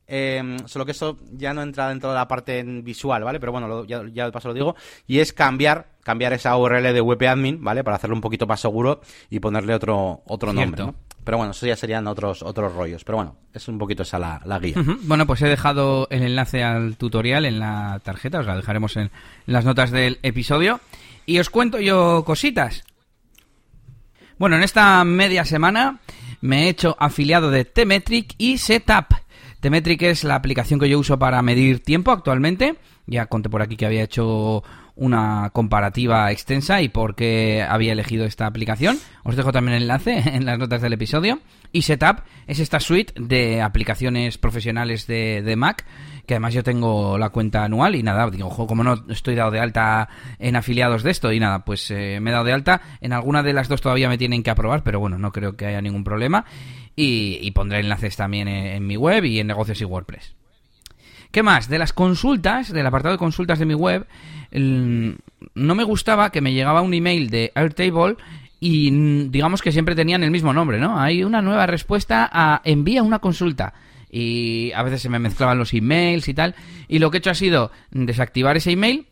Eh, 0.08 0.56
solo 0.66 0.84
que 0.84 0.92
eso 0.92 1.16
ya 1.32 1.52
no 1.52 1.62
entra 1.62 1.88
dentro 1.88 2.10
de 2.10 2.16
la 2.16 2.28
parte 2.28 2.62
visual, 2.62 3.24
¿vale? 3.24 3.40
Pero 3.40 3.52
bueno, 3.52 3.66
lo, 3.66 3.84
ya, 3.84 4.02
ya 4.12 4.26
de 4.26 4.32
paso 4.32 4.48
lo 4.48 4.54
digo. 4.54 4.76
Y 5.06 5.18
es 5.18 5.32
cambiar, 5.32 5.88
cambiar 6.02 6.32
esa 6.32 6.56
URL 6.56 6.92
de 6.92 7.02
WP-Admin, 7.02 7.58
¿vale? 7.60 7.82
Para 7.82 7.96
hacerlo 7.96 8.14
un 8.14 8.22
poquito 8.22 8.46
más 8.46 8.60
seguro 8.60 9.00
y 9.30 9.40
ponerle 9.40 9.74
otro, 9.74 10.22
otro 10.26 10.52
nombre. 10.52 10.92
Pero 11.24 11.38
bueno, 11.38 11.50
eso 11.50 11.66
ya 11.66 11.74
serían 11.74 12.06
otros, 12.06 12.42
otros 12.42 12.72
rollos. 12.72 13.02
Pero 13.02 13.16
bueno, 13.16 13.36
es 13.52 13.66
un 13.66 13.78
poquito 13.78 14.04
esa 14.04 14.18
la, 14.18 14.40
la 14.44 14.60
guía. 14.60 14.78
Ujú. 14.78 14.96
Bueno, 15.02 15.26
pues 15.26 15.42
he 15.42 15.48
dejado 15.48 16.06
el 16.10 16.22
enlace 16.22 16.62
al 16.62 16.96
tutorial 16.96 17.44
en 17.44 17.58
la 17.58 18.00
tarjeta, 18.04 18.38
os 18.38 18.46
la 18.46 18.54
dejaremos 18.54 18.96
en 18.96 19.10
las 19.46 19.64
notas 19.64 19.90
del 19.90 20.20
episodio. 20.22 20.78
Y 21.26 21.40
os 21.40 21.50
cuento 21.50 21.80
yo 21.80 22.22
cositas. 22.24 22.84
Bueno, 24.38 24.54
en 24.56 24.62
esta 24.62 25.02
media 25.02 25.44
semana 25.44 25.98
me 26.40 26.64
he 26.64 26.68
hecho 26.68 26.94
afiliado 27.00 27.50
de 27.50 27.64
Temetric 27.64 28.34
y 28.38 28.58
Setup. 28.58 29.25
Temetric 29.60 30.02
es 30.02 30.24
la 30.24 30.34
aplicación 30.34 30.78
que 30.78 30.88
yo 30.88 30.98
uso 30.98 31.18
para 31.18 31.40
medir 31.42 31.82
tiempo 31.82 32.10
actualmente. 32.10 32.76
Ya 33.06 33.26
conté 33.26 33.48
por 33.48 33.62
aquí 33.62 33.76
que 33.76 33.86
había 33.86 34.02
hecho 34.02 34.62
una 34.96 35.50
comparativa 35.52 36.32
extensa 36.32 36.80
y 36.80 36.88
por 36.88 37.14
qué 37.14 37.64
había 37.68 37.92
elegido 37.92 38.24
esta 38.24 38.46
aplicación. 38.46 38.98
Os 39.24 39.36
dejo 39.36 39.52
también 39.52 39.76
el 39.76 39.82
enlace 39.82 40.16
en 40.34 40.46
las 40.46 40.58
notas 40.58 40.80
del 40.82 40.94
episodio. 40.94 41.38
Y 41.70 41.82
Setup 41.82 42.20
es 42.46 42.58
esta 42.58 42.80
suite 42.80 43.12
de 43.16 43.60
aplicaciones 43.60 44.38
profesionales 44.38 45.06
de, 45.06 45.54
Mac, 45.56 45.84
que 46.26 46.34
además 46.34 46.54
yo 46.54 46.62
tengo 46.62 47.18
la 47.18 47.28
cuenta 47.28 47.64
anual 47.64 47.94
y 47.94 48.02
nada, 48.02 48.30
digo, 48.30 48.48
ojo, 48.48 48.66
como 48.66 48.82
no 48.82 49.04
estoy 49.10 49.34
dado 49.34 49.50
de 49.50 49.60
alta 49.60 50.08
en 50.38 50.56
afiliados 50.56 51.02
de 51.02 51.10
esto 51.10 51.32
y 51.32 51.40
nada, 51.40 51.64
pues 51.64 51.90
eh, 51.90 52.18
me 52.20 52.30
he 52.30 52.32
dado 52.32 52.46
de 52.46 52.52
alta. 52.54 52.80
En 53.00 53.12
alguna 53.12 53.42
de 53.42 53.52
las 53.52 53.68
dos 53.68 53.82
todavía 53.82 54.08
me 54.08 54.16
tienen 54.16 54.42
que 54.42 54.50
aprobar, 54.50 54.82
pero 54.82 55.00
bueno, 55.00 55.18
no 55.18 55.32
creo 55.32 55.56
que 55.56 55.66
haya 55.66 55.82
ningún 55.82 56.04
problema. 56.04 56.46
Y, 56.96 57.38
y 57.42 57.50
pondré 57.50 57.80
enlaces 57.80 58.16
también 58.16 58.48
en, 58.48 58.86
mi 58.86 58.96
web 58.96 59.24
y 59.24 59.38
en 59.38 59.46
negocios 59.46 59.80
y 59.80 59.84
WordPress. 59.84 60.34
¿Qué 61.30 61.42
más? 61.42 61.68
De 61.68 61.78
las 61.78 61.92
consultas, 61.92 62.72
del 62.72 62.86
apartado 62.86 63.12
de 63.12 63.18
consultas 63.18 63.58
de 63.58 63.66
mi 63.66 63.74
web, 63.74 64.06
el- 64.50 65.18
no 65.54 65.74
me 65.74 65.84
gustaba 65.84 66.30
que 66.32 66.40
me 66.40 66.54
llegaba 66.54 66.80
un 66.80 66.94
email 66.94 67.28
de 67.28 67.52
Airtable 67.54 68.16
y 68.60 68.90
mm, 68.90 69.30
digamos 69.30 69.60
que 69.60 69.72
siempre 69.72 69.94
tenían 69.94 70.22
el 70.24 70.30
mismo 70.30 70.54
nombre, 70.54 70.78
¿no? 70.80 70.98
Hay 70.98 71.22
una 71.22 71.42
nueva 71.42 71.66
respuesta 71.66 72.28
a 72.32 72.62
envía 72.64 73.02
una 73.02 73.18
consulta. 73.18 73.74
Y 74.10 74.72
a 74.72 74.82
veces 74.82 75.02
se 75.02 75.10
me 75.10 75.18
mezclaban 75.18 75.58
los 75.58 75.74
emails 75.74 76.28
y 76.28 76.32
tal. 76.34 76.54
Y 76.88 77.00
lo 77.00 77.10
que 77.10 77.18
he 77.18 77.20
hecho 77.20 77.30
ha 77.30 77.34
sido 77.34 77.70
desactivar 77.90 78.56
ese 78.56 78.70
email 78.70 79.06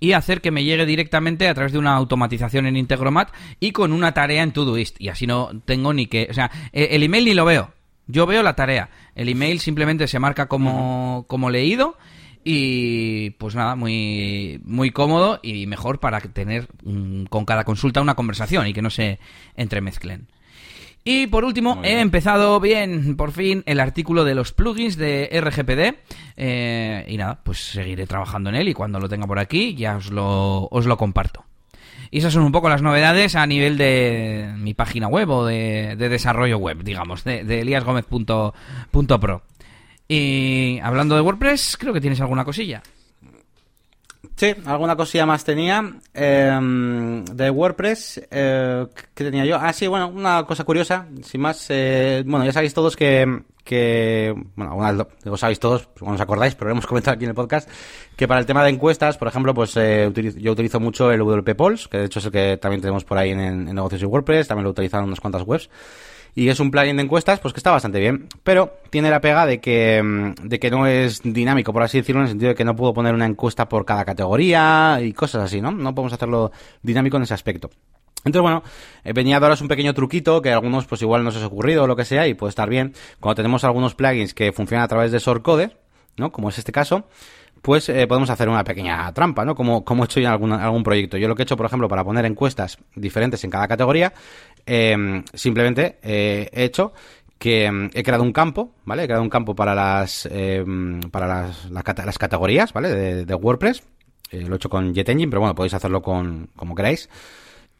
y 0.00 0.12
hacer 0.12 0.40
que 0.40 0.50
me 0.50 0.64
llegue 0.64 0.86
directamente 0.86 1.46
a 1.46 1.54
través 1.54 1.72
de 1.72 1.78
una 1.78 1.94
automatización 1.94 2.66
en 2.66 2.76
Integromat 2.76 3.28
y 3.60 3.72
con 3.72 3.92
una 3.92 4.12
tarea 4.12 4.42
en 4.42 4.52
Todoist. 4.52 5.00
Y 5.00 5.08
así 5.08 5.26
no 5.26 5.50
tengo 5.64 5.92
ni 5.92 6.06
que... 6.06 6.26
O 6.30 6.34
sea, 6.34 6.50
eh, 6.72 6.88
el 6.92 7.02
email 7.02 7.26
ni 7.26 7.34
lo 7.34 7.44
veo. 7.44 7.72
Yo 8.06 8.26
veo 8.26 8.42
la 8.42 8.56
tarea. 8.56 8.90
El 9.14 9.28
email 9.28 9.60
simplemente 9.60 10.08
se 10.08 10.18
marca 10.18 10.48
como, 10.48 11.26
como 11.28 11.50
leído 11.50 11.96
y 12.42 13.30
pues 13.30 13.54
nada, 13.54 13.76
muy, 13.76 14.60
muy 14.64 14.90
cómodo 14.90 15.40
y 15.42 15.66
mejor 15.66 16.00
para 16.00 16.20
tener 16.20 16.68
con 17.28 17.44
cada 17.44 17.64
consulta 17.64 18.00
una 18.00 18.14
conversación 18.14 18.66
y 18.66 18.72
que 18.72 18.82
no 18.82 18.90
se 18.90 19.18
entremezclen. 19.54 20.28
Y 21.02 21.26
por 21.28 21.44
último, 21.44 21.80
he 21.82 21.98
empezado 22.00 22.60
bien, 22.60 23.16
por 23.16 23.32
fin, 23.32 23.62
el 23.66 23.80
artículo 23.80 24.24
de 24.24 24.34
los 24.34 24.52
plugins 24.52 24.96
de 24.96 25.30
RGPD. 25.32 25.96
eh, 26.36 27.06
y 27.08 27.16
nada, 27.16 27.40
pues 27.42 27.58
seguiré 27.58 28.06
trabajando 28.06 28.50
en 28.50 28.56
él 28.56 28.68
y 28.68 28.74
cuando 28.74 29.00
lo 29.00 29.08
tenga 29.08 29.26
por 29.26 29.38
aquí 29.38 29.74
ya 29.74 29.96
os 29.96 30.10
lo, 30.10 30.68
os 30.70 30.84
lo 30.86 30.96
comparto. 30.98 31.44
Y 32.10 32.18
esas 32.18 32.32
son 32.32 32.42
un 32.42 32.52
poco 32.52 32.68
las 32.68 32.82
novedades 32.82 33.34
a 33.36 33.46
nivel 33.46 33.78
de 33.78 34.52
mi 34.58 34.74
página 34.74 35.06
web 35.08 35.30
o 35.30 35.46
de, 35.46 35.94
de 35.96 36.08
desarrollo 36.08 36.58
web, 36.58 36.82
digamos, 36.82 37.24
de, 37.24 37.44
de 37.44 37.60
eliasgomez.pro. 37.60 39.42
Y 40.08 40.80
hablando 40.82 41.14
de 41.14 41.20
WordPress, 41.20 41.76
creo 41.78 41.92
que 41.92 42.00
tienes 42.00 42.20
alguna 42.20 42.44
cosilla. 42.44 42.82
Sí, 44.36 44.54
alguna 44.64 44.96
cosilla 44.96 45.26
más 45.26 45.44
tenía. 45.44 45.84
eh, 46.14 47.22
de 47.32 47.50
WordPress, 47.50 48.22
eh, 48.30 48.86
¿qué 49.14 49.24
tenía 49.24 49.44
yo? 49.44 49.56
Ah, 49.60 49.72
sí, 49.72 49.86
bueno, 49.86 50.08
una 50.08 50.44
cosa 50.46 50.64
curiosa, 50.64 51.06
sin 51.22 51.42
más. 51.42 51.66
eh, 51.68 52.22
bueno, 52.26 52.46
ya 52.46 52.52
sabéis 52.52 52.72
todos 52.72 52.96
que, 52.96 53.42
que 53.64 54.34
bueno, 54.56 54.72
algunas 54.72 55.08
lo, 55.24 55.36
sabéis 55.36 55.60
todos, 55.60 55.90
no 56.00 56.12
os 56.12 56.20
acordáis, 56.20 56.54
pero 56.54 56.68
lo 56.68 56.72
hemos 56.72 56.86
comentado 56.86 57.16
aquí 57.16 57.24
en 57.24 57.30
el 57.30 57.34
podcast, 57.36 57.68
que 58.16 58.26
para 58.26 58.40
el 58.40 58.46
tema 58.46 58.64
de 58.64 58.70
encuestas, 58.70 59.18
por 59.18 59.28
ejemplo, 59.28 59.52
pues 59.52 59.76
eh, 59.76 60.08
utilizo- 60.10 60.38
yo 60.38 60.52
utilizo 60.52 60.80
mucho 60.80 61.12
el 61.12 61.20
WP 61.20 61.54
Polls, 61.54 61.86
que 61.88 61.98
de 61.98 62.04
hecho 62.06 62.20
es 62.20 62.24
el 62.24 62.32
que 62.32 62.56
también 62.56 62.80
tenemos 62.80 63.04
por 63.04 63.18
ahí 63.18 63.30
en, 63.32 63.40
en 63.40 63.74
negocios 63.74 64.00
y 64.00 64.06
WordPress, 64.06 64.48
también 64.48 64.64
lo 64.64 64.70
utilizan 64.70 65.04
unas 65.04 65.20
cuantas 65.20 65.42
webs. 65.42 65.68
Y 66.34 66.48
es 66.48 66.60
un 66.60 66.70
plugin 66.70 66.96
de 66.96 67.02
encuestas, 67.02 67.40
pues 67.40 67.52
que 67.52 67.58
está 67.58 67.70
bastante 67.70 67.98
bien. 67.98 68.28
Pero 68.42 68.74
tiene 68.90 69.10
la 69.10 69.20
pega 69.20 69.46
de 69.46 69.60
que, 69.60 70.02
mm, 70.02 70.48
de 70.48 70.58
que 70.58 70.70
no 70.70 70.86
es 70.86 71.20
dinámico, 71.22 71.72
por 71.72 71.82
así 71.82 71.98
decirlo, 71.98 72.20
en 72.20 72.24
el 72.24 72.30
sentido 72.30 72.50
de 72.50 72.54
que 72.54 72.64
no 72.64 72.76
puedo 72.76 72.92
poner 72.94 73.14
una 73.14 73.26
encuesta 73.26 73.68
por 73.68 73.84
cada 73.84 74.04
categoría 74.04 74.98
y 75.02 75.12
cosas 75.12 75.44
así, 75.44 75.60
¿no? 75.60 75.72
No 75.72 75.94
podemos 75.94 76.12
hacerlo 76.12 76.52
dinámico 76.82 77.16
en 77.16 77.24
ese 77.24 77.34
aspecto. 77.34 77.70
Entonces, 78.24 78.42
bueno, 78.42 78.62
eh, 79.02 79.12
venía 79.14 79.38
a 79.38 79.40
daros 79.40 79.62
un 79.62 79.68
pequeño 79.68 79.94
truquito 79.94 80.42
que 80.42 80.50
a 80.50 80.54
algunos 80.54 80.86
pues 80.86 81.00
igual 81.00 81.24
no 81.24 81.30
se 81.30 81.38
os 81.38 81.44
ha 81.44 81.46
ocurrido 81.46 81.84
o 81.84 81.86
lo 81.86 81.96
que 81.96 82.04
sea 82.04 82.26
y 82.26 82.34
puede 82.34 82.50
estar 82.50 82.68
bien. 82.68 82.92
Cuando 83.18 83.36
tenemos 83.36 83.64
algunos 83.64 83.94
plugins 83.94 84.34
que 84.34 84.52
funcionan 84.52 84.84
a 84.84 84.88
través 84.88 85.10
de 85.10 85.18
Shortcode, 85.18 85.76
¿no? 86.16 86.30
Como 86.30 86.50
es 86.50 86.58
este 86.58 86.70
caso, 86.70 87.06
pues 87.62 87.88
eh, 87.88 88.06
podemos 88.06 88.28
hacer 88.30 88.48
una 88.48 88.64
pequeña 88.64 89.12
trampa, 89.12 89.44
¿no? 89.44 89.54
Como, 89.54 89.84
como 89.84 90.04
he 90.04 90.06
hecho 90.06 90.20
yo 90.20 90.26
en 90.26 90.32
algún, 90.32 90.52
algún 90.52 90.82
proyecto. 90.82 91.16
Yo 91.16 91.28
lo 91.28 91.34
que 91.34 91.42
he 91.42 91.44
hecho, 91.44 91.56
por 91.56 91.66
ejemplo, 91.66 91.88
para 91.88 92.04
poner 92.04 92.24
encuestas 92.24 92.78
diferentes 92.94 93.42
en 93.44 93.50
cada 93.50 93.68
categoría, 93.68 94.12
eh, 94.72 95.22
simplemente 95.34 95.98
eh, 96.02 96.48
he 96.52 96.64
hecho 96.64 96.92
que 97.38 97.70
mm, 97.70 97.90
he 97.94 98.02
creado 98.02 98.22
un 98.22 98.32
campo, 98.32 98.72
¿vale? 98.84 99.02
He 99.02 99.06
creado 99.06 99.22
un 99.22 99.30
campo 99.30 99.54
para 99.56 99.74
las 99.74 100.28
eh, 100.30 100.64
para 101.10 101.26
las, 101.26 101.70
las 101.70 101.82
cate- 101.84 102.04
las 102.04 102.18
categorías, 102.18 102.72
¿vale? 102.72 102.88
De, 102.90 103.24
de 103.24 103.34
WordPress. 103.34 103.82
Eh, 104.30 104.42
lo 104.46 104.54
he 104.54 104.56
hecho 104.56 104.68
con 104.70 104.94
JetEngine, 104.94 105.28
pero 105.30 105.40
bueno, 105.40 105.54
podéis 105.56 105.74
hacerlo 105.74 106.02
con 106.02 106.48
como 106.54 106.74
queráis. 106.74 107.08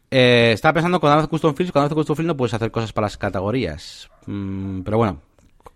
Eh, 0.09 0.51
estaba 0.53 0.73
pensando 0.73 0.99
con 0.99 1.09
Advanced 1.09 1.29
Custom 1.29 1.55
Fields, 1.55 1.71
con 1.71 1.79
Advanced 1.81 1.95
Custom 1.95 2.15
Fields 2.17 2.27
no 2.27 2.35
puedes 2.37 2.53
hacer 2.53 2.71
cosas 2.71 2.91
para 2.91 3.05
las 3.05 3.17
categorías. 3.17 4.09
Mm, 4.25 4.81
pero 4.81 4.97
bueno, 4.97 5.21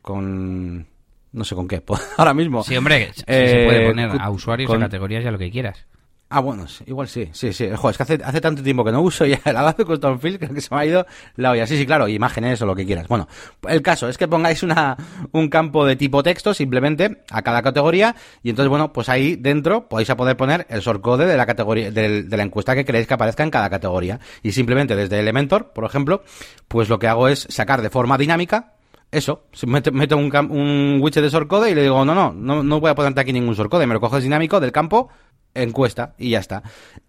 con... 0.01 0.85
No 1.31 1.43
sé 1.43 1.55
con 1.55 1.67
qué, 1.67 1.81
ahora 2.17 2.33
mismo. 2.33 2.63
Sí, 2.63 2.75
hombre, 2.75 3.11
sí 3.13 3.23
Eh, 3.27 3.47
se 3.49 3.65
puede 3.65 3.87
poner 3.87 4.09
cu- 4.09 4.17
a 4.19 4.29
usuarios, 4.29 4.69
con- 4.69 4.81
a 4.81 4.85
categorías 4.87 5.23
y 5.23 5.27
a 5.27 5.31
lo 5.31 5.37
que 5.37 5.51
quieras. 5.51 5.85
Ah, 6.27 6.39
bueno, 6.39 6.65
igual 6.87 7.07
sí, 7.07 7.29
sí, 7.33 7.53
sí. 7.53 7.69
Joder, 7.75 7.91
es 7.91 7.97
que 7.97 8.03
hace, 8.03 8.19
hace 8.25 8.41
tanto 8.41 8.63
tiempo 8.63 8.83
que 8.83 8.91
no 8.91 8.99
uso 9.01 9.25
ya 9.25 9.39
el 9.45 9.55
Advanced 9.55 9.85
Custom 9.85 10.19
Fields 10.19 10.39
creo 10.39 10.53
que 10.55 10.59
se 10.59 10.73
me 10.73 10.81
ha 10.81 10.85
ido 10.85 11.05
la 11.35 11.51
olla. 11.51 11.67
Sí, 11.67 11.77
sí, 11.77 11.85
claro, 11.85 12.07
imágenes 12.07 12.59
o 12.63 12.65
lo 12.65 12.75
que 12.75 12.83
quieras. 12.85 13.07
Bueno, 13.07 13.27
el 13.69 13.81
caso 13.83 14.09
es 14.09 14.17
que 14.17 14.27
pongáis 14.27 14.63
una, 14.63 14.97
un 15.33 15.49
campo 15.49 15.85
de 15.85 15.95
tipo 15.95 16.23
texto 16.23 16.53
simplemente 16.55 17.23
a 17.29 17.41
cada 17.43 17.61
categoría 17.61 18.15
y 18.41 18.49
entonces, 18.49 18.69
bueno, 18.69 18.91
pues 18.91 19.07
ahí 19.07 19.35
dentro 19.35 19.87
podéis 19.87 20.09
a 20.09 20.17
poder 20.17 20.35
poner 20.35 20.65
el 20.69 20.81
shortcode 20.81 21.27
de 21.27 21.37
la 21.37 21.45
categoría, 21.45 21.91
del- 21.91 22.27
de 22.27 22.37
la 22.37 22.43
encuesta 22.43 22.73
que 22.75 22.85
queréis 22.85 23.05
que 23.07 23.13
aparezca 23.13 23.43
en 23.43 23.51
cada 23.51 23.69
categoría. 23.69 24.19
Y 24.41 24.51
simplemente 24.51 24.95
desde 24.95 25.19
Elementor, 25.19 25.73
por 25.73 25.85
ejemplo, 25.85 26.23
pues 26.67 26.89
lo 26.89 26.97
que 26.97 27.07
hago 27.07 27.27
es 27.27 27.45
sacar 27.49 27.83
de 27.83 27.91
forma 27.91 28.17
dinámica 28.17 28.71
eso, 29.11 29.45
meto, 29.67 29.91
meto 29.93 30.17
un, 30.17 30.35
un 30.49 30.97
widget 31.01 31.23
de 31.23 31.29
shortcode 31.29 31.69
y 31.71 31.75
le 31.75 31.83
digo, 31.83 32.03
no, 32.03 32.13
no, 32.15 32.33
no, 32.33 32.63
no 32.63 32.79
voy 32.81 32.89
a 32.89 32.95
ponerte 32.95 33.21
aquí 33.21 33.31
ningún 33.31 33.53
shortcode, 33.53 33.85
me 33.87 33.93
lo 33.93 34.01
coges 34.01 34.23
dinámico 34.23 34.59
del 34.59 34.73
campo, 34.73 35.07
encuesta 35.55 36.13
y 36.19 36.29
ya 36.31 36.39
está. 36.39 36.61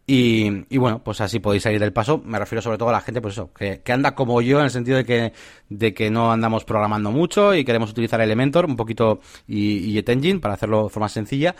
Y, 0.06 0.76
bueno, 0.78 1.00
pues 1.02 1.20
así 1.20 1.40
podéis 1.40 1.64
salir 1.64 1.80
del 1.80 1.92
paso. 1.92 2.22
Me 2.24 2.38
refiero 2.38 2.62
sobre 2.62 2.78
todo 2.78 2.88
a 2.90 2.92
la 2.92 3.00
gente, 3.00 3.20
pues 3.20 3.34
eso, 3.34 3.52
que, 3.52 3.80
que 3.84 3.92
anda 3.92 4.14
como 4.14 4.40
yo 4.40 4.58
en 4.60 4.64
el 4.66 4.70
sentido 4.70 4.96
de 4.96 5.04
que, 5.04 5.32
de 5.68 5.92
que 5.94 6.10
no 6.10 6.30
andamos 6.32 6.64
programando 6.64 7.10
mucho 7.10 7.54
y 7.54 7.64
queremos 7.64 7.90
utilizar 7.90 8.20
Elementor 8.20 8.66
un 8.66 8.76
poquito 8.76 9.20
y, 9.48 9.78
y 9.78 9.92
JetEngine 9.94 10.38
para 10.40 10.54
hacerlo 10.54 10.84
de 10.84 10.90
forma 10.90 11.08
sencilla. 11.08 11.54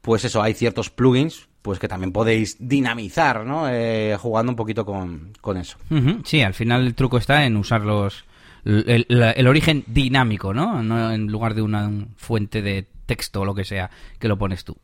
Pues 0.00 0.24
eso, 0.24 0.42
hay 0.42 0.54
ciertos 0.54 0.90
plugins 0.90 1.48
pues 1.60 1.78
que 1.78 1.86
también 1.86 2.10
podéis 2.12 2.56
dinamizar, 2.58 3.44
¿no? 3.46 3.68
Eh, 3.68 4.16
jugando 4.18 4.50
un 4.50 4.56
poquito 4.56 4.84
con, 4.84 5.32
con 5.40 5.56
eso. 5.58 5.76
Sí, 6.24 6.42
al 6.42 6.54
final 6.54 6.84
el 6.86 6.94
truco 6.96 7.18
está 7.18 7.44
en 7.46 7.56
usar 7.56 7.82
los 7.82 8.24
el, 8.64 9.04
el- 9.08 9.22
el 9.36 9.46
origen 9.46 9.84
dinámico, 9.86 10.52
¿no? 10.54 10.82
No 10.82 11.12
en 11.12 11.26
lugar 11.28 11.54
de 11.54 11.62
una 11.62 11.88
fuente 12.16 12.62
de 12.62 12.88
texto 13.06 13.42
o 13.42 13.44
lo 13.44 13.54
que 13.54 13.64
sea 13.64 13.90
que 14.18 14.26
lo 14.26 14.36
pones 14.38 14.64
tú. 14.64 14.76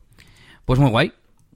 Pues 0.63 0.79
muy 0.79 0.89
guay. 0.89 1.11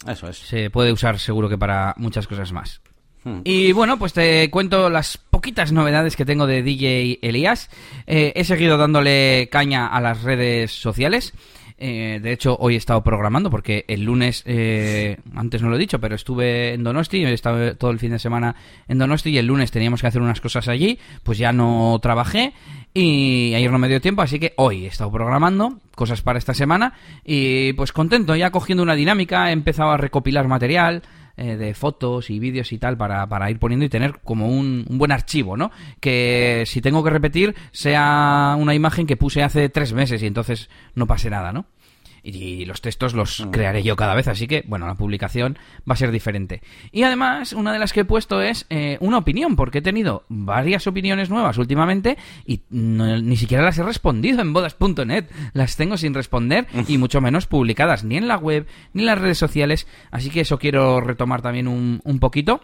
Eso 0.07 0.27
es. 0.27 0.37
Se 0.37 0.69
puede 0.69 0.91
usar 0.91 1.19
seguro 1.19 1.49
que 1.49 1.57
para 1.57 1.93
muchas 1.97 2.27
cosas 2.27 2.51
más. 2.51 2.81
Hmm. 3.23 3.41
Y 3.43 3.71
bueno, 3.71 3.97
pues 3.97 4.13
te 4.13 4.49
cuento 4.49 4.89
las 4.89 5.17
poquitas 5.17 5.71
novedades 5.71 6.15
que 6.15 6.25
tengo 6.25 6.45
de 6.45 6.61
DJ 6.61 7.19
Elías. 7.21 7.69
Eh, 8.05 8.33
he 8.35 8.43
seguido 8.43 8.77
dándole 8.77 9.47
caña 9.51 9.87
a 9.87 10.01
las 10.01 10.23
redes 10.23 10.71
sociales. 10.71 11.33
Eh, 11.78 12.19
de 12.21 12.32
hecho, 12.32 12.55
hoy 12.59 12.76
he 12.76 12.78
estado 12.78 13.03
programando 13.03 13.49
porque 13.49 13.86
el 13.88 14.03
lunes, 14.03 14.43
eh, 14.45 15.17
antes 15.36 15.61
no 15.61 15.69
lo 15.69 15.76
he 15.76 15.80
dicho, 15.80 15.99
pero 15.99 16.15
estuve 16.15 16.74
en 16.74 16.84
Donosti, 16.84 17.26
he 17.26 17.34
estado 17.34 17.76
todo 17.76 17.91
el 17.91 17.99
fin 17.99 18.11
de 18.11 18.19
semana 18.19 18.55
en 18.88 18.97
Donosti 18.97 19.32
y 19.32 19.38
el 19.38 19.47
lunes 19.47 19.71
teníamos 19.71 20.01
que 20.01 20.07
hacer 20.07 20.21
unas 20.21 20.41
cosas 20.41 20.67
allí, 20.67 20.99
pues 21.24 21.38
ya 21.38 21.51
no 21.51 21.99
trabajé 22.01 22.53
y 22.93 23.53
ayer 23.55 23.71
no 23.71 23.80
me 23.80 23.89
dio 23.89 24.01
tiempo, 24.01 24.21
así 24.21 24.39
que 24.39 24.53
hoy 24.57 24.86
he 24.86 24.88
estado 24.88 25.11
programando 25.11 25.80
cosas 25.95 26.21
para 26.21 26.39
esta 26.39 26.53
semana 26.53 26.93
y 27.26 27.74
pues 27.74 27.91
contento, 27.91 28.36
ya 28.36 28.51
cogiendo 28.51 28.84
una 28.84 28.95
dinámica, 28.95 29.49
he 29.49 29.53
empezado 29.53 29.91
a 29.91 29.97
recopilar 29.97 30.47
material, 30.47 31.03
eh, 31.36 31.55
de 31.55 31.73
fotos 31.73 32.29
y 32.29 32.39
vídeos 32.39 32.71
y 32.71 32.77
tal 32.77 32.97
para, 32.97 33.27
para, 33.27 33.49
ir 33.49 33.59
poniendo 33.59 33.86
y 33.86 33.89
tener 33.89 34.19
como 34.23 34.47
un, 34.47 34.86
un, 34.88 34.97
buen 34.97 35.11
archivo, 35.11 35.57
¿no? 35.57 35.71
Que 35.99 36.63
si 36.67 36.81
tengo 36.81 37.03
que 37.03 37.09
repetir 37.09 37.55
sea 37.71 38.55
una 38.59 38.75
imagen 38.75 39.07
que 39.07 39.17
puse 39.17 39.41
hace 39.41 39.69
tres 39.69 39.93
meses 39.93 40.21
y 40.21 40.27
entonces 40.27 40.69
no 40.93 41.07
pase 41.07 41.29
nada, 41.29 41.51
¿no? 41.51 41.65
Y 42.24 42.65
los 42.65 42.82
textos 42.82 43.13
los 43.13 43.41
mm. 43.41 43.51
crearé 43.51 43.84
yo 43.84 43.95
cada 43.95 44.15
vez, 44.15 44.28
así 44.28 44.47
que, 44.47 44.63
bueno, 44.67 44.88
la 44.88 44.95
publicación 44.95 45.57
va 45.89 45.93
a 45.93 45.97
ser 45.97 46.11
diferente. 46.11 46.61
Y 46.91 47.03
además, 47.03 47.53
una 47.53 47.74
de 47.74 47.80
las 47.80 47.91
que 47.91 48.01
he 48.01 48.05
puesto 48.05 48.41
es 48.41 48.65
eh, 48.69 48.97
una 49.01 49.17
opinión, 49.17 49.55
porque 49.55 49.80
he 49.80 49.82
tenido 49.82 50.24
varias 50.30 50.88
opiniones 50.88 51.30
nuevas 51.30 51.57
últimamente 51.57 52.17
y 52.45 52.61
ni 52.69 53.36
siquiera 53.36 53.63
las 53.63 53.78
he 53.78 53.84
respondido 53.84 54.41
en 54.41 54.53
bodas.net, 54.53 55.26
las 55.53 55.76
tengo 55.76 55.97
sin 55.97 56.13
responder 56.13 56.67
y 56.88 56.97
mucho 56.97 57.19
menos 57.19 57.45
publicadas 57.45 58.03
ni 58.03 58.17
en 58.17 58.28
la 58.28 58.38
web 58.38 58.67
ni 58.93 59.01
en 59.01 59.07
las 59.07 59.19
redes 59.19 59.38
sociales, 59.38 59.88
así 60.11 60.30
que 60.30 60.41
eso 60.41 60.57
quiero 60.57 61.01
retomar 61.01 61.41
también 61.41 61.67
un, 61.67 61.99
un 62.03 62.19
poquito. 62.19 62.61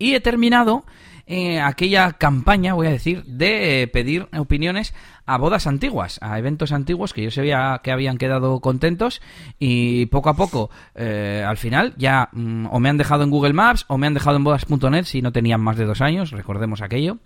Y 0.00 0.14
he 0.14 0.20
terminado 0.20 0.84
eh, 1.30 1.60
aquella 1.60 2.12
campaña, 2.12 2.72
voy 2.72 2.86
a 2.86 2.90
decir, 2.90 3.22
de 3.24 3.82
eh, 3.82 3.86
pedir 3.86 4.28
opiniones 4.34 4.94
a 5.28 5.36
bodas 5.36 5.66
antiguas, 5.66 6.18
a 6.22 6.38
eventos 6.38 6.72
antiguos 6.72 7.12
que 7.12 7.22
yo 7.22 7.30
sabía 7.30 7.80
que 7.84 7.92
habían 7.92 8.16
quedado 8.16 8.60
contentos 8.60 9.20
y 9.58 10.06
poco 10.06 10.30
a 10.30 10.34
poco, 10.34 10.70
eh, 10.94 11.44
al 11.46 11.58
final, 11.58 11.92
ya 11.98 12.30
mm, 12.32 12.66
o 12.70 12.80
me 12.80 12.88
han 12.88 12.96
dejado 12.96 13.24
en 13.24 13.30
Google 13.30 13.52
Maps 13.52 13.84
o 13.88 13.98
me 13.98 14.06
han 14.06 14.14
dejado 14.14 14.38
en 14.38 14.44
bodas.net 14.44 15.04
si 15.04 15.20
no 15.20 15.30
tenían 15.30 15.60
más 15.60 15.76
de 15.76 15.84
dos 15.84 16.00
años, 16.00 16.30
recordemos 16.30 16.80
aquello, 16.80 17.18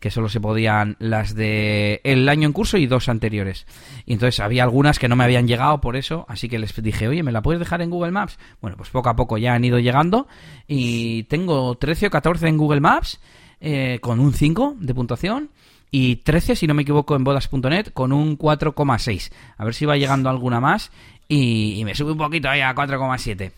que 0.00 0.10
solo 0.10 0.28
se 0.28 0.38
podían 0.38 0.96
las 0.98 1.34
de 1.34 2.02
el 2.04 2.28
año 2.28 2.46
en 2.46 2.52
curso 2.52 2.76
y 2.76 2.86
dos 2.86 3.08
anteriores. 3.08 3.66
Y 4.04 4.12
entonces 4.12 4.38
había 4.40 4.62
algunas 4.62 4.98
que 4.98 5.08
no 5.08 5.16
me 5.16 5.24
habían 5.24 5.48
llegado 5.48 5.80
por 5.80 5.96
eso, 5.96 6.26
así 6.28 6.50
que 6.50 6.58
les 6.58 6.76
dije, 6.82 7.08
oye, 7.08 7.22
¿me 7.22 7.32
la 7.32 7.40
puedes 7.40 7.58
dejar 7.58 7.80
en 7.80 7.88
Google 7.88 8.12
Maps? 8.12 8.38
Bueno, 8.60 8.76
pues 8.76 8.90
poco 8.90 9.08
a 9.08 9.16
poco 9.16 9.38
ya 9.38 9.54
han 9.54 9.64
ido 9.64 9.78
llegando 9.78 10.28
y 10.68 11.22
tengo 11.24 11.74
13 11.76 12.08
o 12.08 12.10
14 12.10 12.48
en 12.48 12.58
Google 12.58 12.80
Maps 12.80 13.18
eh, 13.60 13.98
con 14.02 14.20
un 14.20 14.34
5 14.34 14.76
de 14.78 14.94
puntuación 14.94 15.50
y 15.90 16.16
13, 16.16 16.56
si 16.56 16.66
no 16.66 16.74
me 16.74 16.82
equivoco, 16.82 17.16
en 17.16 17.24
bodas.net 17.24 17.92
con 17.92 18.12
un 18.12 18.38
4,6. 18.38 19.32
A 19.56 19.64
ver 19.64 19.74
si 19.74 19.86
va 19.86 19.96
llegando 19.96 20.28
alguna 20.28 20.60
más 20.60 20.90
y, 21.28 21.82
me 21.84 21.94
sube 21.94 22.12
un 22.12 22.18
poquito 22.18 22.48
ahí 22.48 22.60
a 22.60 22.74
4,7. 22.74 23.52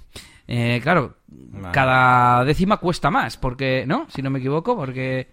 Eh, 0.47 0.81
claro, 0.83 1.17
cada 1.73 2.45
décima 2.45 2.79
cuesta 2.79 3.11
más, 3.11 3.37
porque, 3.37 3.85
¿no? 3.87 4.07
Si 4.09 4.23
no 4.23 4.31
me 4.31 4.39
equivoco, 4.39 4.77
porque 4.77 5.29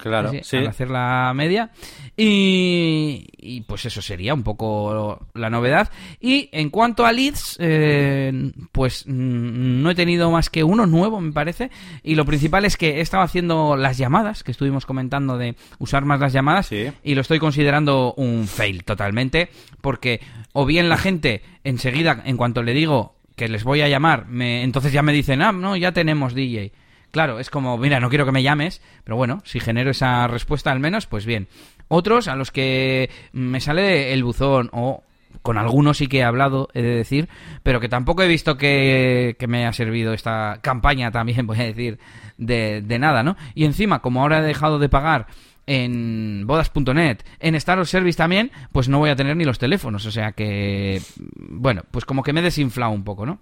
Claro, 0.00 0.32
sí. 0.42 0.56
hacer 0.58 0.90
la 0.90 1.32
media. 1.34 1.70
Y, 2.16 3.62
pues 3.66 3.86
eso 3.86 4.02
sería 4.02 4.34
un 4.34 4.42
poco 4.42 5.26
la 5.34 5.50
novedad. 5.50 5.90
Y 6.20 6.48
en 6.52 6.70
cuanto 6.70 7.06
a 7.06 7.12
leads, 7.12 7.56
eh, 7.60 8.52
pues 8.72 9.04
mm, 9.06 9.82
no 9.82 9.90
he 9.90 9.94
tenido 9.94 10.30
más 10.30 10.50
que 10.50 10.64
uno 10.64 10.86
nuevo, 10.86 11.20
me 11.20 11.32
parece. 11.32 11.70
Y 12.02 12.14
lo 12.14 12.24
principal 12.24 12.64
es 12.64 12.76
que 12.76 12.98
he 12.98 13.00
estado 13.00 13.22
haciendo 13.22 13.76
las 13.76 13.96
llamadas, 13.96 14.42
que 14.42 14.50
estuvimos 14.50 14.86
comentando 14.86 15.38
de 15.38 15.56
usar 15.78 16.04
más 16.04 16.20
las 16.20 16.32
llamadas. 16.32 16.70
Y 16.72 17.14
lo 17.14 17.20
estoy 17.20 17.38
considerando 17.38 18.14
un 18.14 18.46
fail 18.46 18.84
totalmente. 18.84 19.48
Porque 19.80 20.20
o 20.52 20.66
bien 20.66 20.88
la 20.88 20.96
gente 20.96 21.42
enseguida, 21.64 22.22
en 22.24 22.36
cuanto 22.36 22.62
le 22.62 22.74
digo 22.74 23.16
que 23.36 23.48
les 23.48 23.64
voy 23.64 23.80
a 23.80 23.88
llamar, 23.88 24.26
me, 24.26 24.62
entonces 24.62 24.92
ya 24.92 25.02
me 25.02 25.12
dicen, 25.12 25.40
ah, 25.40 25.52
no, 25.52 25.76
ya 25.76 25.92
tenemos 25.92 26.34
DJ. 26.34 26.72
Claro, 27.10 27.40
es 27.40 27.50
como, 27.50 27.76
mira, 27.76 27.98
no 27.98 28.08
quiero 28.08 28.24
que 28.24 28.32
me 28.32 28.42
llames, 28.42 28.80
pero 29.04 29.16
bueno, 29.16 29.42
si 29.44 29.58
genero 29.58 29.90
esa 29.90 30.26
respuesta 30.28 30.70
al 30.70 30.80
menos, 30.80 31.06
pues 31.06 31.26
bien. 31.26 31.48
Otros 31.88 32.28
a 32.28 32.36
los 32.36 32.52
que 32.52 33.10
me 33.32 33.60
sale 33.60 34.12
el 34.12 34.22
buzón 34.22 34.70
o 34.72 35.02
con 35.42 35.58
algunos 35.58 35.98
sí 35.98 36.06
que 36.06 36.18
he 36.18 36.24
hablado, 36.24 36.68
he 36.74 36.82
de 36.82 36.94
decir, 36.94 37.28
pero 37.62 37.80
que 37.80 37.88
tampoco 37.88 38.22
he 38.22 38.28
visto 38.28 38.56
que, 38.56 39.36
que 39.38 39.46
me 39.46 39.66
ha 39.66 39.72
servido 39.72 40.12
esta 40.12 40.58
campaña 40.62 41.10
también, 41.10 41.46
voy 41.48 41.60
a 41.60 41.64
decir, 41.64 41.98
de, 42.36 42.82
de 42.82 42.98
nada, 42.98 43.22
¿no? 43.22 43.36
Y 43.54 43.64
encima, 43.64 44.00
como 44.00 44.22
ahora 44.22 44.38
he 44.38 44.42
dejado 44.42 44.78
de 44.78 44.88
pagar 44.88 45.26
en 45.70 46.48
bodas.net, 46.48 47.18
en 47.38 47.54
Star 47.54 47.86
Service 47.86 48.16
también, 48.16 48.50
pues 48.72 48.88
no 48.88 48.98
voy 48.98 49.10
a 49.10 49.14
tener 49.14 49.36
ni 49.36 49.44
los 49.44 49.60
teléfonos. 49.60 50.04
O 50.04 50.10
sea 50.10 50.32
que, 50.32 51.00
bueno, 51.36 51.82
pues 51.92 52.04
como 52.04 52.24
que 52.24 52.32
me 52.32 52.40
he 52.40 52.42
desinflado 52.42 52.90
un 52.90 53.04
poco, 53.04 53.24
¿no? 53.24 53.40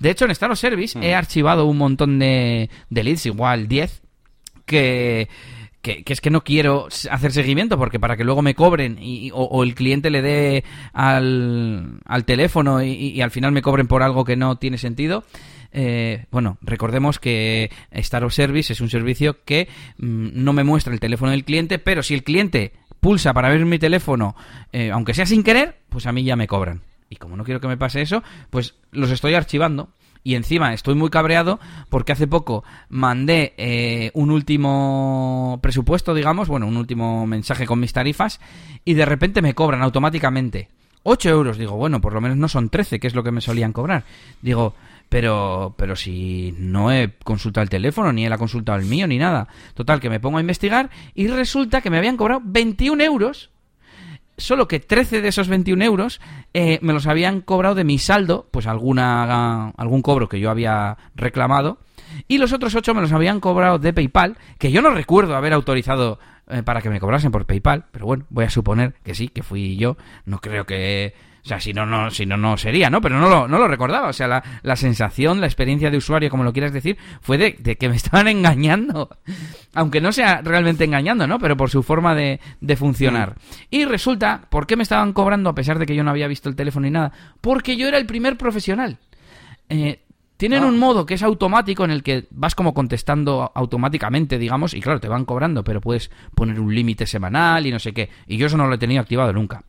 De 0.00 0.10
hecho, 0.10 0.24
en 0.24 0.32
Star 0.32 0.56
Service 0.56 0.98
he 1.00 1.12
mm. 1.12 1.16
archivado 1.16 1.66
un 1.66 1.78
montón 1.78 2.18
de, 2.18 2.68
de 2.90 3.04
leads, 3.04 3.26
igual 3.26 3.68
10, 3.68 4.02
que... 4.66 5.28
Que, 5.80 6.02
es 6.04 6.20
que 6.20 6.28
no 6.28 6.42
quiero 6.42 6.88
hacer 7.08 7.32
seguimiento 7.32 7.78
porque 7.78 8.00
para 8.00 8.16
que 8.16 8.24
luego 8.24 8.42
me 8.42 8.54
cobren 8.54 8.98
y, 9.00 9.30
o, 9.32 9.62
el 9.62 9.76
cliente 9.76 10.10
le 10.10 10.20
dé 10.20 10.64
al, 10.92 12.00
al 12.04 12.24
teléfono 12.24 12.82
y, 12.82 13.22
al 13.22 13.30
final 13.30 13.52
me 13.52 13.62
cobren 13.62 13.86
por 13.86 14.02
algo 14.02 14.24
que 14.24 14.36
no 14.36 14.56
tiene 14.56 14.76
sentido, 14.76 15.24
eh, 15.72 16.26
bueno, 16.30 16.58
recordemos 16.62 17.18
que 17.18 17.70
Star 17.90 18.30
Service 18.30 18.72
es 18.72 18.80
un 18.80 18.90
servicio 18.90 19.44
que 19.44 19.68
mm, 19.98 20.28
no 20.32 20.52
me 20.52 20.64
muestra 20.64 20.92
el 20.92 21.00
teléfono 21.00 21.30
del 21.30 21.44
cliente, 21.44 21.78
pero 21.78 22.02
si 22.02 22.14
el 22.14 22.24
cliente 22.24 22.72
pulsa 23.00 23.32
para 23.32 23.48
ver 23.48 23.64
mi 23.64 23.78
teléfono, 23.78 24.34
eh, 24.72 24.90
aunque 24.90 25.14
sea 25.14 25.26
sin 25.26 25.42
querer, 25.42 25.78
pues 25.88 26.06
a 26.06 26.12
mí 26.12 26.24
ya 26.24 26.36
me 26.36 26.46
cobran. 26.46 26.82
Y 27.10 27.16
como 27.16 27.36
no 27.36 27.44
quiero 27.44 27.60
que 27.60 27.68
me 27.68 27.76
pase 27.76 28.02
eso, 28.02 28.22
pues 28.50 28.74
los 28.92 29.10
estoy 29.10 29.34
archivando. 29.34 29.90
Y 30.24 30.34
encima 30.34 30.74
estoy 30.74 30.94
muy 30.94 31.10
cabreado 31.10 31.58
porque 31.88 32.12
hace 32.12 32.26
poco 32.26 32.64
mandé 32.88 33.54
eh, 33.56 34.10
un 34.14 34.30
último 34.30 35.58
presupuesto, 35.62 36.12
digamos, 36.12 36.48
bueno, 36.48 36.66
un 36.66 36.76
último 36.76 37.26
mensaje 37.26 37.66
con 37.66 37.80
mis 37.80 37.92
tarifas 37.92 38.40
y 38.84 38.94
de 38.94 39.06
repente 39.06 39.40
me 39.40 39.54
cobran 39.54 39.80
automáticamente 39.80 40.68
8 41.04 41.30
euros. 41.30 41.56
Digo, 41.56 41.76
bueno, 41.76 42.00
por 42.00 42.12
lo 42.12 42.20
menos 42.20 42.36
no 42.36 42.48
son 42.48 42.68
13, 42.68 42.98
que 42.98 43.06
es 43.06 43.14
lo 43.14 43.22
que 43.22 43.30
me 43.30 43.40
solían 43.40 43.72
cobrar. 43.72 44.04
Digo, 44.42 44.74
pero, 45.08 45.74
pero 45.78 45.96
si 45.96 46.54
no 46.58 46.92
he 46.92 47.14
consultado 47.24 47.62
el 47.62 47.70
teléfono, 47.70 48.12
ni 48.12 48.26
él 48.26 48.32
ha 48.32 48.38
consultado 48.38 48.78
el 48.78 48.84
mío, 48.84 49.06
ni 49.06 49.18
nada. 49.18 49.48
Total, 49.74 50.00
que 50.00 50.10
me 50.10 50.20
pongo 50.20 50.38
a 50.38 50.42
investigar 50.42 50.90
y 51.14 51.28
resulta 51.28 51.80
que 51.80 51.90
me 51.90 51.98
habían 51.98 52.16
cobrado 52.16 52.42
21 52.44 53.02
euros. 53.02 53.50
Solo 54.36 54.68
que 54.68 54.78
13 54.78 55.20
de 55.20 55.28
esos 55.28 55.48
21 55.48 55.82
euros 55.84 56.20
eh, 56.54 56.78
me 56.80 56.92
los 56.92 57.08
habían 57.08 57.40
cobrado 57.40 57.74
de 57.74 57.82
mi 57.82 57.98
saldo, 57.98 58.48
pues 58.52 58.68
alguna, 58.68 59.70
algún 59.70 60.02
cobro 60.02 60.28
que 60.28 60.38
yo 60.38 60.50
había 60.50 60.96
reclamado. 61.16 61.78
Y 62.28 62.38
los 62.38 62.52
otros 62.52 62.74
8 62.74 62.94
me 62.94 63.00
los 63.00 63.12
habían 63.12 63.40
cobrado 63.40 63.78
de 63.78 63.92
PayPal, 63.92 64.36
que 64.58 64.70
yo 64.70 64.80
no 64.80 64.90
recuerdo 64.90 65.34
haber 65.34 65.52
autorizado 65.52 66.20
eh, 66.48 66.62
para 66.62 66.80
que 66.80 66.88
me 66.88 67.00
cobrasen 67.00 67.32
por 67.32 67.46
PayPal. 67.46 67.86
Pero 67.90 68.06
bueno, 68.06 68.26
voy 68.30 68.44
a 68.44 68.50
suponer 68.50 68.94
que 69.02 69.14
sí, 69.14 69.28
que 69.28 69.42
fui 69.42 69.76
yo. 69.76 69.96
No 70.24 70.40
creo 70.40 70.66
que 70.66 71.14
o 71.44 71.48
sea, 71.48 71.60
si 71.60 71.72
no, 71.72 71.86
no, 71.86 72.10
si 72.10 72.26
no, 72.26 72.36
no 72.36 72.56
sería, 72.56 72.90
¿no? 72.90 73.00
Pero 73.00 73.18
no 73.18 73.28
lo, 73.28 73.48
no 73.48 73.58
lo 73.58 73.68
recordaba. 73.68 74.08
O 74.08 74.12
sea, 74.12 74.28
la, 74.28 74.42
la 74.62 74.76
sensación, 74.76 75.40
la 75.40 75.46
experiencia 75.46 75.90
de 75.90 75.96
usuario, 75.96 76.30
como 76.30 76.44
lo 76.44 76.52
quieras 76.52 76.72
decir, 76.72 76.98
fue 77.20 77.38
de, 77.38 77.54
que 77.54 77.88
me 77.88 77.96
estaban 77.96 78.28
engañando. 78.28 79.08
Aunque 79.74 80.00
no 80.00 80.12
sea 80.12 80.42
realmente 80.42 80.84
engañando, 80.84 81.26
¿no? 81.26 81.38
Pero 81.38 81.56
por 81.56 81.70
su 81.70 81.82
forma 81.82 82.14
de, 82.14 82.40
de 82.60 82.76
funcionar. 82.76 83.30
Mm. 83.30 83.54
Y 83.70 83.84
resulta, 83.84 84.42
¿por 84.48 84.66
qué 84.66 84.76
me 84.76 84.82
estaban 84.82 85.12
cobrando 85.12 85.50
a 85.50 85.54
pesar 85.54 85.78
de 85.78 85.86
que 85.86 85.94
yo 85.94 86.04
no 86.04 86.10
había 86.10 86.28
visto 86.28 86.48
el 86.48 86.56
teléfono 86.56 86.84
ni 86.84 86.90
nada? 86.90 87.12
Porque 87.40 87.76
yo 87.76 87.88
era 87.88 87.98
el 87.98 88.06
primer 88.06 88.36
profesional. 88.36 88.98
Eh, 89.68 90.00
tienen 90.38 90.62
un 90.64 90.76
ah. 90.76 90.78
modo 90.78 91.04
que 91.04 91.14
es 91.14 91.22
automático 91.22 91.84
en 91.84 91.90
el 91.90 92.02
que 92.02 92.26
vas 92.30 92.54
como 92.54 92.72
contestando 92.72 93.50
automáticamente, 93.54 94.38
digamos, 94.38 94.72
y 94.72 94.80
claro, 94.80 95.00
te 95.00 95.08
van 95.08 95.24
cobrando, 95.24 95.64
pero 95.64 95.80
puedes 95.80 96.10
poner 96.34 96.60
un 96.60 96.74
límite 96.74 97.06
semanal 97.06 97.66
y 97.66 97.72
no 97.72 97.78
sé 97.78 97.92
qué. 97.92 98.08
Y 98.26 98.36
yo 98.36 98.46
eso 98.46 98.56
no 98.56 98.68
lo 98.68 98.74
he 98.74 98.78
tenido 98.78 99.00
activado 99.00 99.32
nunca. 99.32 99.64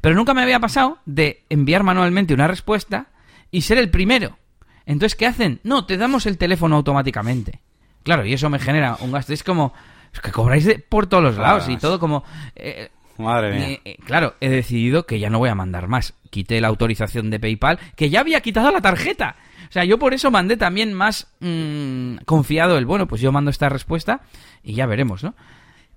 Pero 0.00 0.14
nunca 0.14 0.34
me 0.34 0.42
había 0.42 0.60
pasado 0.60 0.98
de 1.06 1.44
enviar 1.48 1.82
manualmente 1.82 2.34
una 2.34 2.48
respuesta 2.48 3.08
y 3.50 3.62
ser 3.62 3.78
el 3.78 3.90
primero. 3.90 4.38
Entonces, 4.86 5.16
¿qué 5.16 5.26
hacen? 5.26 5.60
No, 5.62 5.86
te 5.86 5.96
damos 5.96 6.26
el 6.26 6.38
teléfono 6.38 6.76
automáticamente. 6.76 7.60
Claro, 8.02 8.24
y 8.24 8.32
eso 8.32 8.48
me 8.50 8.58
genera 8.58 8.96
un 9.00 9.12
gasto. 9.12 9.32
Es 9.32 9.44
como, 9.44 9.72
es 10.12 10.20
que 10.20 10.32
cobráis 10.32 10.68
por 10.88 11.06
todos 11.06 11.22
los 11.22 11.36
lados 11.36 11.68
y 11.68 11.76
todo 11.76 11.98
como... 11.98 12.24
Eh, 12.56 12.90
Madre 13.18 13.52
mía. 13.52 13.78
Eh, 13.84 13.98
claro, 14.04 14.34
he 14.40 14.48
decidido 14.48 15.04
que 15.04 15.18
ya 15.18 15.28
no 15.28 15.38
voy 15.38 15.50
a 15.50 15.54
mandar 15.54 15.88
más. 15.88 16.14
Quité 16.30 16.60
la 16.60 16.68
autorización 16.68 17.30
de 17.30 17.38
PayPal, 17.38 17.78
que 17.94 18.08
ya 18.08 18.20
había 18.20 18.40
quitado 18.40 18.70
la 18.70 18.80
tarjeta. 18.80 19.36
O 19.68 19.72
sea, 19.72 19.84
yo 19.84 19.98
por 19.98 20.14
eso 20.14 20.30
mandé 20.30 20.56
también 20.56 20.94
más 20.94 21.28
mm, 21.40 22.16
confiado 22.24 22.78
el, 22.78 22.86
bueno, 22.86 23.06
pues 23.06 23.20
yo 23.20 23.30
mando 23.30 23.50
esta 23.50 23.68
respuesta 23.68 24.22
y 24.64 24.74
ya 24.74 24.86
veremos, 24.86 25.22
¿no? 25.22 25.34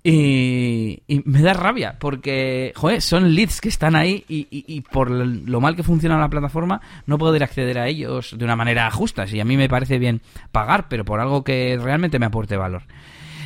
Y, 0.05 1.01
me 1.23 1.41
da 1.41 1.53
rabia 1.53 1.95
porque, 1.97 2.73
joder, 2.75 3.01
son 3.01 3.33
leads 3.33 3.61
que 3.61 3.69
están 3.69 3.95
ahí 3.95 4.25
y, 4.27 4.81
por 4.81 5.09
lo 5.09 5.61
mal 5.61 5.77
que 5.77 5.83
funciona 5.83 6.19
la 6.19 6.29
plataforma 6.29 6.81
no 7.05 7.17
poder 7.17 7.43
acceder 7.43 7.79
a 7.79 7.87
ellos 7.87 8.35
de 8.37 8.43
una 8.43 8.57
manera 8.57 8.91
justa. 8.91 9.27
Si 9.27 9.39
a 9.39 9.45
mí 9.45 9.55
me 9.55 9.69
parece 9.69 9.99
bien 9.99 10.21
pagar, 10.51 10.89
pero 10.89 11.05
por 11.05 11.21
algo 11.21 11.43
que 11.43 11.79
realmente 11.81 12.19
me 12.19 12.25
aporte 12.25 12.57
valor. 12.57 12.83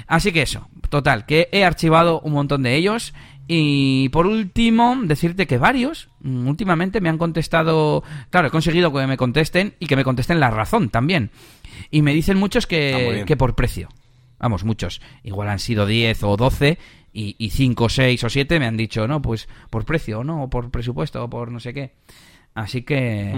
Así 0.07 0.31
que 0.31 0.41
eso, 0.41 0.67
total, 0.89 1.25
que 1.25 1.49
he 1.51 1.63
archivado 1.63 2.21
un 2.21 2.33
montón 2.33 2.63
de 2.63 2.75
ellos 2.75 3.13
Y 3.49 4.09
por 4.09 4.25
último, 4.25 4.97
decirte 5.03 5.47
que 5.47 5.57
varios 5.57 6.09
mm, 6.21 6.47
últimamente 6.47 7.01
me 7.01 7.09
han 7.09 7.17
contestado, 7.17 8.03
claro, 8.29 8.47
he 8.47 8.51
conseguido 8.51 8.91
que 8.91 9.07
me 9.07 9.15
contesten 9.15 9.75
y 9.79 9.85
que 9.85 9.95
me 9.95 10.03
contesten 10.03 10.39
la 10.39 10.49
razón 10.49 10.89
también. 10.89 11.29
Y 11.91 12.01
me 12.01 12.13
dicen 12.13 12.37
muchos 12.37 12.67
que, 12.67 13.23
que 13.27 13.37
por 13.37 13.53
precio. 13.55 13.89
Vamos, 14.39 14.63
muchos. 14.63 15.01
Igual 15.23 15.49
han 15.49 15.59
sido 15.59 15.85
10 15.85 16.23
o 16.23 16.37
12 16.37 16.77
y, 17.13 17.49
5, 17.49 17.89
6 17.89 18.23
o 18.23 18.29
7 18.29 18.59
me 18.59 18.67
han 18.67 18.77
dicho, 18.77 19.07
no, 19.07 19.21
pues 19.21 19.47
por 19.69 19.85
precio, 19.85 20.23
no, 20.23 20.43
o 20.43 20.49
por 20.49 20.69
presupuesto, 20.69 21.23
o 21.23 21.29
por 21.29 21.51
no 21.51 21.59
sé 21.59 21.73
qué. 21.73 21.93
Así 22.53 22.83
que, 22.83 23.33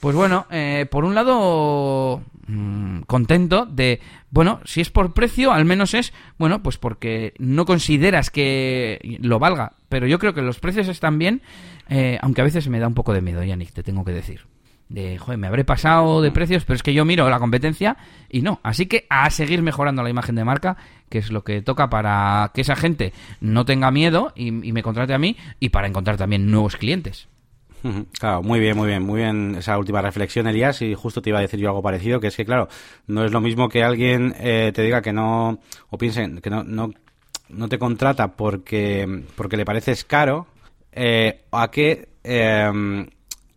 pues 0.00 0.14
bueno, 0.14 0.46
eh, 0.50 0.86
por 0.90 1.04
un 1.04 1.14
lado, 1.14 2.22
mm, 2.46 3.00
contento 3.02 3.64
de, 3.64 4.00
bueno, 4.30 4.60
si 4.64 4.82
es 4.82 4.90
por 4.90 5.14
precio, 5.14 5.52
al 5.52 5.64
menos 5.64 5.94
es, 5.94 6.12
bueno, 6.38 6.62
pues 6.62 6.76
porque 6.76 7.32
no 7.38 7.64
consideras 7.64 8.30
que 8.30 9.18
lo 9.22 9.38
valga. 9.38 9.72
Pero 9.88 10.06
yo 10.06 10.18
creo 10.18 10.34
que 10.34 10.42
los 10.42 10.60
precios 10.60 10.88
están 10.88 11.18
bien, 11.18 11.40
eh, 11.88 12.18
aunque 12.20 12.42
a 12.42 12.44
veces 12.44 12.68
me 12.68 12.80
da 12.80 12.88
un 12.88 12.94
poco 12.94 13.14
de 13.14 13.22
miedo, 13.22 13.42
Yannick, 13.42 13.72
te 13.72 13.82
tengo 13.82 14.04
que 14.04 14.12
decir 14.12 14.42
de, 14.90 15.18
joder, 15.18 15.38
me 15.38 15.46
habré 15.46 15.64
pasado 15.64 16.20
de 16.20 16.32
precios, 16.32 16.64
pero 16.64 16.74
es 16.74 16.82
que 16.82 16.92
yo 16.92 17.04
miro 17.04 17.30
la 17.30 17.38
competencia 17.38 17.96
y 18.28 18.42
no. 18.42 18.60
Así 18.62 18.86
que 18.86 19.06
a 19.08 19.30
seguir 19.30 19.62
mejorando 19.62 20.02
la 20.02 20.10
imagen 20.10 20.34
de 20.34 20.44
marca, 20.44 20.76
que 21.08 21.18
es 21.18 21.30
lo 21.30 21.44
que 21.44 21.62
toca 21.62 21.88
para 21.88 22.50
que 22.52 22.60
esa 22.60 22.76
gente 22.76 23.12
no 23.40 23.64
tenga 23.64 23.90
miedo 23.92 24.32
y, 24.34 24.50
me 24.50 24.82
contrate 24.82 25.14
a 25.14 25.18
mí 25.18 25.36
y 25.60 25.70
para 25.70 25.86
encontrar 25.86 26.16
también 26.16 26.50
nuevos 26.50 26.76
clientes. 26.76 27.28
Claro, 28.18 28.42
muy 28.42 28.60
bien, 28.60 28.76
muy 28.76 28.88
bien, 28.88 29.02
muy 29.02 29.20
bien 29.20 29.54
esa 29.56 29.78
última 29.78 30.02
reflexión, 30.02 30.46
Elías, 30.46 30.82
y 30.82 30.94
justo 30.94 31.22
te 31.22 31.30
iba 31.30 31.38
a 31.38 31.42
decir 31.42 31.58
yo 31.60 31.68
algo 31.68 31.82
parecido, 31.82 32.20
que 32.20 32.26
es 32.26 32.36
que, 32.36 32.44
claro, 32.44 32.68
no 33.06 33.24
es 33.24 33.32
lo 33.32 33.40
mismo 33.40 33.70
que 33.70 33.82
alguien 33.82 34.34
eh, 34.38 34.70
te 34.74 34.82
diga 34.82 35.00
que 35.00 35.14
no, 35.14 35.60
o 35.88 35.96
piensen 35.96 36.42
que 36.42 36.50
no, 36.50 36.62
no, 36.62 36.90
no 37.48 37.68
te 37.68 37.78
contrata 37.78 38.36
porque, 38.36 39.22
porque 39.34 39.56
le 39.56 39.64
pareces 39.64 40.04
caro, 40.04 40.46
eh, 40.92 41.42
a 41.52 41.70
que 41.70 42.08
eh, 42.22 42.70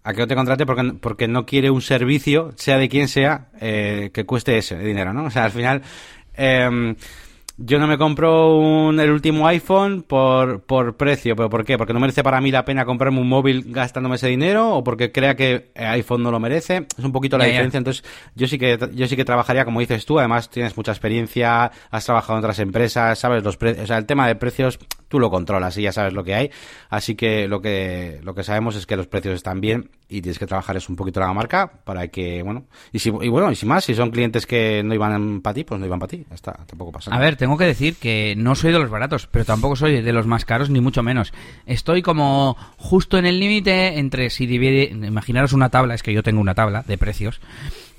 a 0.04 0.14
que 0.14 0.20
no 0.20 0.28
te 0.28 0.36
contrate 0.36 0.66
porque, 0.66 0.94
porque 1.00 1.28
no 1.28 1.46
quiere 1.46 1.70
un 1.70 1.82
servicio, 1.82 2.52
sea 2.56 2.78
de 2.78 2.90
quien 2.90 3.08
sea, 3.08 3.50
eh, 3.60 4.12
que 4.14 4.26
cueste 4.26 4.58
ese 4.58 4.78
dinero, 4.78 5.14
¿no? 5.14 5.26
O 5.26 5.30
sea, 5.30 5.46
al 5.46 5.52
final, 5.52 5.82
eh, 6.36 6.96
yo 7.58 7.78
no 7.78 7.86
me 7.86 8.00
compro 8.00 8.58
un, 8.58 9.00
el 9.00 9.12
último 9.12 9.48
iPhone 9.48 10.02
por, 10.02 10.62
por 10.64 10.98
precio, 10.98 11.36
pero 11.36 11.50
¿por 11.50 11.64
qué? 11.64 11.78
Porque 11.78 11.94
no 11.94 12.00
merece 12.00 12.24
para 12.24 12.42
mí 12.42 12.50
la 12.50 12.66
pena 12.66 12.84
comprarme 12.84 13.20
un 13.20 13.30
móvil 13.30 13.66
gastándome 13.68 14.16
ese 14.16 14.28
dinero 14.28 14.78
o 14.78 14.84
porque 14.84 15.12
crea 15.12 15.36
que 15.36 15.72
iPhone 15.76 16.24
no 16.24 16.32
lo 16.32 16.40
merece. 16.40 16.88
Es 16.98 17.06
un 17.06 17.12
poquito 17.12 17.38
la 17.38 17.46
diferencia. 17.46 17.78
Entonces, 17.78 18.04
yo 18.34 18.48
sí 18.48 18.58
que 18.58 18.80
yo 18.94 19.08
sí 19.08 19.16
que 19.16 19.24
trabajaría 19.24 19.66
como 19.66 19.82
dices 19.82 20.04
tú. 20.06 20.18
Además, 20.18 20.50
tienes 20.50 20.76
mucha 20.76 20.92
experiencia, 20.94 21.72
has 21.92 22.06
trabajado 22.06 22.34
en 22.34 22.40
otras 22.40 22.58
empresas, 22.58 23.20
sabes 23.20 23.44
los 23.44 23.58
precios. 23.58 23.84
O 23.84 23.88
sea, 23.88 23.98
el 24.00 24.08
tema 24.08 24.28
de 24.28 24.36
precios 24.36 24.80
tú 25.14 25.20
lo 25.20 25.30
controlas 25.30 25.78
y 25.78 25.84
ya 25.84 25.92
sabes 25.92 26.12
lo 26.12 26.24
que 26.24 26.34
hay. 26.34 26.50
Así 26.90 27.14
que 27.14 27.48
lo 27.48 27.62
que 27.62 28.20
lo 28.24 28.34
que 28.34 28.44
sabemos 28.44 28.76
es 28.76 28.88
que 28.88 28.96
los 28.96 29.06
precios 29.06 29.36
están 29.36 29.62
bien 29.62 29.92
y 30.10 30.24
tienes 30.24 30.40
que 30.40 30.48
trabajar 30.48 30.76
es 30.76 30.90
un 30.90 30.96
poquito 30.96 31.20
la 31.20 31.32
marca 31.34 31.72
para 31.84 32.08
que, 32.08 32.42
bueno, 32.42 32.66
y 32.92 32.98
si 32.98 33.10
y 33.10 33.30
bueno, 33.30 33.52
y 33.52 33.56
si 33.56 33.68
más, 33.68 33.84
si 33.84 33.94
son 33.94 34.10
clientes 34.10 34.48
que 34.48 34.82
no 34.84 34.96
iban 34.96 35.42
para 35.42 35.54
ti, 35.54 35.66
pues 35.66 35.80
no 35.80 35.86
iban 35.86 36.00
para 36.00 36.10
ti. 36.10 36.26
Ya 36.28 36.34
está, 36.34 36.54
tampoco 36.66 36.94
pasa 36.94 37.12
nada. 37.12 37.22
A 37.22 37.26
ver, 37.26 37.36
tengo 37.36 37.58
que 37.58 37.66
decir 37.66 37.96
que 37.98 38.34
no 38.36 38.56
soy 38.56 38.72
de 38.72 38.80
los 38.80 38.90
baratos, 38.90 39.28
pero 39.30 39.46
tampoco 39.46 39.76
soy 39.76 40.02
de 40.02 40.14
los 40.14 40.26
más 40.26 40.46
caros, 40.46 40.72
ni 40.72 40.82
mucho 40.82 41.04
menos. 41.04 41.32
Estoy 41.68 42.02
como 42.02 42.58
justo 42.78 43.20
en 43.20 43.28
el 43.28 43.40
límite 43.40 44.00
entre 44.00 44.32
si 44.32 44.48
divide. 44.48 44.86
Imaginaros 44.86 45.54
una 45.54 45.70
tabla, 45.70 45.94
es 45.94 46.02
que 46.02 46.12
yo 46.12 46.24
tengo 46.24 46.42
una 46.42 46.56
tabla 46.56 46.82
de 46.88 46.98
precios, 46.98 47.40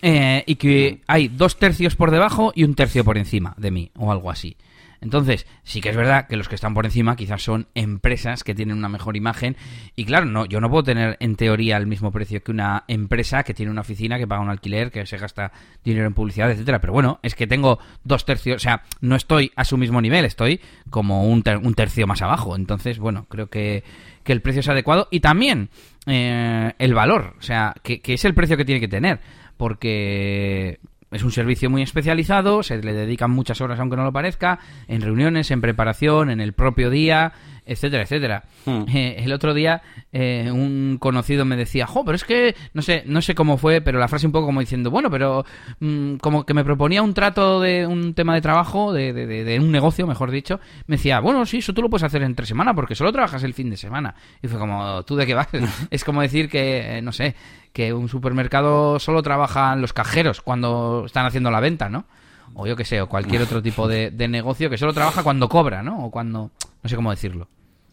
eh, 0.03 0.43
y 0.47 0.57
que 0.57 1.03
hay 1.07 1.29
dos 1.29 1.59
tercios 1.61 1.95
por 1.95 2.11
debajo 2.11 2.51
y 2.57 2.65
un 2.65 2.75
tercio 2.75 3.05
por 3.05 3.19
encima 3.19 3.55
de 3.57 3.71
mí, 3.71 3.93
o 3.97 4.11
algo 4.11 4.33
así. 4.33 4.57
Entonces, 5.05 5.47
sí 5.63 5.83
que 5.83 5.91
es 5.91 5.97
verdad 5.97 6.27
que 6.27 6.37
los 6.37 6.49
que 6.49 6.55
están 6.55 6.73
por 6.73 6.87
encima 6.87 7.15
quizás 7.15 7.43
son 7.43 7.69
empresas 7.75 8.43
que 8.43 8.55
tienen 8.55 8.77
una 8.77 8.89
mejor 8.89 9.17
imagen. 9.17 9.55
Y 9.95 10.07
claro, 10.07 10.25
no, 10.25 10.47
yo 10.47 10.61
no 10.61 10.71
puedo 10.71 10.83
tener 10.83 11.19
en 11.21 11.37
teoría 11.37 11.77
el 11.77 11.87
mismo 11.87 12.11
precio 12.11 12.43
que 12.43 12.51
una 12.51 12.85
empresa 12.89 13.45
que 13.45 13.53
tiene 13.53 13.71
una 13.71 13.83
oficina, 13.83 14.19
que 14.19 14.27
paga 14.27 14.41
un 14.41 14.49
alquiler, 14.49 14.91
que 14.91 15.05
se 15.05 15.19
gasta 15.19 15.53
dinero 15.85 16.07
en 16.07 16.15
publicidad, 16.15 16.51
etcétera. 16.51 16.81
Pero 16.81 16.95
bueno, 16.95 17.21
es 17.23 17.35
que 17.35 17.47
tengo 17.47 17.79
dos 18.03 18.25
tercios, 18.25 18.57
o 18.57 18.61
sea, 18.61 18.83
no 19.03 19.15
estoy 19.15 19.53
a 19.57 19.65
su 19.65 19.77
mismo 19.77 20.01
nivel, 20.01 20.25
estoy 20.25 20.59
como 20.89 21.29
un, 21.29 21.43
tercio 21.43 22.07
más 22.07 22.23
abajo. 22.23 22.57
Entonces, 22.57 22.99
bueno, 22.99 23.27
creo 23.29 23.49
que, 23.49 23.85
el 24.25 24.41
precio 24.41 24.61
es 24.61 24.69
adecuado. 24.69 25.07
Y 25.11 25.21
también 25.21 25.69
eh, 26.07 26.73
el 26.79 26.95
valor, 26.95 27.35
o 27.39 27.43
sea, 27.43 27.75
que 27.83 28.01
es 28.03 28.25
el 28.25 28.33
precio 28.33 28.57
que 28.57 28.65
tiene 28.65 28.81
que 28.81 28.89
tener. 28.89 29.21
Porque 29.59 30.81
es 31.15 31.23
un 31.23 31.31
servicio 31.31 31.71
muy 31.71 31.83
especializado, 31.83 32.63
se 32.63 32.83
le 32.83 32.93
dedican 32.93 33.31
muchas 33.31 33.61
horas 33.61 33.79
aunque 33.81 33.97
no 33.97 34.05
lo 34.05 34.13
parezca, 34.13 34.59
en 34.89 35.01
reuniones, 35.01 35.51
en 35.51 35.61
preparación, 35.61 36.31
en 36.31 36.41
el 36.41 36.53
propio 36.53 36.91
día, 36.91 37.33
etcétera, 37.67 38.03
etcétera. 38.03 38.45
Hmm. 38.67 38.85
Eh, 38.95 39.17
el 39.19 39.33
otro 39.33 39.55
día 39.55 39.83
eh, 40.13 40.51
un 40.53 40.99
conocido 40.99 41.45
me 41.45 41.57
decía, 41.57 41.87
jo, 41.87 42.05
pero 42.05 42.17
es 42.17 42.25
que 42.25 42.55
no 42.73 42.83
sé, 42.83 43.03
no 43.07 43.23
sé 43.23 43.35
cómo 43.35 43.57
fue, 43.57 43.81
pero 43.81 43.99
la 43.99 44.09
frase 44.09 44.27
un 44.27 44.33
poco 44.33 44.47
como 44.47 44.61
diciendo, 44.61 44.91
bueno, 44.91 45.11
pero 45.11 45.45
mm, 45.81 46.17
como 46.17 46.45
que 46.45 46.55
me 46.55 46.65
proponía 46.65 47.03
un 47.03 47.15
trato 47.15 47.61
de 47.61 47.87
un 47.87 48.15
tema 48.15 48.35
de 48.35 48.41
trabajo, 48.41 48.93
de, 48.93 49.13
de, 49.13 49.61
un 49.61 49.71
negocio, 49.71 50.07
mejor 50.07 50.31
dicho, 50.31 50.61
me 50.87 50.97
decía, 50.97 51.21
bueno, 51.21 51.47
sí, 51.47 51.59
eso 51.59 51.73
tú 51.73 51.83
lo 51.83 51.89
puedes 51.89 52.05
hacer 52.05 52.23
entre 52.23 52.47
semana 52.47 52.75
porque 52.75 52.95
solo 52.95 53.13
trabajas 53.13 53.43
el 53.45 53.55
fin 53.55 53.71
de 53.71 53.77
semana. 53.77 54.15
Y 54.43 54.49
fue 54.49 54.59
como, 54.59 55.03
¿tú 55.05 55.17
de 55.17 55.27
qué 55.27 55.35
vas? 55.35 55.49
es 55.91 56.05
como 56.05 56.23
decir 56.23 56.49
que, 56.49 56.99
eh, 56.99 57.03
no 57.03 57.13
sé, 57.13 57.35
que 57.75 57.93
un 57.93 58.09
supermercado 58.09 59.01
solo 59.01 59.21
trabajan 59.23 59.83
los 59.83 59.93
cajeros 59.93 60.41
cuando 60.41 61.03
están 61.07 61.27
haciendo 61.27 61.51
la 61.51 61.59
venta, 61.59 61.89
¿no? 61.89 62.07
O 62.55 62.69
yo 62.69 62.77
qué 62.77 62.85
sé, 62.85 63.01
o 63.03 63.09
cualquier 63.09 63.43
otro 63.43 63.61
tipo 63.61 63.89
de, 63.89 64.13
negocio 64.29 64.71
que 64.71 64.79
solo 64.79 64.95
trabaja 64.95 65.25
cuando 65.25 65.49
cobra, 65.49 65.83
¿no? 65.83 66.07
O 66.07 66.11
cuando... 66.11 66.53
no 66.83 66.89
sé 66.89 66.95
cómo 66.95 67.11
decirlo. 67.11 67.49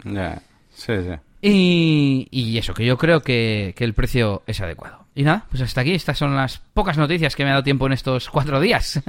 Ya, 0.06 0.40
sí, 0.70 0.94
sí. 1.02 1.16
Y, 1.42 2.28
y, 2.30 2.60
eso, 2.60 2.76
que 2.76 2.86
yo 2.86 2.96
creo 2.96 3.22
que, 3.22 3.74
que, 3.76 3.84
el 3.84 3.96
precio 3.96 4.44
es 4.46 4.62
adecuado. 4.62 5.08
Y 5.16 5.24
nada, 5.24 5.48
pues 5.50 5.64
hasta 5.64 5.82
aquí. 5.82 5.94
Estas 5.94 6.20
son 6.20 6.36
las 6.36 6.60
pocas 6.60 7.00
noticias 7.00 7.36
que 7.36 7.44
me 7.44 7.50
ha 7.50 7.54
dado 7.54 7.64
tiempo 7.64 7.88
en 7.88 7.94
estos 7.94 8.30
cuatro 8.30 8.60
días. 8.60 9.02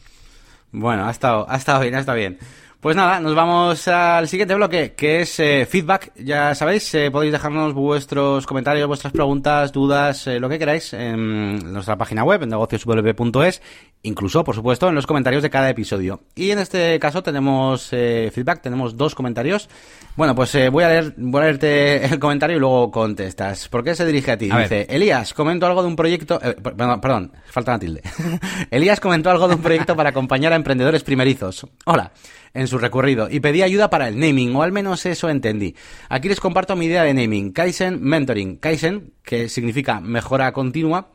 bueno, 0.72 1.06
ha 1.06 1.10
estado, 1.10 1.44
ha 1.50 1.56
estado 1.56 1.80
bien, 1.80 1.94
ha 1.94 2.00
estado 2.00 2.16
bien. 2.16 2.38
Pues 2.80 2.94
nada, 2.94 3.18
nos 3.18 3.34
vamos 3.34 3.88
al 3.88 4.28
siguiente 4.28 4.54
bloque, 4.54 4.92
que 4.94 5.22
es 5.22 5.40
eh, 5.40 5.66
feedback. 5.68 6.12
Ya 6.14 6.54
sabéis, 6.54 6.94
eh, 6.94 7.10
podéis 7.10 7.32
dejarnos 7.32 7.74
vuestros 7.74 8.46
comentarios, 8.46 8.86
vuestras 8.86 9.12
preguntas, 9.12 9.72
dudas, 9.72 10.28
eh, 10.28 10.38
lo 10.38 10.48
que 10.48 10.60
queráis 10.60 10.92
en 10.92 11.72
nuestra 11.72 11.96
página 11.96 12.22
web, 12.22 12.44
en 12.44 12.50
negocioswp.es, 12.50 13.62
incluso, 14.02 14.44
por 14.44 14.54
supuesto, 14.54 14.88
en 14.88 14.94
los 14.94 15.08
comentarios 15.08 15.42
de 15.42 15.50
cada 15.50 15.68
episodio. 15.68 16.20
Y 16.36 16.52
en 16.52 16.60
este 16.60 17.00
caso 17.00 17.20
tenemos 17.20 17.88
feedback, 17.88 18.62
tenemos 18.62 18.96
dos 18.96 19.16
comentarios. 19.16 19.68
Bueno, 20.14 20.36
pues 20.36 20.56
voy, 20.70 20.84
a 20.84 20.88
leer, 20.88 21.14
voy 21.16 21.42
a 21.42 21.44
leerte 21.46 22.04
el 22.04 22.20
comentario 22.20 22.58
y 22.58 22.60
luego 22.60 22.92
contestas. 22.92 23.68
¿Por 23.68 23.82
qué 23.82 23.96
se 23.96 24.06
dirige 24.06 24.30
a 24.30 24.38
ti? 24.38 24.48
Dice, 24.48 24.86
Elías, 24.88 25.34
comento 25.34 25.66
algo 25.66 25.82
de 25.82 25.88
un 25.88 25.96
proyecto... 25.96 26.38
perdón, 26.38 27.00
perdón, 27.00 27.32
falta 27.46 27.72
una 27.72 27.80
tilde. 27.80 28.02
Elías 28.70 29.00
comentó 29.00 29.30
algo 29.30 29.48
de 29.48 29.56
un 29.56 29.62
proyecto 29.62 29.96
para 29.96 30.10
acompañar 30.10 30.52
a 30.52 30.56
emprendedores 30.56 31.02
primerizos. 31.02 31.66
Hola 31.84 32.12
en 32.54 32.66
su 32.66 32.78
recorrido 32.78 33.28
y 33.30 33.40
pedí 33.40 33.62
ayuda 33.62 33.90
para 33.90 34.08
el 34.08 34.18
naming, 34.18 34.54
o 34.56 34.62
al 34.62 34.72
menos 34.72 35.06
eso 35.06 35.28
entendí. 35.28 35.74
Aquí 36.08 36.28
les 36.28 36.40
comparto 36.40 36.76
mi 36.76 36.86
idea 36.86 37.02
de 37.02 37.14
naming. 37.14 37.52
Kaizen 37.52 38.02
Mentoring. 38.02 38.56
Kaizen, 38.56 39.12
que 39.22 39.48
significa 39.48 40.00
mejora 40.00 40.52
continua, 40.52 41.10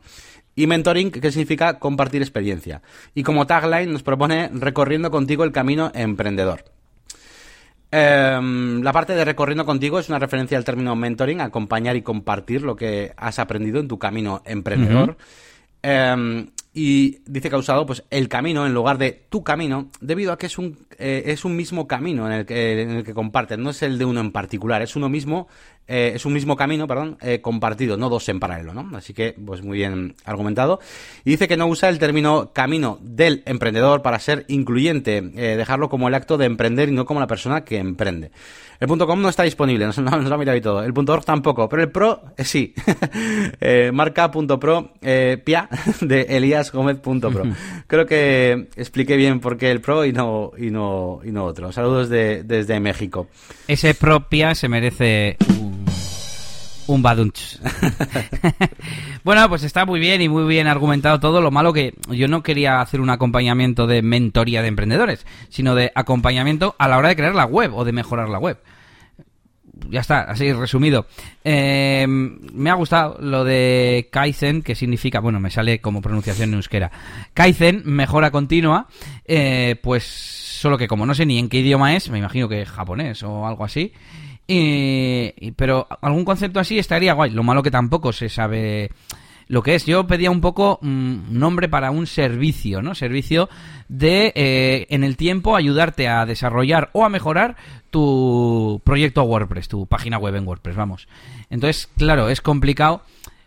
y 0.56 0.66
mentoring, 0.66 1.10
que 1.10 1.30
significa 1.30 1.78
compartir 1.78 2.22
experiencia. 2.22 2.82
Y 3.14 3.22
como 3.22 3.46
tagline 3.46 3.92
nos 3.92 4.02
propone 4.02 4.50
recorriendo 4.52 5.10
contigo 5.10 5.44
el 5.44 5.52
camino 5.52 5.90
emprendedor. 5.94 6.64
Em, 7.90 8.82
la 8.82 8.92
parte 8.92 9.14
de 9.14 9.24
recorriendo 9.24 9.64
contigo 9.64 9.98
es 9.98 10.08
una 10.08 10.18
referencia 10.18 10.58
al 10.58 10.64
término 10.64 10.96
mentoring, 10.96 11.40
acompañar 11.40 11.94
y 11.96 12.02
compartir 12.02 12.62
lo 12.62 12.74
que 12.74 13.12
has 13.16 13.38
aprendido 13.38 13.78
en 13.78 13.88
tu 13.88 13.98
camino 13.98 14.42
emprendedor. 14.44 15.16
Em, 15.82 16.48
y 16.76 17.20
dice 17.26 17.48
que 17.48 17.54
ha 17.54 17.58
usado 17.58 17.86
pues 17.86 18.02
el 18.10 18.28
camino 18.28 18.66
en 18.66 18.74
lugar 18.74 18.98
de 18.98 19.12
tu 19.28 19.44
camino 19.44 19.90
debido 20.00 20.32
a 20.32 20.38
que 20.38 20.46
es 20.46 20.58
un 20.58 20.76
eh, 20.98 21.22
es 21.26 21.44
un 21.44 21.54
mismo 21.54 21.86
camino 21.86 22.26
en 22.26 22.32
el 22.32 22.46
que 22.46 22.82
en 22.82 22.90
el 22.90 23.04
que 23.04 23.14
comparten 23.14 23.62
no 23.62 23.70
es 23.70 23.82
el 23.82 23.96
de 23.96 24.04
uno 24.04 24.20
en 24.20 24.32
particular 24.32 24.82
es 24.82 24.96
uno 24.96 25.08
mismo 25.08 25.46
eh, 25.86 26.12
es 26.16 26.26
un 26.26 26.32
mismo 26.32 26.56
camino 26.56 26.88
perdón 26.88 27.16
eh, 27.20 27.40
compartido 27.40 27.96
no 27.96 28.08
dos 28.08 28.28
en 28.28 28.40
paralelo 28.40 28.74
no 28.74 28.96
así 28.96 29.14
que 29.14 29.36
pues 29.46 29.62
muy 29.62 29.78
bien 29.78 30.16
argumentado. 30.24 30.80
Y 31.24 31.30
dice 31.30 31.46
que 31.46 31.56
no 31.56 31.66
usa 31.66 31.88
el 31.88 32.00
término 32.00 32.52
camino 32.52 32.98
del 33.00 33.42
emprendedor 33.46 34.02
para 34.02 34.18
ser 34.18 34.44
incluyente 34.48 35.20
dejarlo 35.20 35.88
como 35.88 36.08
el 36.08 36.14
acto 36.14 36.38
de 36.38 36.46
emprender 36.46 36.88
y 36.88 36.92
no 36.92 37.04
como 37.04 37.20
la 37.20 37.26
persona 37.26 37.64
que 37.64 37.78
emprende 37.78 38.32
el 38.80 38.88
.com 38.88 39.20
no 39.20 39.28
está 39.28 39.42
disponible, 39.42 39.86
nos, 39.86 39.98
nos 39.98 40.24
lo 40.24 40.34
ha 40.34 40.38
mirado 40.38 40.56
y 40.56 40.60
todo. 40.60 40.82
El 40.82 40.92
.org 40.96 41.24
tampoco, 41.24 41.68
pero 41.68 41.82
el 41.82 41.90
Pro 41.90 42.22
eh, 42.36 42.44
sí. 42.44 42.74
eh, 43.60 43.90
marca.pro 43.92 44.92
eh, 45.00 45.40
pia 45.42 45.68
de 46.00 46.22
eliasgomez.pro. 46.22 47.44
Creo 47.86 48.06
que 48.06 48.68
expliqué 48.76 49.16
bien 49.16 49.40
por 49.40 49.56
qué 49.56 49.70
el 49.70 49.80
Pro 49.80 50.04
y 50.04 50.12
no 50.12 50.52
y 50.56 50.70
no 50.70 51.20
y 51.24 51.30
no 51.30 51.44
otro. 51.44 51.72
Saludos 51.72 52.08
de, 52.08 52.42
desde 52.44 52.80
México. 52.80 53.28
Ese 53.68 53.94
propia 53.94 54.54
se 54.54 54.68
merece 54.68 55.36
un, 56.86 56.94
un 56.96 57.02
badunch. 57.02 57.58
bueno, 59.24 59.48
pues 59.48 59.62
está 59.62 59.84
muy 59.84 60.00
bien 60.00 60.22
y 60.22 60.28
muy 60.28 60.44
bien 60.44 60.66
argumentado 60.66 61.20
todo. 61.20 61.40
Lo 61.40 61.50
malo 61.50 61.72
que 61.72 61.94
yo 62.08 62.28
no 62.28 62.42
quería 62.42 62.80
hacer 62.80 63.00
un 63.00 63.10
acompañamiento 63.10 63.86
de 63.86 64.02
mentoría 64.02 64.62
de 64.62 64.68
emprendedores, 64.68 65.26
sino 65.48 65.74
de 65.74 65.92
acompañamiento 65.94 66.74
a 66.78 66.88
la 66.88 66.98
hora 66.98 67.08
de 67.08 67.16
crear 67.16 67.34
la 67.34 67.46
web 67.46 67.74
o 67.74 67.84
de 67.84 67.92
mejorar 67.92 68.28
la 68.28 68.38
web. 68.38 68.58
ya 69.90 70.00
está, 70.00 70.22
así 70.22 70.52
resumido. 70.52 71.06
Eh, 71.44 72.06
me 72.08 72.70
ha 72.70 72.74
gustado 72.74 73.18
lo 73.20 73.44
de 73.44 74.08
Kaizen, 74.10 74.62
que 74.62 74.74
significa, 74.74 75.20
bueno, 75.20 75.40
me 75.40 75.50
sale 75.50 75.80
como 75.80 76.02
pronunciación 76.02 76.50
en. 76.50 76.90
Kaizen, 77.34 77.82
mejora 77.84 78.30
continua, 78.30 78.88
eh, 79.24 79.76
pues 79.82 80.04
solo 80.04 80.78
que 80.78 80.88
como 80.88 81.04
no 81.04 81.14
sé 81.14 81.26
ni 81.26 81.38
en 81.38 81.48
qué 81.48 81.58
idioma 81.58 81.94
es, 81.94 82.08
me 82.08 82.18
imagino 82.18 82.48
que 82.48 82.64
japonés 82.64 83.22
o 83.22 83.46
algo 83.46 83.64
así. 83.64 83.92
Pero 85.56 85.86
algún 86.00 86.24
concepto 86.24 86.60
así 86.60 86.78
estaría 86.78 87.14
guay. 87.14 87.30
Lo 87.30 87.42
malo 87.42 87.62
que 87.62 87.70
tampoco 87.70 88.12
se 88.12 88.28
sabe 88.28 88.90
lo 89.48 89.62
que 89.62 89.74
es. 89.74 89.86
Yo 89.86 90.06
pedía 90.06 90.30
un 90.30 90.40
poco 90.40 90.78
un 90.82 91.26
nombre 91.30 91.68
para 91.68 91.90
un 91.90 92.06
servicio, 92.06 92.82
¿no? 92.82 92.94
Servicio 92.94 93.48
de, 93.88 94.32
eh, 94.34 94.86
en 94.90 95.04
el 95.04 95.16
tiempo, 95.16 95.56
ayudarte 95.56 96.08
a 96.08 96.26
desarrollar 96.26 96.90
o 96.92 97.04
a 97.04 97.08
mejorar 97.08 97.56
tu 97.90 98.80
proyecto 98.84 99.22
WordPress, 99.22 99.68
tu 99.68 99.86
página 99.86 100.18
web 100.18 100.34
en 100.36 100.46
WordPress, 100.46 100.76
vamos. 100.76 101.08
Entonces, 101.50 101.88
claro, 101.96 102.28
es 102.28 102.40
complicado. 102.40 103.02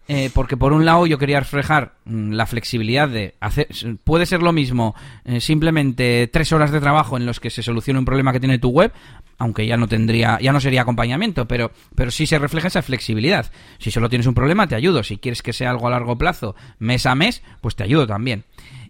Eh, 0.09 0.29
porque 0.33 0.55
por 0.55 0.71
un 0.71 0.85
lado 0.85 1.05
yo 1.05 1.17
quería 1.17 1.41
reflejar 1.41 1.95
mm, 2.05 2.31
la 2.31 2.45
flexibilidad 2.45 3.09
de 3.09 3.35
hacer 3.41 3.67
puede 4.05 4.25
ser 4.25 4.41
lo 4.41 4.53
mismo 4.53 4.95
eh, 5.25 5.41
simplemente 5.41 6.29
tres 6.31 6.53
horas 6.53 6.71
de 6.71 6.79
trabajo 6.79 7.17
en 7.17 7.25
los 7.25 7.41
que 7.41 7.49
se 7.49 7.61
solucione 7.61 7.99
un 7.99 8.05
problema 8.05 8.31
que 8.31 8.39
tiene 8.39 8.57
tu 8.57 8.69
web 8.69 8.93
aunque 9.37 9.67
ya 9.67 9.77
no 9.77 9.87
tendría, 9.87 10.39
ya 10.41 10.51
no 10.51 10.59
sería 10.59 10.81
acompañamiento, 10.81 11.47
pero, 11.47 11.71
pero 11.95 12.11
sí 12.11 12.25
se 12.25 12.39
refleja 12.39 12.69
esa 12.69 12.81
flexibilidad. 12.81 13.51
Si 13.77 13.91
solo 13.91 14.09
tienes 14.09 14.25
un 14.27 14.33
problema, 14.33 14.67
te 14.67 14.75
ayudo. 14.75 15.03
Si 15.03 15.17
quieres 15.17 15.43
que 15.43 15.53
sea 15.53 15.69
algo 15.69 15.87
a 15.87 15.91
largo 15.91 16.17
plazo, 16.17 16.55
mes 16.79 17.05
a 17.05 17.13
mes, 17.13 17.43
pues 17.61 17.75
te 17.75 17.83
ayudo 17.83 18.07
también. 18.07 18.45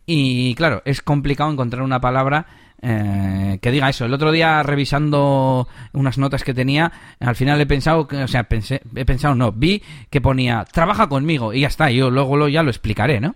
Y 0.05 0.55
claro, 0.55 0.81
es 0.85 1.01
complicado 1.01 1.51
encontrar 1.51 1.83
una 1.83 1.99
palabra 1.99 2.47
eh, 2.81 3.57
que 3.61 3.71
diga 3.71 3.89
eso. 3.89 4.05
El 4.05 4.13
otro 4.13 4.31
día 4.31 4.61
revisando 4.63 5.67
unas 5.93 6.17
notas 6.17 6.43
que 6.43 6.53
tenía, 6.53 6.91
al 7.19 7.35
final 7.35 7.59
he 7.59 7.65
pensado, 7.65 8.07
que, 8.07 8.17
o 8.17 8.27
sea, 8.27 8.43
pensé, 8.43 8.81
he 8.95 9.05
pensado, 9.05 9.35
no, 9.35 9.51
vi 9.51 9.81
que 10.09 10.21
ponía, 10.21 10.65
trabaja 10.65 11.09
conmigo 11.09 11.53
y 11.53 11.61
ya 11.61 11.67
está, 11.67 11.89
yo 11.89 12.09
luego 12.11 12.37
lo, 12.37 12.47
ya 12.47 12.63
lo 12.63 12.69
explicaré, 12.69 13.19
¿no? 13.19 13.35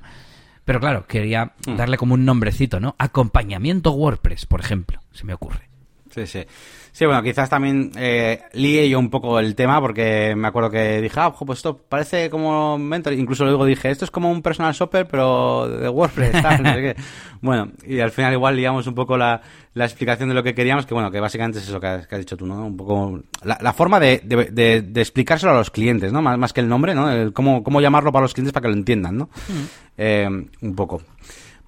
Pero 0.63 0.79
claro, 0.79 1.07
quería 1.07 1.53
hmm. 1.65 1.75
darle 1.75 1.97
como 1.97 2.13
un 2.13 2.25
nombrecito, 2.25 2.79
¿no? 2.79 2.95
Acompañamiento 2.99 3.91
WordPress, 3.91 4.45
por 4.45 4.59
ejemplo, 4.59 4.99
se 5.11 5.25
me 5.25 5.33
ocurre. 5.33 5.70
Sí, 6.13 6.27
sí. 6.27 6.45
Sí, 6.93 7.05
bueno, 7.05 7.23
quizás 7.23 7.49
también 7.49 7.91
eh, 7.95 8.41
lié 8.51 8.89
yo 8.89 8.99
un 8.99 9.09
poco 9.09 9.39
el 9.39 9.55
tema 9.55 9.79
porque 9.79 10.35
me 10.35 10.49
acuerdo 10.49 10.69
que 10.69 11.01
dije, 11.01 11.17
ah, 11.21 11.33
pues 11.33 11.59
esto 11.59 11.77
parece 11.77 12.29
como 12.29 12.77
mentor. 12.77 13.13
Incluso 13.13 13.45
luego 13.45 13.63
dije, 13.63 13.89
esto 13.89 14.03
es 14.03 14.11
como 14.11 14.29
un 14.29 14.41
personal 14.41 14.73
shopper, 14.73 15.07
pero 15.07 15.69
de 15.69 15.87
WordPress, 15.87 16.41
tal, 16.41 16.63
no 16.63 16.73
sé 16.73 16.81
qué. 16.81 16.95
Bueno, 17.41 17.71
y 17.87 17.99
al 17.99 18.11
final 18.11 18.33
igual 18.33 18.55
liamos 18.55 18.85
un 18.85 18.93
poco 18.93 19.17
la, 19.17 19.41
la 19.73 19.85
explicación 19.85 20.29
de 20.29 20.35
lo 20.35 20.43
que 20.43 20.53
queríamos, 20.53 20.85
que 20.85 20.93
bueno, 20.93 21.09
que 21.09 21.19
básicamente 21.19 21.57
es 21.57 21.67
eso 21.67 21.79
que 21.79 21.87
has, 21.87 22.07
dicho 22.07 22.37
tú, 22.37 22.45
¿no? 22.45 22.63
Un 22.67 22.77
poco 22.77 23.19
la, 23.43 23.57
la 23.59 23.73
forma 23.73 23.99
de, 23.99 24.21
de, 24.23 24.83
de, 24.83 25.01
explicárselo 25.01 25.51
a 25.51 25.55
los 25.55 25.71
clientes, 25.71 26.13
¿no? 26.13 26.21
Más, 26.21 26.37
más 26.37 26.53
que 26.53 26.61
el 26.61 26.69
nombre, 26.69 26.93
¿no? 26.93 27.09
El 27.09 27.33
cómo, 27.33 27.63
cómo 27.63 27.81
llamarlo 27.81 28.11
para 28.11 28.21
los 28.21 28.35
clientes 28.35 28.53
para 28.53 28.61
que 28.61 28.67
lo 28.67 28.75
entiendan, 28.75 29.17
¿no? 29.17 29.25
Mm. 29.25 29.63
Eh, 29.97 30.29
un 30.61 30.75
poco. 30.75 31.01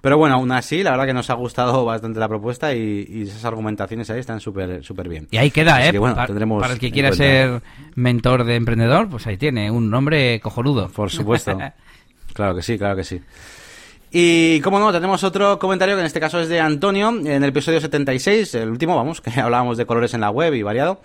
Pero 0.04 0.18
bueno, 0.18 0.34
aún 0.34 0.52
así, 0.52 0.82
la 0.82 0.90
verdad 0.90 1.06
que 1.06 1.14
nos 1.14 1.30
ha 1.30 1.34
gustado 1.34 1.82
bastante 1.86 2.20
la 2.20 2.28
propuesta 2.28 2.74
y, 2.74 3.22
esas 3.26 3.42
argumentaciones 3.46 4.10
ahí 4.10 4.20
están 4.20 4.38
súper 4.38 4.84
súper 4.84 5.08
bien. 5.08 5.26
Y 5.30 5.38
ahí 5.38 5.50
queda, 5.50 5.82
¿eh? 5.86 5.98
para, 5.98 6.74
el 6.74 6.78
que 6.78 6.92
quiera 6.92 7.10
ser 7.12 7.62
mentor 7.94 8.44
de 8.44 8.56
emprendedor, 8.56 9.08
pues 9.08 9.26
ahí 9.26 9.38
tiene, 9.38 9.70
un 9.70 9.88
nombre 9.88 10.40
cojonudo. 10.40 10.90
Por 10.90 11.10
supuesto. 11.10 11.58
claro 12.34 12.54
que 12.54 12.60
sí, 12.60 12.76
claro 12.76 12.96
que 12.96 13.04
sí. 13.04 13.18
Y 14.12 14.60
como 14.60 14.78
no, 14.78 14.92
tenemos 14.92 15.24
otro 15.24 15.58
comentario 15.58 15.94
que 15.94 16.00
en 16.00 16.06
este 16.06 16.20
caso 16.20 16.38
es 16.38 16.50
de 16.50 16.60
Antonio, 16.60 17.08
en 17.08 17.42
el 17.42 17.44
episodio 17.44 17.80
76, 17.80 18.56
el 18.56 18.68
último, 18.68 18.96
vamos, 18.96 19.20
que 19.22 19.40
hablábamos 19.40 19.78
de 19.78 19.86
colores 19.86 20.12
en 20.12 20.20
la 20.20 20.28
web 20.28 20.52
y 20.52 20.62
variado. 20.62 21.00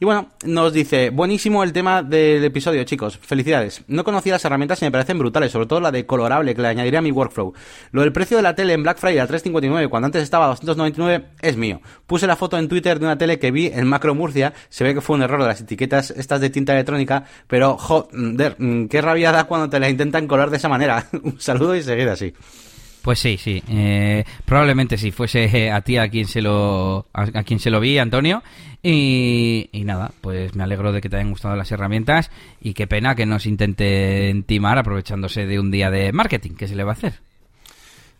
Y 0.00 0.04
bueno, 0.04 0.30
nos 0.44 0.72
dice, 0.72 1.10
buenísimo 1.10 1.62
el 1.62 1.72
tema 1.72 2.02
del 2.02 2.44
episodio, 2.44 2.82
chicos. 2.84 3.18
Felicidades. 3.22 3.82
No 3.86 4.02
conocía 4.02 4.32
las 4.32 4.44
herramientas 4.44 4.82
y 4.82 4.84
me 4.84 4.90
parecen 4.90 5.18
brutales, 5.18 5.52
sobre 5.52 5.66
todo 5.66 5.80
la 5.80 5.92
de 5.92 6.04
colorable 6.04 6.54
que 6.54 6.62
le 6.62 6.68
añadiré 6.68 6.98
a 6.98 7.02
mi 7.02 7.12
workflow. 7.12 7.52
Lo 7.92 8.00
del 8.00 8.12
precio 8.12 8.36
de 8.36 8.42
la 8.42 8.54
tele 8.54 8.72
en 8.72 8.82
Black 8.82 8.98
Friday 8.98 9.18
a 9.18 9.28
3.59 9.28 9.88
cuando 9.88 10.06
antes 10.06 10.22
estaba 10.22 10.46
a 10.46 10.48
299 10.48 11.26
es 11.40 11.56
mío. 11.56 11.80
Puse 12.06 12.26
la 12.26 12.36
foto 12.36 12.58
en 12.58 12.68
Twitter 12.68 12.98
de 12.98 13.06
una 13.06 13.18
tele 13.18 13.38
que 13.38 13.50
vi 13.50 13.66
en 13.66 13.86
Macro 13.86 14.14
Murcia. 14.14 14.52
Se 14.68 14.84
ve 14.84 14.94
que 14.94 15.00
fue 15.00 15.16
un 15.16 15.22
error 15.22 15.40
de 15.40 15.48
las 15.48 15.60
etiquetas 15.60 16.10
estas 16.10 16.40
de 16.40 16.50
tinta 16.50 16.72
electrónica, 16.72 17.24
pero 17.46 17.76
joder, 17.78 18.56
mm, 18.58 18.86
qué 18.86 19.00
rabia 19.00 19.32
da 19.32 19.44
cuando 19.44 19.70
te 19.70 19.78
la 19.78 19.88
intentan 19.88 20.26
colar 20.26 20.50
de 20.50 20.56
esa 20.56 20.68
manera. 20.68 21.06
un 21.22 21.40
saludo 21.40 21.76
y 21.76 21.82
seguid 21.82 22.08
así. 22.08 22.34
Pues 23.04 23.18
sí, 23.18 23.36
sí. 23.36 23.62
Eh, 23.68 24.24
probablemente 24.46 24.96
si 24.96 25.10
fuese 25.10 25.70
a 25.70 25.82
ti 25.82 25.98
a 25.98 26.08
quien 26.08 26.26
se 26.26 26.40
lo 26.40 27.06
a, 27.12 27.42
quien 27.42 27.60
se 27.60 27.68
lo 27.68 27.78
vi, 27.78 27.98
Antonio. 27.98 28.42
Y, 28.82 29.68
nada, 29.84 30.10
pues 30.22 30.54
me 30.54 30.64
alegro 30.64 30.90
de 30.90 31.02
que 31.02 31.10
te 31.10 31.16
hayan 31.16 31.28
gustado 31.28 31.54
las 31.54 31.70
herramientas 31.70 32.30
y 32.62 32.72
qué 32.72 32.86
pena 32.86 33.14
que 33.14 33.26
nos 33.26 33.44
intenten 33.44 34.44
timar 34.44 34.78
aprovechándose 34.78 35.44
de 35.44 35.60
un 35.60 35.70
día 35.70 35.90
de 35.90 36.12
marketing. 36.12 36.52
¿Qué 36.52 36.66
se 36.66 36.76
le 36.76 36.82
va 36.82 36.92
a 36.92 36.94
hacer? 36.94 37.20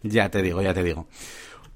Ya 0.03 0.29
te 0.29 0.43
digo, 0.43 0.61
ya 0.61 0.75
te 0.75 0.83
digo. 0.83 1.07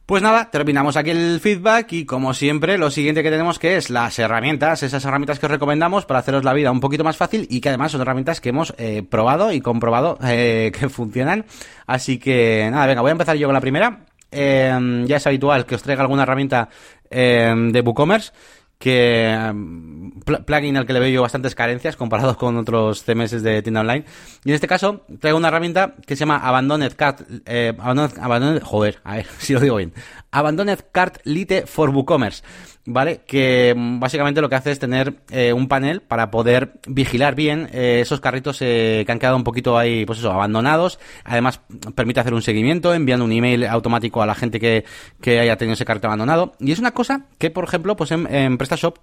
Pues 0.08 0.22
nada, 0.22 0.50
terminamos 0.50 0.96
aquí 0.96 1.10
el 1.10 1.38
feedback 1.38 1.92
y 1.92 2.06
como 2.06 2.32
siempre 2.32 2.78
lo 2.78 2.90
siguiente 2.90 3.22
que 3.22 3.30
tenemos 3.30 3.58
que 3.58 3.76
es 3.76 3.90
las 3.90 4.18
herramientas, 4.18 4.82
esas 4.82 5.04
herramientas 5.04 5.38
que 5.38 5.44
os 5.44 5.52
recomendamos 5.52 6.06
para 6.06 6.20
haceros 6.20 6.44
la 6.44 6.54
vida 6.54 6.70
un 6.70 6.80
poquito 6.80 7.04
más 7.04 7.18
fácil 7.18 7.46
y 7.50 7.60
que 7.60 7.68
además 7.68 7.92
son 7.92 8.00
herramientas 8.00 8.40
que 8.40 8.48
hemos 8.48 8.72
eh, 8.78 9.02
probado 9.02 9.52
y 9.52 9.60
comprobado 9.60 10.16
eh, 10.24 10.72
que 10.72 10.88
funcionan. 10.88 11.44
Así 11.86 12.18
que 12.18 12.70
nada, 12.70 12.86
venga, 12.86 13.02
voy 13.02 13.10
a 13.10 13.12
empezar 13.12 13.36
yo 13.36 13.48
con 13.48 13.52
la 13.52 13.60
primera. 13.60 14.06
Eh, 14.32 15.04
ya 15.04 15.16
es 15.18 15.26
habitual 15.26 15.66
que 15.66 15.74
os 15.74 15.82
traiga 15.82 16.00
alguna 16.00 16.22
herramienta 16.22 16.70
de 17.10 17.82
WooCommerce 17.84 18.32
que 18.78 19.36
um, 19.50 20.12
plugin 20.20 20.76
al 20.76 20.86
que 20.86 20.92
le 20.92 21.00
veo 21.00 21.08
yo 21.08 21.22
bastantes 21.22 21.54
carencias 21.54 21.96
comparados 21.96 22.36
con 22.36 22.56
otros 22.56 23.02
CMS 23.04 23.42
de 23.42 23.62
tienda 23.62 23.80
online. 23.80 24.04
Y 24.44 24.50
en 24.50 24.54
este 24.54 24.68
caso 24.68 25.04
traigo 25.20 25.36
una 25.36 25.48
herramienta 25.48 25.94
que 26.06 26.14
se 26.14 26.20
llama 26.20 26.38
Abandoned 26.38 26.92
Cart, 26.94 27.22
eh, 27.46 27.74
Abandoned, 27.76 28.62
joder, 28.62 29.00
a 29.04 29.16
ver 29.16 29.26
si 29.38 29.52
lo 29.52 29.60
digo 29.60 29.76
bien. 29.76 29.92
Abandoned 30.30 30.80
Cart 30.92 31.18
Lite 31.24 31.66
for 31.66 31.90
WooCommerce. 31.90 32.42
¿vale? 32.88 33.20
Que 33.26 33.74
mm, 33.76 34.00
básicamente 34.00 34.40
lo 34.40 34.48
que 34.48 34.54
hace 34.56 34.70
es 34.70 34.78
tener 34.78 35.20
eh, 35.30 35.52
un 35.52 35.68
panel 35.68 36.00
para 36.00 36.30
poder 36.30 36.80
vigilar 36.86 37.34
bien 37.34 37.68
eh, 37.72 38.00
esos 38.00 38.20
carritos 38.20 38.58
que 38.58 39.06
han 39.06 39.18
quedado 39.18 39.36
un 39.36 39.44
poquito 39.44 39.78
ahí, 39.78 40.04
pues 40.06 40.18
eso, 40.18 40.32
abandonados. 40.32 40.98
Además, 41.24 41.60
permite 41.94 42.20
hacer 42.20 42.34
un 42.34 42.42
seguimiento, 42.42 42.94
enviando 42.94 43.24
un 43.24 43.32
email 43.32 43.66
automático 43.66 44.22
a 44.22 44.26
la 44.26 44.34
gente 44.34 44.58
que, 44.58 44.84
que 45.20 45.38
haya 45.38 45.56
tenido 45.56 45.74
ese 45.74 45.84
carrito 45.84 46.06
abandonado. 46.06 46.54
Y 46.58 46.72
es 46.72 46.78
una 46.78 46.92
cosa 46.92 47.26
que, 47.38 47.50
por 47.50 47.64
ejemplo, 47.64 47.96
pues 47.96 48.10
en, 48.10 48.32
en 48.34 48.56
está 48.74 48.76
Shop. 48.76 48.98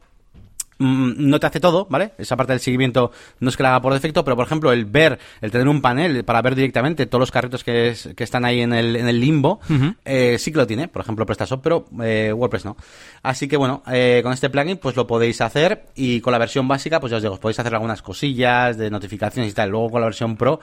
No 0.78 1.40
te 1.40 1.48
hace 1.48 1.60
todo, 1.60 1.88
¿vale? 1.90 2.12
Esa 2.18 2.36
parte 2.36 2.54
del 2.54 2.60
seguimiento 2.60 3.12
no 3.40 3.50
es 3.50 3.58
que 3.58 3.64
la 3.64 3.70
haga 3.70 3.82
por 3.82 3.94
defecto, 3.94 4.24
pero 4.24 4.36
por 4.36 4.46
ejemplo 4.46 4.72
el 4.72 4.86
ver, 4.86 5.20
el 5.42 5.52
tener 5.52 5.68
un 5.68 5.82
panel 5.82 6.24
para 6.26 6.42
ver 6.42 6.56
directamente 6.56 7.06
todos 7.06 7.20
los 7.20 7.32
carritos 7.32 7.64
que, 7.64 7.96
que 8.16 8.24
están 8.24 8.46
ahí 8.46 8.62
en 8.62 8.74
el, 8.74 8.96
en 8.96 9.08
el 9.08 9.20
limbo, 9.20 9.60
eh, 10.04 10.38
sí 10.40 10.52
que 10.52 10.58
lo 10.58 10.68
tiene, 10.68 10.88
por 10.88 11.02
ejemplo 11.02 11.26
PrestaShop, 11.26 11.62
pero 11.62 11.86
eh, 12.04 12.34
WordPress 12.34 12.66
no. 12.66 12.78
Así 13.24 13.48
que 13.48 13.58
bueno, 13.58 13.84
eh, 13.92 14.20
con 14.24 14.34
este 14.34 14.50
plugin 14.50 14.78
pues 14.78 14.96
lo 14.96 15.08
podéis 15.08 15.42
hacer 15.42 15.88
y 15.96 16.20
con 16.22 16.32
la 16.32 16.38
versión 16.38 16.68
básica 16.68 17.00
pues 17.00 17.12
ya 17.12 17.18
os 17.18 17.24
digo, 17.24 17.40
podéis 17.40 17.60
hacer 17.60 17.74
algunas 17.74 18.02
cosillas 18.02 18.78
de 18.78 18.90
notificaciones 18.90 19.52
y 19.52 19.56
tal. 19.56 19.70
Luego 19.70 19.92
con 19.92 20.02
la 20.02 20.08
versión 20.08 20.36
Pro 20.36 20.60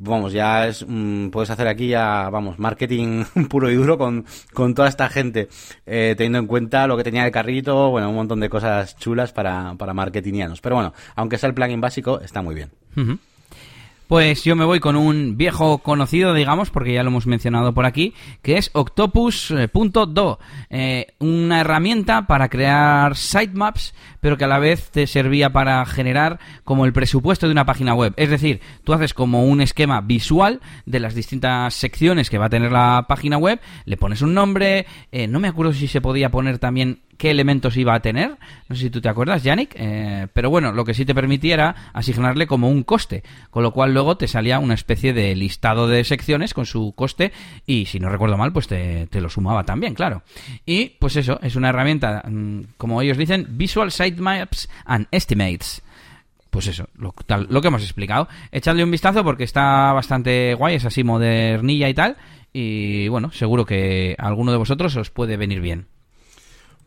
vamos, 0.00 0.32
ya 0.32 0.66
es, 0.66 0.84
mm, 0.86 1.28
puedes 1.28 1.50
hacer 1.50 1.68
aquí 1.68 1.88
ya, 1.88 2.28
vamos, 2.30 2.58
marketing 2.58 3.24
puro 3.48 3.70
y 3.70 3.74
duro 3.74 3.98
con, 3.98 4.24
con 4.52 4.74
toda 4.74 4.88
esta 4.88 5.08
gente, 5.08 5.48
eh, 5.86 6.14
teniendo 6.16 6.38
en 6.38 6.46
cuenta 6.46 6.86
lo 6.86 6.96
que 6.96 7.04
tenía 7.04 7.24
el 7.24 7.30
carrito, 7.30 7.90
bueno, 7.90 8.08
un 8.08 8.16
montón 8.16 8.40
de 8.40 8.48
cosas 8.48 8.96
chulas 8.96 9.32
para, 9.32 9.49
para 9.78 9.94
marketingianos. 9.94 10.60
Pero 10.60 10.76
bueno, 10.76 10.92
aunque 11.16 11.38
sea 11.38 11.48
el 11.48 11.54
plugin 11.54 11.80
básico, 11.80 12.20
está 12.20 12.42
muy 12.42 12.54
bien. 12.54 12.70
Pues 14.10 14.42
yo 14.42 14.56
me 14.56 14.64
voy 14.64 14.80
con 14.80 14.96
un 14.96 15.36
viejo 15.36 15.78
conocido, 15.78 16.34
digamos, 16.34 16.70
porque 16.70 16.92
ya 16.92 17.04
lo 17.04 17.10
hemos 17.10 17.28
mencionado 17.28 17.72
por 17.72 17.86
aquí, 17.86 18.12
que 18.42 18.58
es 18.58 18.70
Octopus.do, 18.72 20.40
eh, 20.68 21.06
una 21.20 21.60
herramienta 21.60 22.26
para 22.26 22.48
crear 22.48 23.16
sitemaps, 23.16 23.94
pero 24.18 24.36
que 24.36 24.42
a 24.42 24.48
la 24.48 24.58
vez 24.58 24.90
te 24.90 25.06
servía 25.06 25.50
para 25.50 25.86
generar 25.86 26.40
como 26.64 26.86
el 26.86 26.92
presupuesto 26.92 27.46
de 27.46 27.52
una 27.52 27.66
página 27.66 27.94
web. 27.94 28.12
Es 28.16 28.30
decir, 28.30 28.60
tú 28.82 28.94
haces 28.94 29.14
como 29.14 29.44
un 29.44 29.60
esquema 29.60 30.00
visual 30.00 30.60
de 30.86 30.98
las 30.98 31.14
distintas 31.14 31.72
secciones 31.74 32.30
que 32.30 32.38
va 32.38 32.46
a 32.46 32.50
tener 32.50 32.72
la 32.72 33.04
página 33.06 33.38
web, 33.38 33.60
le 33.84 33.96
pones 33.96 34.22
un 34.22 34.34
nombre, 34.34 34.86
eh, 35.12 35.28
no 35.28 35.38
me 35.38 35.46
acuerdo 35.46 35.72
si 35.72 35.86
se 35.86 36.00
podía 36.00 36.32
poner 36.32 36.58
también 36.58 37.02
qué 37.20 37.30
elementos 37.30 37.76
iba 37.76 37.94
a 37.94 38.00
tener. 38.00 38.38
No 38.70 38.74
sé 38.74 38.84
si 38.84 38.90
tú 38.90 39.02
te 39.02 39.10
acuerdas, 39.10 39.42
Yannick. 39.42 39.74
Eh, 39.76 40.26
pero 40.32 40.48
bueno, 40.48 40.72
lo 40.72 40.86
que 40.86 40.94
sí 40.94 41.04
te 41.04 41.14
permitía 41.14 41.52
era 41.52 41.76
asignarle 41.92 42.46
como 42.46 42.70
un 42.70 42.82
coste. 42.82 43.22
Con 43.50 43.62
lo 43.62 43.72
cual 43.72 43.92
luego 43.92 44.16
te 44.16 44.26
salía 44.26 44.58
una 44.58 44.72
especie 44.72 45.12
de 45.12 45.36
listado 45.36 45.86
de 45.86 46.02
secciones 46.04 46.54
con 46.54 46.64
su 46.64 46.94
coste. 46.96 47.30
Y 47.66 47.84
si 47.84 48.00
no 48.00 48.08
recuerdo 48.08 48.38
mal, 48.38 48.54
pues 48.54 48.68
te, 48.68 49.06
lo 49.12 49.28
sumaba 49.28 49.64
también, 49.64 49.94
claro. 49.94 50.22
Y 50.64 50.96
pues 50.98 51.14
eso, 51.16 51.38
es 51.42 51.56
una 51.56 51.68
herramienta, 51.68 52.22
mm, 52.26 52.60
como 52.78 53.02
ellos 53.02 53.18
dicen, 53.18 53.46
Visual 53.50 53.92
Sitemaps 53.92 54.70
and 54.86 55.06
Estimates 55.10 55.82
pues 56.48 56.66
eso, 56.66 56.88
lo, 56.96 57.14
lo 57.48 57.60
que 57.60 57.68
hemos 57.68 57.82
explicado. 57.82 58.28
Echadle 58.50 58.82
un 58.82 58.90
vistazo 58.90 59.22
porque 59.22 59.44
está 59.44 59.92
bastante 59.92 60.54
guay, 60.54 60.74
es 60.76 60.84
así 60.84 61.04
modernilla 61.04 61.88
y 61.88 61.94
tal. 61.94 62.16
Y 62.52 63.06
bueno, 63.06 63.30
seguro 63.30 63.64
que 63.64 64.16
a 64.18 64.26
alguno 64.26 64.50
de 64.50 64.58
vosotros 64.58 64.96
os 64.96 65.10
puede 65.10 65.36
venir 65.36 65.60
bien. 65.60 65.86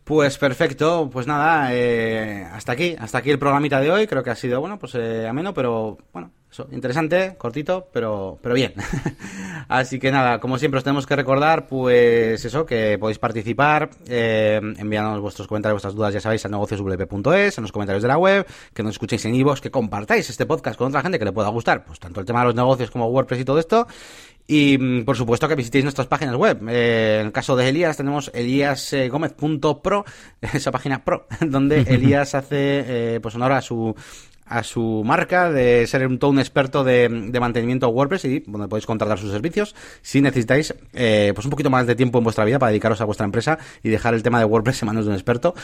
Pues 0.04 0.36
perfecto, 0.36 1.08
pues 1.10 1.26
nada, 1.26 1.70
eh, 1.72 2.46
hasta 2.52 2.72
aquí, 2.72 2.94
hasta 2.98 3.16
aquí 3.16 3.30
el 3.30 3.38
programita 3.38 3.80
de 3.80 3.90
hoy. 3.90 4.06
Creo 4.06 4.22
que 4.22 4.28
ha 4.28 4.34
sido, 4.34 4.60
bueno, 4.60 4.78
pues 4.78 4.94
eh, 4.96 5.26
ameno, 5.26 5.54
pero 5.54 5.96
bueno, 6.12 6.30
eso, 6.50 6.68
interesante, 6.72 7.36
cortito, 7.38 7.88
pero, 7.90 8.38
pero 8.42 8.54
bien. 8.54 8.74
Así 9.68 9.98
que 9.98 10.12
nada, 10.12 10.40
como 10.40 10.58
siempre 10.58 10.76
os 10.76 10.84
tenemos 10.84 11.06
que 11.06 11.16
recordar, 11.16 11.66
pues 11.66 12.44
eso, 12.44 12.66
que 12.66 12.98
podéis 12.98 13.18
participar, 13.18 13.88
eh, 14.06 14.60
enviándonos 14.76 15.22
vuestros 15.22 15.48
comentarios, 15.48 15.76
vuestras 15.76 15.94
dudas, 15.94 16.12
ya 16.12 16.20
sabéis, 16.20 16.44
a 16.44 16.50
negocioswp.es, 16.50 17.56
en 17.56 17.62
los 17.62 17.72
comentarios 17.72 18.02
de 18.02 18.08
la 18.08 18.18
web, 18.18 18.46
que 18.74 18.82
nos 18.82 18.92
escuchéis 18.92 19.24
en 19.24 19.34
iVoox, 19.34 19.62
que 19.62 19.70
compartáis 19.70 20.28
este 20.28 20.44
podcast 20.44 20.76
con 20.76 20.88
otra 20.88 21.00
gente 21.00 21.18
que 21.18 21.24
le 21.24 21.32
pueda 21.32 21.48
gustar, 21.48 21.86
pues 21.86 21.98
tanto 21.98 22.20
el 22.20 22.26
tema 22.26 22.40
de 22.40 22.46
los 22.48 22.54
negocios 22.54 22.90
como 22.90 23.06
WordPress 23.06 23.40
y 23.40 23.44
todo 23.46 23.58
esto. 23.58 23.86
Y 24.46 24.76
mm, 24.78 25.04
por 25.04 25.16
supuesto 25.16 25.48
que 25.48 25.54
visitéis 25.54 25.84
nuestras 25.84 26.06
páginas 26.06 26.36
web. 26.36 26.68
Eh, 26.68 27.18
en 27.20 27.26
el 27.26 27.32
caso 27.32 27.56
de 27.56 27.68
Elías 27.68 27.96
tenemos 27.96 28.30
eliasgomez.pro, 28.34 30.04
esa 30.40 30.70
página 30.70 31.04
pro, 31.04 31.26
donde 31.40 31.80
Elías 31.86 32.34
hace 32.34 32.56
eh, 32.56 33.20
pues 33.20 33.34
honor 33.34 33.52
a 33.52 33.62
su 33.62 33.94
a 34.46 34.62
su 34.62 35.02
marca 35.04 35.50
de 35.50 35.86
ser 35.86 36.06
un 36.06 36.18
todo 36.18 36.30
un 36.30 36.38
experto 36.38 36.84
de, 36.84 37.08
de 37.08 37.40
mantenimiento 37.40 37.88
WordPress 37.88 38.24
y 38.26 38.40
donde 38.40 38.68
podéis 38.68 38.84
contratar 38.84 39.18
sus 39.18 39.30
servicios 39.30 39.74
si 40.02 40.20
necesitáis 40.20 40.74
eh, 40.92 41.32
pues 41.34 41.46
un 41.46 41.50
poquito 41.50 41.70
más 41.70 41.86
de 41.86 41.94
tiempo 41.94 42.18
en 42.18 42.24
vuestra 42.24 42.44
vida 42.44 42.58
para 42.58 42.70
dedicaros 42.70 43.00
a 43.00 43.04
vuestra 43.04 43.24
empresa 43.24 43.58
y 43.82 43.88
dejar 43.88 44.12
el 44.12 44.22
tema 44.22 44.38
de 44.38 44.44
WordPress 44.44 44.82
en 44.82 44.86
manos 44.86 45.06
de 45.06 45.10
un 45.10 45.14
experto 45.14 45.54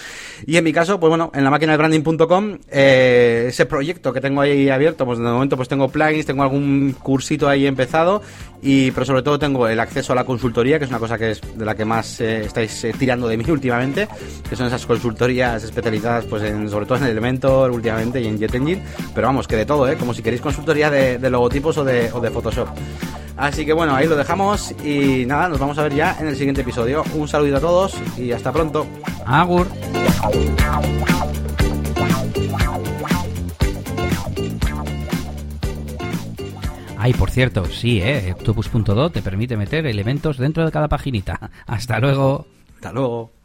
y 0.46 0.56
en 0.56 0.64
mi 0.64 0.72
caso 0.72 0.98
pues 0.98 1.10
bueno 1.10 1.30
en 1.34 1.44
la 1.44 1.50
máquina 1.50 1.72
de 1.72 1.78
branding.com 1.78 2.58
eh, 2.70 3.46
ese 3.48 3.66
proyecto 3.66 4.12
que 4.12 4.20
tengo 4.20 4.40
ahí 4.40 4.70
abierto 4.70 5.04
pues 5.04 5.18
de 5.18 5.24
momento 5.24 5.56
pues 5.56 5.68
tengo 5.68 5.88
plugins 5.88 6.24
tengo 6.24 6.42
algún 6.42 6.96
cursito 7.02 7.48
ahí 7.48 7.66
empezado 7.66 8.22
y 8.62 8.90
pero 8.90 9.06
sobre 9.06 9.22
todo 9.22 9.38
tengo 9.38 9.66
el 9.68 9.80
acceso 9.80 10.12
a 10.12 10.16
la 10.16 10.24
consultoría 10.24 10.78
que 10.78 10.84
es 10.84 10.90
una 10.90 10.98
cosa 10.98 11.16
que 11.16 11.32
es 11.32 11.40
de 11.56 11.64
la 11.64 11.74
que 11.74 11.84
más 11.84 12.20
eh, 12.20 12.44
estáis 12.44 12.84
eh, 12.84 12.94
tirando 12.98 13.28
de 13.28 13.36
mí 13.36 13.44
últimamente 13.48 14.08
que 14.48 14.56
son 14.56 14.66
esas 14.66 14.84
consultorías 14.86 15.62
especializadas 15.64 16.24
pues 16.26 16.42
en, 16.42 16.68
sobre 16.68 16.86
todo 16.86 16.98
en 16.98 17.04
Elementor 17.04 17.70
últimamente 17.70 18.20
y 18.20 18.26
en 18.26 18.38
Jet 18.38 18.54
Engine 18.54 18.82
pero 19.14 19.28
vamos 19.28 19.46
que 19.48 19.56
de 19.56 19.66
todo 19.66 19.88
eh 19.88 19.96
como 19.96 20.12
si 20.12 20.22
queréis 20.22 20.42
consultoría 20.42 20.90
de, 20.90 21.18
de 21.18 21.30
logotipos 21.30 21.78
o 21.78 21.84
de, 21.84 22.11
o 22.12 22.20
de 22.20 22.30
Photoshop. 22.30 22.68
Así 23.36 23.64
que 23.64 23.72
bueno 23.72 23.94
ahí 23.94 24.06
lo 24.06 24.16
dejamos 24.16 24.74
y 24.84 25.24
nada 25.24 25.48
nos 25.48 25.58
vamos 25.58 25.78
a 25.78 25.84
ver 25.84 25.94
ya 25.94 26.16
en 26.20 26.26
el 26.26 26.36
siguiente 26.36 26.61
episodio. 26.61 27.02
Un 27.14 27.26
saludo 27.26 27.56
a 27.56 27.61
todos 27.61 27.94
y 28.18 28.32
hasta 28.32 28.52
pronto. 28.52 28.86
Agur. 29.24 29.66
Ay, 37.03 37.14
por 37.14 37.30
cierto, 37.30 37.64
sí, 37.64 37.98
eh, 38.03 38.34
Octopus.do 38.36 39.09
te 39.09 39.22
permite 39.22 39.57
meter 39.57 39.86
elementos 39.86 40.36
dentro 40.36 40.66
de 40.66 40.70
cada 40.70 40.86
paginita. 40.86 41.51
Hasta 41.66 41.98
luego. 41.98 42.46
hasta 42.74 42.92
luego 42.92 43.39